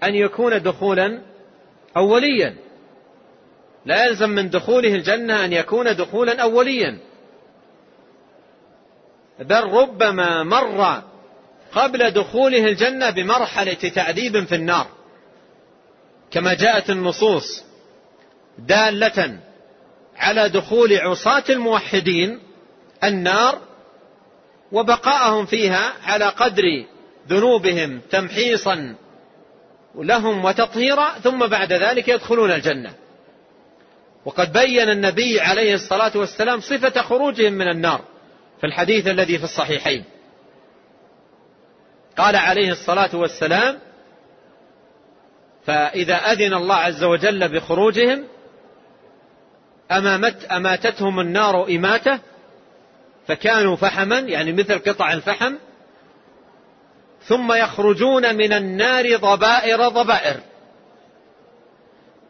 أن 0.02 0.14
يكون 0.14 0.62
دخولا 0.62 1.22
أوليا. 1.96 2.54
لا 3.86 4.04
يلزم 4.04 4.30
من 4.30 4.50
دخوله 4.50 4.94
الجنة 4.94 5.44
أن 5.44 5.52
يكون 5.52 5.96
دخولا 5.96 6.42
أوليا. 6.42 6.98
بل 9.40 9.64
ربما 9.64 10.42
مر 10.42 11.02
قبل 11.72 12.10
دخوله 12.10 12.64
الجنة 12.64 13.10
بمرحلة 13.10 13.74
تعذيب 13.74 14.44
في 14.44 14.54
النار 14.54 14.86
كما 16.30 16.54
جاءت 16.54 16.90
النصوص 16.90 17.64
دالة 18.58 19.38
على 20.16 20.48
دخول 20.48 20.98
عصاة 20.98 21.44
الموحدين 21.50 22.40
النار 23.04 23.58
وبقاءهم 24.72 25.46
فيها 25.46 25.92
على 26.04 26.24
قدر 26.24 26.62
ذنوبهم 27.28 28.00
تمحيصا 28.10 28.94
لهم 29.94 30.44
وتطهيرا 30.44 31.08
ثم 31.22 31.46
بعد 31.46 31.72
ذلك 31.72 32.08
يدخلون 32.08 32.50
الجنة. 32.50 32.94
وقد 34.24 34.52
بين 34.52 34.88
النبي 34.88 35.40
عليه 35.40 35.74
الصلاة 35.74 36.12
والسلام 36.14 36.60
صفة 36.60 37.02
خروجهم 37.02 37.52
من 37.52 37.68
النار 37.68 38.04
في 38.60 38.66
الحديث 38.66 39.06
الذي 39.06 39.38
في 39.38 39.44
الصحيحين. 39.44 40.04
قال 42.18 42.36
عليه 42.36 42.72
الصلاة 42.72 43.10
والسلام 43.16 43.78
فإذا 45.66 46.14
أذن 46.14 46.54
الله 46.54 46.74
عز 46.74 47.04
وجل 47.04 47.48
بخروجهم 47.48 48.24
أمامت 49.92 50.44
أماتتهم 50.44 51.20
النار 51.20 51.64
إماتة 51.64 52.18
فكانوا 53.28 53.76
فحما 53.76 54.18
يعني 54.18 54.52
مثل 54.52 54.78
قطع 54.78 55.12
الفحم 55.12 55.54
ثم 57.24 57.52
يخرجون 57.52 58.34
من 58.34 58.52
النار 58.52 59.16
ضبائر 59.16 59.88
ضبائر. 59.88 60.40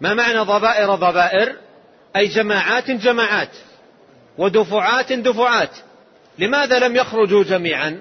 ما 0.00 0.14
معنى 0.14 0.38
ضبائر 0.38 0.94
ضبائر؟ 0.94 1.56
أي 2.16 2.26
جماعات 2.26 2.90
جماعات 2.90 3.56
ودفعات 4.38 5.12
دفعات. 5.12 5.70
لماذا 6.38 6.78
لم 6.78 6.96
يخرجوا 6.96 7.44
جميعا؟ 7.44 7.98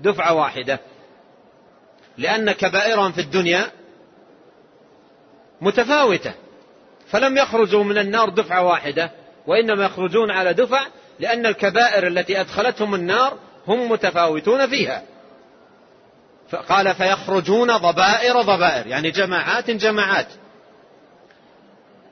دفعة 0.00 0.34
واحدة. 0.34 0.80
لأن 2.18 2.52
كبائرهم 2.52 3.12
في 3.12 3.20
الدنيا 3.20 3.66
متفاوتة. 5.60 6.32
فلم 7.10 7.36
يخرجوا 7.36 7.84
من 7.84 7.98
النار 7.98 8.28
دفعة 8.28 8.64
واحدة 8.64 9.10
وإنما 9.46 9.84
يخرجون 9.84 10.30
على 10.30 10.52
دفع 10.52 10.86
لأن 11.20 11.46
الكبائر 11.46 12.06
التي 12.06 12.40
أدخلتهم 12.40 12.94
النار 12.94 13.38
هم 13.66 13.90
متفاوتون 13.90 14.66
فيها. 14.66 15.02
قال 16.68 16.94
فيخرجون 16.94 17.76
ضبائر 17.76 18.42
ضبائر 18.42 18.86
يعني 18.86 19.10
جماعات 19.10 19.70
جماعات. 19.70 20.26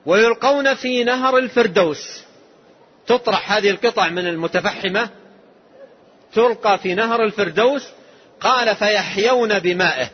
ويلقون 0.07 0.75
في 0.75 1.05
نهر 1.05 1.39
الفردوس. 1.39 2.23
تطرح 3.07 3.53
هذه 3.53 3.71
القطع 3.71 4.09
من 4.09 4.27
المتفحمة 4.27 5.09
تلقى 6.35 6.79
في 6.79 6.95
نهر 6.95 7.25
الفردوس 7.25 7.89
قال 8.41 8.77
فيحيون 8.77 9.59
بمائه 9.59 10.11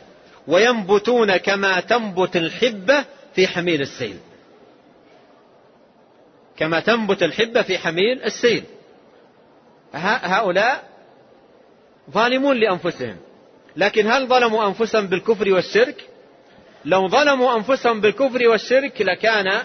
وينبتون 0.47 1.37
كما 1.37 1.81
تنبت 1.81 2.37
الحبة 2.37 3.05
في 3.35 3.49
حميل 3.49 3.81
السيل. 3.81 4.19
كما 6.57 6.81
تنبت 6.81 7.23
الحبة 7.23 7.63
في 7.63 7.79
حميل 7.79 8.23
السيل. 8.23 8.65
هؤلاء 9.95 10.85
ظالمون 12.11 12.57
لأنفسهم. 12.57 13.17
لكن 13.77 14.07
هل 14.07 14.27
ظلموا 14.27 14.67
أنفسهم 14.69 15.07
بالكفر 15.07 15.53
والشرك؟ 15.53 16.09
لو 16.85 17.09
ظلموا 17.09 17.57
أنفسهم 17.57 18.01
بالكفر 18.01 18.49
والشرك 18.49 19.03
لكان 19.03 19.63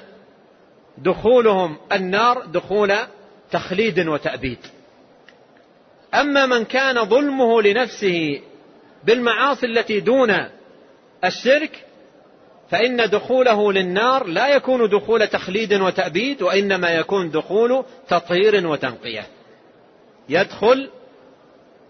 دخولهم 0.97 1.77
النار 1.91 2.45
دخول 2.45 2.95
تخليد 3.51 4.07
وتأبيد. 4.07 4.59
أما 6.13 6.45
من 6.45 6.65
كان 6.65 7.05
ظلمه 7.05 7.61
لنفسه 7.61 8.41
بالمعاصي 9.03 9.65
التي 9.65 9.99
دون 9.99 10.35
الشرك 11.23 11.85
فإن 12.71 13.09
دخوله 13.09 13.73
للنار 13.73 14.27
لا 14.27 14.47
يكون 14.47 14.89
دخول 14.89 15.27
تخليد 15.27 15.73
وتأبيد 15.73 16.41
وإنما 16.41 16.89
يكون 16.89 17.31
دخول 17.31 17.83
تطهير 18.07 18.67
وتنقية. 18.67 19.27
يدخل 20.29 20.89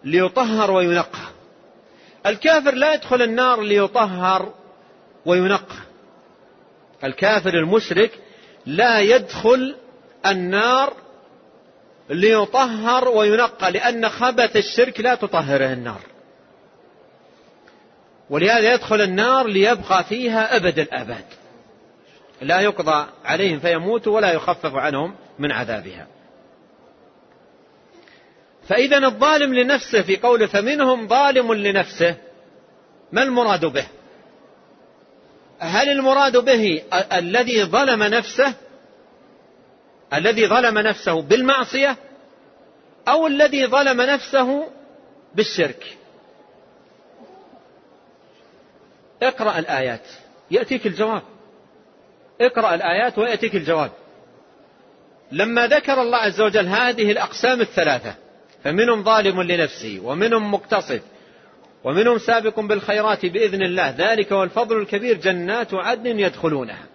ليطهر 0.04 0.72
وينقى 0.72 1.28
الكافر 2.26 2.74
لا 2.74 2.94
يدخل 2.94 3.22
النار 3.22 3.62
ليطهر 3.62 4.54
وينقى 5.26 5.76
الكافر 7.04 7.54
المشرك 7.54 8.12
لا 8.66 9.00
يدخل 9.00 9.76
النار 10.26 10.94
ليطهر 12.10 13.10
وينقى 13.10 13.72
لأن 13.72 14.10
خبث 14.10 14.56
الشرك 14.56 15.00
لا 15.00 15.16
تطهره 15.16 15.74
النار. 15.74 16.02
ولهذا 18.30 18.74
يدخل 18.74 19.02
النار 19.02 19.48
ليبقى 19.48 20.04
فيها 20.04 20.56
أبد 20.56 20.80
الآباد 20.80 21.26
لا 22.42 22.60
يقضى 22.60 23.08
عليهم 23.26 23.60
فيموتوا 23.60 24.16
ولا 24.16 24.34
يخفف 24.34 24.76
عنهم 24.76 25.16
من 25.40 25.52
عذابها. 25.52 26.08
فإذا 28.68 28.98
الظالم 28.98 29.54
لنفسه 29.54 30.02
في 30.02 30.18
قوله 30.18 30.48
فمنهم 30.48 31.08
ظالم 31.08 31.54
لنفسه 31.54 32.16
ما 33.12 33.24
المراد 33.24 33.66
به؟ 33.66 33.88
هل 35.60 35.90
المراد 35.90 36.38
به 36.38 36.84
الذي 36.94 37.64
ظلم 37.64 38.04
نفسه 38.04 38.54
الذي 40.14 40.48
ظلم 40.48 40.78
نفسه 40.78 41.22
بالمعصية 41.22 41.98
أو 43.08 43.28
الذي 43.28 43.68
ظلم 43.68 44.02
نفسه 44.02 44.68
بالشرك؟ 45.36 45.99
اقرأ 49.24 49.60
الآيات. 49.60 50.08
يأتيك 50.52 50.88
الجواب. 50.88 51.22
اقرأ 52.42 52.76
الآيات 52.76 53.18
ويأتيك 53.18 53.56
الجواب. 53.56 53.92
لما 55.32 55.68
ذكر 55.68 56.02
الله 56.02 56.18
عز 56.18 56.42
وجل 56.42 56.68
هذه 56.68 57.12
الأقسام 57.12 57.62
الثلاثة 57.62 58.16
فمنهم 58.64 59.04
ظالم 59.04 59.42
لنفسه 59.42 60.00
ومنهم 60.04 60.52
مقتصد 60.52 61.02
ومنهم 61.84 62.18
سابق 62.18 62.60
بالخيرات 62.60 63.26
بإذن 63.26 63.64
الله 63.64 63.96
ذلك 63.98 64.34
هو 64.34 64.44
الفضل 64.44 64.78
الكبير 64.78 65.18
جنات 65.18 65.74
عدن 65.74 66.20
يدخلونها. 66.20 66.86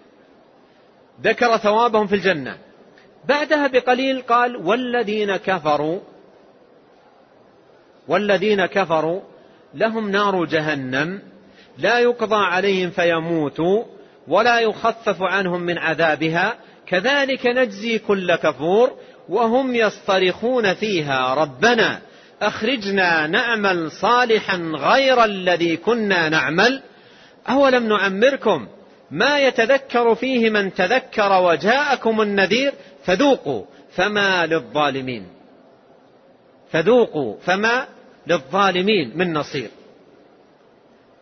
ذكر 1.23 1.57
ثوابهم 1.57 2.07
في 2.07 2.15
الجنة. 2.15 2.59
بعدها 3.29 3.67
بقليل 3.67 4.23
قال 4.23 4.57
والذين 4.57 5.37
كفروا 5.37 6.01
والذين 8.09 8.67
كفروا 8.67 9.21
لهم 9.75 10.11
نار 10.11 10.45
جهنم. 10.45 11.34
لا 11.79 11.99
يقضى 11.99 12.45
عليهم 12.45 12.91
فيموتوا 12.91 13.85
ولا 14.29 14.59
يخفف 14.59 15.23
عنهم 15.23 15.61
من 15.61 15.79
عذابها. 15.79 16.55
كذلك 16.87 17.47
نجزي 17.47 17.99
كل 17.99 18.35
كفور 18.35 18.93
وهم 19.29 19.75
يصطرخون 19.75 20.75
فيها. 20.75 21.35
ربنا 21.35 22.01
أخرجنا 22.43 23.27
نعمل 23.27 23.91
صالحا 23.91 24.57
غير 24.75 25.25
الذي 25.25 25.77
كنا 25.77 26.29
نعمل. 26.29 26.83
أولم 27.49 27.89
نعمركم 27.89 28.69
ما 29.11 29.39
يتذكر 29.39 30.15
فيه 30.15 30.51
من 30.51 30.75
تذكر 30.75 31.43
وجاءكم 31.43 32.21
النذير؟ 32.21 32.73
فذوقوا 33.05 33.65
فما 33.95 34.47
للظالمين. 34.47 35.27
فذوقوا 36.71 37.37
فما 37.45 37.87
للظالمين 38.27 39.13
من 39.15 39.33
نصير. 39.33 39.69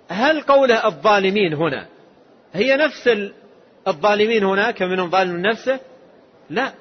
هل 0.09 0.41
قوله 0.41 0.87
الظالمين 0.87 1.55
هنا 1.55 1.87
هي 2.53 2.77
نفس 2.77 3.11
الظالمين 3.89 4.45
هناك 4.45 4.83
منهم 4.83 5.11
ظالم 5.11 5.37
نفسه؟ 5.37 5.81
لا. 6.51 6.73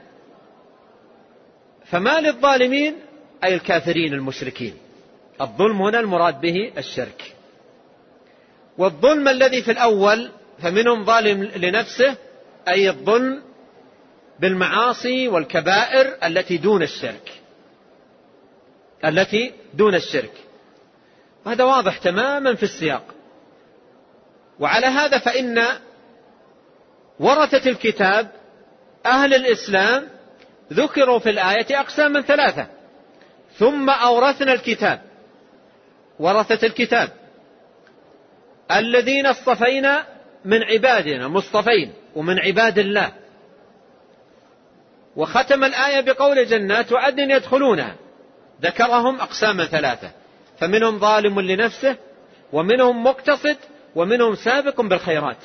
فما 1.86 2.22
للظالمين؟ 2.22 2.96
أي 3.44 3.56
الكافرين 3.56 4.14
المشركين. 4.14 4.74
الظلم 5.42 5.82
هنا 5.82 6.00
المراد 6.00 6.42
به 6.42 6.72
الشرك. 6.78 7.36
والظلم 8.78 9.28
الذي 9.28 9.62
في 9.62 9.72
الأول 9.72 10.32
فمنهم 10.62 11.06
ظالم 11.06 11.44
لنفسه 11.44 12.16
أي 12.68 12.90
الظلم 12.90 13.42
بالمعاصي 14.40 15.28
والكبائر 15.28 16.18
التي 16.24 16.58
دون 16.58 16.84
الشرك. 16.84 17.32
التي 19.06 19.54
دون 19.74 19.96
الشرك. 19.96 20.34
هذا 21.46 21.64
واضح 21.64 21.98
تماما 21.98 22.56
في 22.56 22.64
السياق. 22.64 23.04
وعلى 24.60 24.88
هذا 24.88 25.18
فإن 25.20 25.64
ورثة 27.20 27.70
الكتاب 27.70 28.32
أهل 29.06 29.34
الإسلام 29.34 30.08
ذكروا 30.74 31.20
في 31.20 31.30
الآية 31.30 31.80
أقساما 31.80 32.22
ثلاثة. 32.22 32.68
ثم 33.58 33.90
أورثنا 33.90 34.54
الكتاب 34.54 35.02
ورثة 36.20 36.68
الكتاب. 36.68 37.10
الذين 38.72 39.26
اصطفينا 39.26 40.06
من 40.46 40.64
عبادنا 40.64 41.28
مصطفين 41.28 41.94
ومن 42.16 42.40
عباد 42.40 42.80
الله. 42.80 43.12
وختم 45.16 45.64
الآية 45.64 46.02
بقول 46.02 46.46
جنات 46.46 46.92
وعدن 46.92 47.32
يدخلونها. 47.32 47.96
ذكرهم 48.62 49.22
أقساما 49.22 49.66
ثلاثة. 49.66 50.12
فمنهم 50.62 51.00
ظالم 51.00 51.40
لنفسه 51.40 51.96
ومنهم 52.54 53.04
مقتصد 53.04 53.58
ومنهم 53.96 54.36
سابق 54.36 54.82
بالخيرات. 54.82 55.38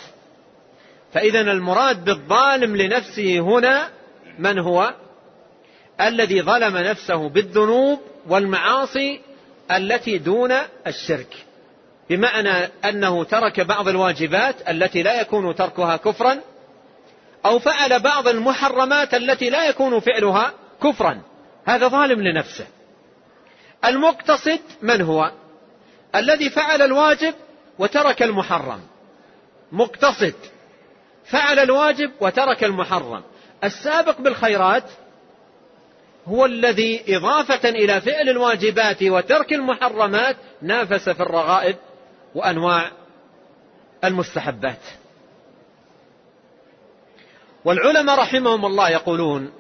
فإذا 1.13 1.41
المراد 1.41 2.05
بالظالم 2.05 2.77
لنفسه 2.77 3.39
هنا 3.39 3.89
من 4.39 4.59
هو؟ 4.59 4.95
الذي 6.01 6.43
ظلم 6.43 6.77
نفسه 6.77 7.29
بالذنوب 7.29 8.01
والمعاصي 8.29 9.21
التي 9.71 10.19
دون 10.19 10.53
الشرك. 10.87 11.37
بمعنى 12.11 12.69
أنه 12.85 13.25
ترك 13.25 13.61
بعض 13.61 13.89
الواجبات 13.89 14.55
التي 14.69 15.03
لا 15.03 15.21
يكون 15.21 15.55
تركها 15.55 15.97
كفرا 15.97 16.41
أو 17.47 17.59
فعل 17.59 18.01
بعض 18.01 18.29
المحرمات 18.29 19.15
التي 19.15 19.51
لا 19.51 19.69
يكون 19.69 20.01
فعلها 20.01 20.53
كفرا. 20.83 21.23
هذا 21.65 21.89
ظالم 21.89 22.23
لنفسه. 22.23 22.67
المقتصد 23.85 24.61
من 24.82 25.01
هو؟ 25.01 25.32
الذي 26.15 26.51
فعل 26.51 26.82
الواجب 26.82 27.35
وترك 27.78 28.23
المحرم. 28.23 28.81
مقتصد. 29.73 30.35
فعل 31.24 31.59
الواجب 31.59 32.11
وترك 32.20 32.65
المحرم. 32.65 33.23
السابق 33.65 34.20
بالخيرات 34.20 34.85
هو 36.27 36.44
الذي 36.44 37.16
إضافة 37.16 37.69
إلى 37.69 38.01
فعل 38.01 38.28
الواجبات 38.28 39.03
وترك 39.03 39.53
المحرمات 39.53 40.36
نافس 40.62 41.09
في 41.09 41.20
الرغائب 41.20 41.77
وأنواع 42.35 42.90
المستحبات. 44.05 44.81
والعلماء 47.65 48.19
رحمهم 48.19 48.66
الله 48.66 48.90
يقولون 48.90 49.53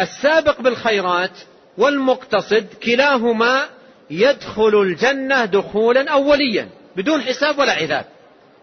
السابق 0.00 0.60
بالخيرات 0.60 1.38
والمقتصد 1.78 2.66
كلاهما 2.82 3.66
يدخل 4.10 4.80
الجنة 4.82 5.44
دخولا 5.44 6.10
أوليا 6.10 6.68
بدون 6.96 7.22
حساب 7.22 7.58
ولا 7.58 7.72
عذاب 7.72 8.04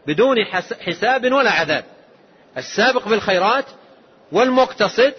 بدون 0.07 0.38
حساب 0.81 1.31
ولا 1.31 1.52
عذاب. 1.52 1.84
السابق 2.57 3.07
بالخيرات 3.07 3.65
والمقتصد 4.31 5.14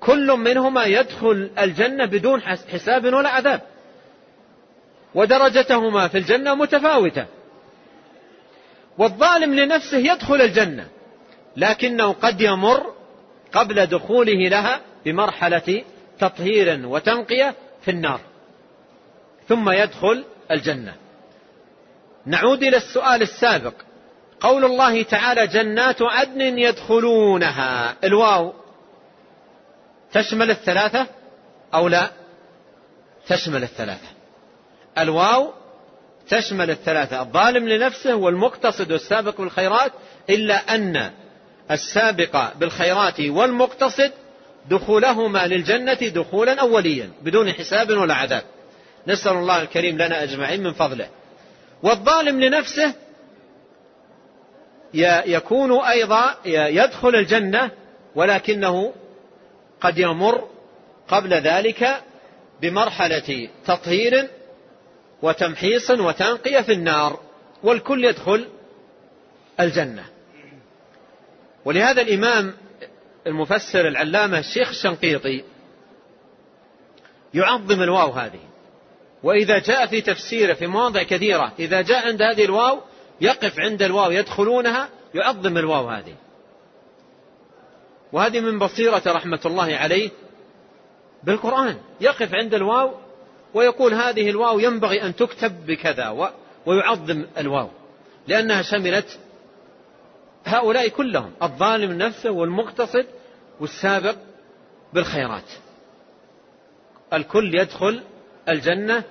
كل 0.00 0.32
منهما 0.32 0.84
يدخل 0.84 1.50
الجنة 1.58 2.04
بدون 2.04 2.42
حساب 2.42 3.04
ولا 3.04 3.28
عذاب. 3.28 3.60
ودرجتهما 5.14 6.08
في 6.08 6.18
الجنة 6.18 6.54
متفاوتة. 6.54 7.26
والظالم 8.98 9.54
لنفسه 9.54 9.98
يدخل 9.98 10.42
الجنة 10.42 10.88
لكنه 11.56 12.12
قد 12.12 12.40
يمر 12.40 12.94
قبل 13.52 13.86
دخوله 13.86 14.48
لها 14.48 14.80
بمرحلة 15.04 15.84
تطهير 16.18 16.86
وتنقية 16.86 17.54
في 17.82 17.90
النار. 17.90 18.20
ثم 19.48 19.70
يدخل 19.70 20.24
الجنة. 20.50 20.94
نعود 22.26 22.62
إلى 22.62 22.76
السؤال 22.76 23.22
السابق. 23.22 23.74
قول 24.40 24.64
الله 24.64 25.02
تعالى 25.02 25.46
جنات 25.46 26.02
عدن 26.02 26.58
يدخلونها. 26.58 27.96
الواو 28.04 28.52
تشمل 30.12 30.50
الثلاثة 30.50 31.06
أو 31.74 31.88
لا؟ 31.88 32.10
تشمل 33.26 33.62
الثلاثة. 33.62 34.08
الواو 34.98 35.52
تشمل 36.28 36.70
الثلاثة. 36.70 37.20
الظالم 37.20 37.68
لنفسه 37.68 38.14
والمقتصد 38.14 38.92
والسابق 38.92 39.40
بالخيرات 39.40 39.92
إلا 40.30 40.74
أن 40.74 41.10
السابق 41.70 42.54
بالخيرات 42.54 43.20
والمقتصد 43.20 44.12
دخولهما 44.70 45.46
للجنة 45.46 45.94
دخولا 45.94 46.60
أوليا 46.60 47.10
بدون 47.22 47.52
حساب 47.52 47.90
ولا 47.90 48.14
عذاب. 48.14 48.42
نسأل 49.06 49.32
الله 49.32 49.62
الكريم 49.62 49.94
لنا 49.94 50.22
أجمعين 50.22 50.62
من 50.62 50.72
فضله. 50.72 51.08
والظالم 51.82 52.40
لنفسه 52.40 52.94
يكون 55.26 55.80
أيضا 55.80 56.36
يدخل 56.46 57.14
الجنة 57.14 57.70
ولكنه 58.14 58.92
قد 59.80 59.98
يمر 59.98 60.48
قبل 61.08 61.34
ذلك 61.34 62.02
بمرحلة 62.62 63.48
تطهير 63.66 64.28
وتمحيص 65.22 65.90
وتنقية 65.90 66.60
في 66.60 66.72
النار 66.72 67.20
والكل 67.62 68.04
يدخل 68.04 68.48
الجنة. 69.60 70.04
ولهذا 71.64 72.02
الإمام 72.02 72.54
المفسر 73.26 73.88
العلامة 73.88 74.38
الشيخ 74.38 74.68
الشنقيطي 74.68 75.44
يعظم 77.34 77.82
الواو 77.82 78.10
هذه. 78.10 78.40
وإذا 79.22 79.58
جاء 79.58 79.86
في 79.86 80.00
تفسيره 80.00 80.54
في 80.54 80.66
مواضع 80.66 81.02
كثيرة 81.02 81.52
إذا 81.58 81.80
جاء 81.82 82.06
عند 82.06 82.22
هذه 82.22 82.44
الواو 82.44 82.80
يقف 83.20 83.58
عند 83.58 83.82
الواو 83.82 84.10
يدخلونها 84.10 84.88
يعظم 85.14 85.58
الواو 85.58 85.88
هذه. 85.88 86.14
وهذه 88.12 88.40
من 88.40 88.58
بصيرة 88.58 89.02
رحمة 89.06 89.40
الله 89.46 89.76
عليه 89.76 90.10
بالقرآن. 91.22 91.76
يقف 92.00 92.34
عند 92.34 92.54
الواو 92.54 92.94
ويقول 93.54 93.94
هذه 93.94 94.30
الواو 94.30 94.58
ينبغي 94.58 95.02
أن 95.02 95.16
تكتب 95.16 95.66
بكذا 95.66 96.32
ويعظم 96.66 97.24
الواو 97.38 97.70
لأنها 98.28 98.62
شملت 98.62 99.18
هؤلاء 100.44 100.88
كلهم 100.88 101.32
الظالم 101.42 101.92
نفسه 101.92 102.30
والمقتصد 102.30 103.06
والسابق 103.60 104.16
بالخيرات. 104.92 105.50
الكل 107.12 107.54
يدخل 107.54 108.02
الجنة 108.48 109.02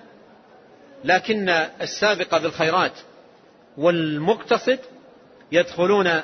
لكن 1.04 1.50
السابق 1.82 2.38
بالخيرات 2.38 3.00
والمقتصد 3.78 4.80
يدخلون 5.52 6.22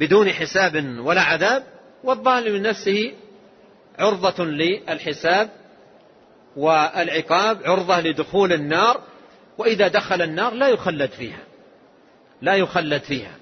بدون 0.00 0.32
حساب 0.32 0.98
ولا 0.98 1.20
عذاب 1.20 1.64
والظالم 2.04 2.56
نفسه 2.56 3.12
عرضة 3.98 4.44
للحساب 4.44 5.50
والعقاب 6.56 7.60
عرضة 7.64 8.00
لدخول 8.00 8.52
النار 8.52 9.00
وإذا 9.58 9.88
دخل 9.88 10.22
النار 10.22 10.54
لا 10.54 10.68
يخلد 10.68 11.10
فيها 11.10 11.40
لا 12.42 12.54
يخلد 12.54 13.02
فيها. 13.02 13.32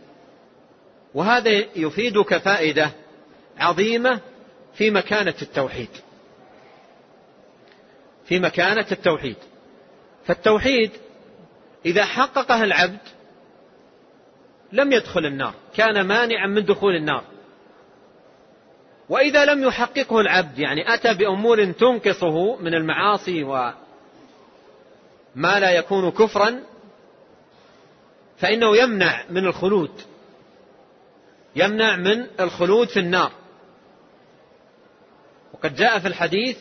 وهذا 1.16 1.50
يفيدك 1.76 2.36
فائدة 2.36 2.90
عظيمة 3.58 4.20
في 4.74 4.90
مكانة 4.90 5.34
التوحيد. 5.42 5.88
في 8.24 8.40
مكانة 8.40 8.86
التوحيد. 8.92 9.36
فالتوحيد 10.26 10.90
إذا 11.86 12.04
حققه 12.04 12.64
العبد 12.64 12.98
لم 14.72 14.92
يدخل 14.92 15.26
النار 15.26 15.54
كان 15.76 16.06
مانعا 16.06 16.46
من 16.46 16.64
دخول 16.64 16.96
النار. 16.96 17.24
وإذا 19.08 19.44
لم 19.44 19.64
يحققه 19.64 20.20
العبد 20.20 20.58
يعني 20.58 20.94
أتى 20.94 21.14
بأمور 21.14 21.72
تنقصه 21.72 22.56
من 22.56 22.74
المعاصي 22.74 23.42
وما 23.44 23.74
لا 25.36 25.70
يكون 25.70 26.10
كفرا 26.10 26.62
فإنه 28.38 28.76
يمنع 28.76 29.24
من 29.30 29.46
الخلود. 29.46 30.15
يمنع 31.56 31.96
من 31.96 32.26
الخلود 32.40 32.88
في 32.88 33.00
النار. 33.00 33.32
وقد 35.54 35.76
جاء 35.76 35.98
في 35.98 36.08
الحديث 36.08 36.56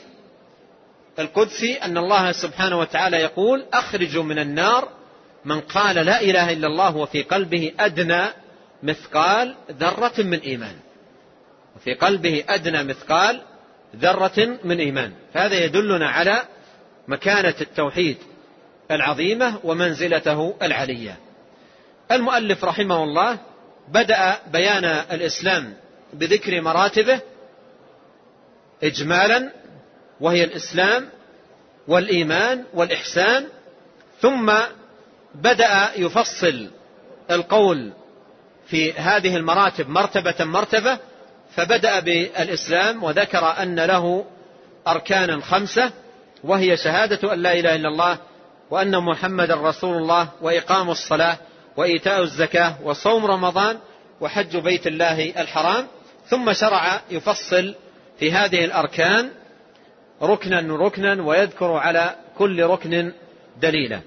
القدسي 1.19 1.73
أن 1.73 1.97
الله 1.97 2.31
سبحانه 2.31 2.80
وتعالى 2.80 3.17
يقول 3.17 3.65
أخرجوا 3.73 4.23
من 4.23 4.39
النار 4.39 4.89
من 5.45 5.61
قال 5.61 5.95
لا 5.95 6.22
إله 6.22 6.53
إلا 6.53 6.67
الله 6.67 6.95
وفي 6.95 7.23
قلبه 7.23 7.72
أدنى 7.80 8.23
مثقال 8.84 9.55
ذرة 9.72 10.13
من 10.17 10.39
إيمان. 10.39 10.76
وفي 11.76 11.93
قلبه 11.93 12.43
أدنى 12.49 12.84
مثقال 12.84 13.41
ذرة 13.95 14.57
من 14.63 14.80
إيمان. 14.80 15.13
فهذا 15.34 15.65
يدلنا 15.65 16.09
على 16.09 16.41
مكانة 17.07 17.55
التوحيد 17.61 18.17
العظيمة 18.91 19.59
ومنزلته 19.63 20.55
العلية. 20.61 21.17
المؤلف 22.11 22.65
رحمه 22.65 23.03
الله 23.03 23.38
بدأ 23.88 24.38
بيان 24.52 24.86
الإسلام 24.86 25.74
بذكر 26.14 26.62
مراتبه 26.62 27.20
إجمالا 28.84 29.52
وهي 30.22 30.44
الإسلام 30.44 31.10
والإيمان 31.88 32.64
والإحسان 32.74 33.48
ثم 34.22 34.53
بدأ 35.36 35.91
يفصل 35.95 36.70
القول 37.32 37.91
في 38.68 38.94
هذه 38.94 39.36
المراتب 39.36 39.90
مرتبة 39.90 40.36
مرتبة 40.40 40.98
فبدأ 41.56 41.99
بالإسلام 41.99 43.03
وذكر 43.03 43.45
أن 43.62 43.80
له 43.80 44.26
أركانا 44.88 45.41
خمسة 45.41 45.91
وهي 46.44 46.78
شهادة 46.78 47.34
أن 47.34 47.40
لا 47.41 47.53
إله 47.53 47.76
إلا 47.76 47.90
الله 47.90 48.18
وأن 48.70 48.98
محمد 49.03 49.52
رسول 49.52 49.98
الله 49.98 50.28
وإقام 50.41 50.90
الصلاة 50.90 51.38
وإيتاء 51.77 52.23
الزكاة 52.23 52.76
وصوم 52.84 53.26
رمضان 53.26 53.77
وحج 54.22 54.57
بيت 54.57 54.88
الله 54.88 55.41
الحرام 55.41 55.88
ثم 56.27 56.53
شرع 56.53 57.02
يفصل 57.11 57.76
في 58.19 58.31
هذه 58.31 58.65
الأركان 58.65 59.30
ركنا 60.22 60.76
ركنا 60.76 61.23
ويذكر 61.23 61.72
على 61.72 62.15
كل 62.38 62.64
ركن 62.64 63.11
دليلا 63.61 64.02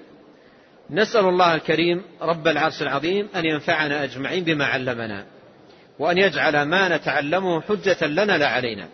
نسأل 0.90 1.24
الله 1.24 1.54
الكريم 1.54 2.02
رب 2.22 2.48
العرش 2.48 2.82
العظيم 2.82 3.28
أن 3.36 3.44
ينفعنا 3.44 4.04
أجمعين 4.04 4.44
بما 4.44 4.64
علمنا 4.66 5.24
وأن 5.98 6.18
يجعل 6.18 6.62
ما 6.62 6.96
نتعلمه 6.96 7.60
حجة 7.60 8.06
لنا 8.06 8.38
لا 8.38 8.48
علينا 8.48 8.88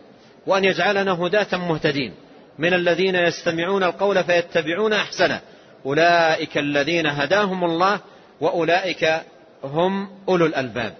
وأن 0.47 0.65
يجعلنا 0.65 1.13
هداة 1.13 1.59
مهتدين 1.59 2.15
من 2.59 2.75
الذين 2.75 3.15
يستمعون 3.15 3.83
القول 3.85 4.25
فيتبعون 4.25 4.93
أحسنه 4.93 5.41
أولئك 5.87 6.59
الذين 6.59 7.07
هداهم 7.07 7.65
الله 7.65 8.01
وأولئك 8.45 9.23
هم 9.65 10.09
أولو 10.29 10.47
الألباب. 10.47 10.95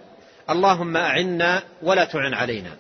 اللهم 0.51 0.97
أعنا 0.97 1.63
ولا 1.83 2.05
تعن 2.05 2.35
علينا. 2.35 2.71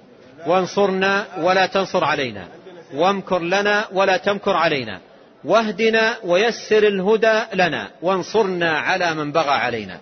وانصرنا 0.47 1.27
ولا 1.39 1.67
تنصر 1.67 2.05
علينا. 2.05 2.49
وامكر 2.95 3.39
لنا 3.39 3.85
ولا 3.93 4.17
تمكر 4.17 4.57
علينا. 4.57 5.01
واهدنا 5.45 6.17
ويسر 6.25 6.87
الهدى 6.87 7.43
لنا. 7.55 7.91
وانصرنا 8.03 8.79
على 8.79 9.15
من 9.15 9.33
بغى 9.33 9.51
علينا. 9.51 9.99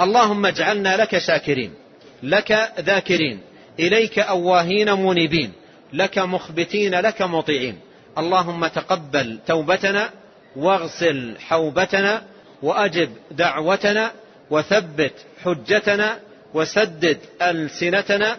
اللهم 0.00 0.46
اجعلنا 0.46 0.96
لك 0.96 1.18
شاكرين. 1.18 1.74
لك 2.22 2.72
ذاكرين. 2.80 3.40
إليك 3.78 4.18
أواهين 4.18 4.92
منيبين. 4.92 5.52
لك 5.92 6.18
مخبتين 6.18 6.94
لك 6.94 7.22
مطيعين. 7.22 7.78
اللهم 8.18 8.66
تقبل 8.66 9.38
توبتنا 9.46 10.10
واغسل 10.56 11.34
حوبتنا 11.40 12.22
وأجب 12.62 13.10
دعوتنا 13.30 14.12
وثبت 14.50 15.12
حجتنا 15.44 16.18
وسدد 16.54 17.18
ألسنتنا 17.42 18.38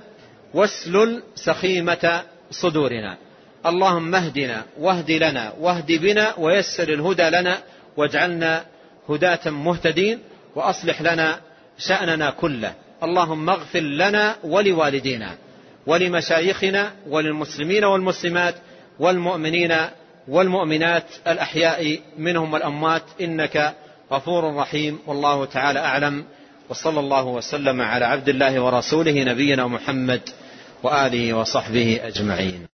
واسلل 0.53 1.23
سخيمة 1.35 2.23
صدورنا. 2.51 3.17
اللهم 3.65 4.15
اهدنا 4.15 4.65
واهد 4.79 5.11
لنا 5.11 5.53
واهد 5.59 5.91
بنا 5.91 6.33
ويسر 6.37 6.93
الهدى 6.93 7.29
لنا 7.29 7.57
واجعلنا 7.97 8.65
هداة 9.09 9.49
مهتدين 9.49 10.19
وأصلح 10.55 11.01
لنا 11.01 11.39
شأننا 11.77 12.29
كله. 12.31 12.73
اللهم 13.03 13.49
اغفر 13.49 13.79
لنا 13.79 14.35
ولوالدينا 14.43 15.35
ولمشايخنا 15.87 16.91
وللمسلمين 17.07 17.83
والمسلمات 17.83 18.55
والمؤمنين 18.99 19.75
والمؤمنات 20.27 21.03
الأحياء 21.27 21.99
منهم 22.17 22.53
والأموات 22.53 23.03
إنك 23.21 23.73
غفور 24.11 24.55
رحيم 24.55 24.99
والله 25.07 25.45
تعالى 25.45 25.79
أعلم 25.79 26.25
وصلى 26.69 26.99
الله 26.99 27.25
وسلم 27.25 27.81
على 27.81 28.05
عبد 28.05 28.29
الله 28.29 28.59
ورسوله 28.59 29.23
نبينا 29.23 29.67
محمد 29.67 30.21
وآله 30.83 31.33
وصحبه 31.33 31.99
أجمعين. 32.03 32.67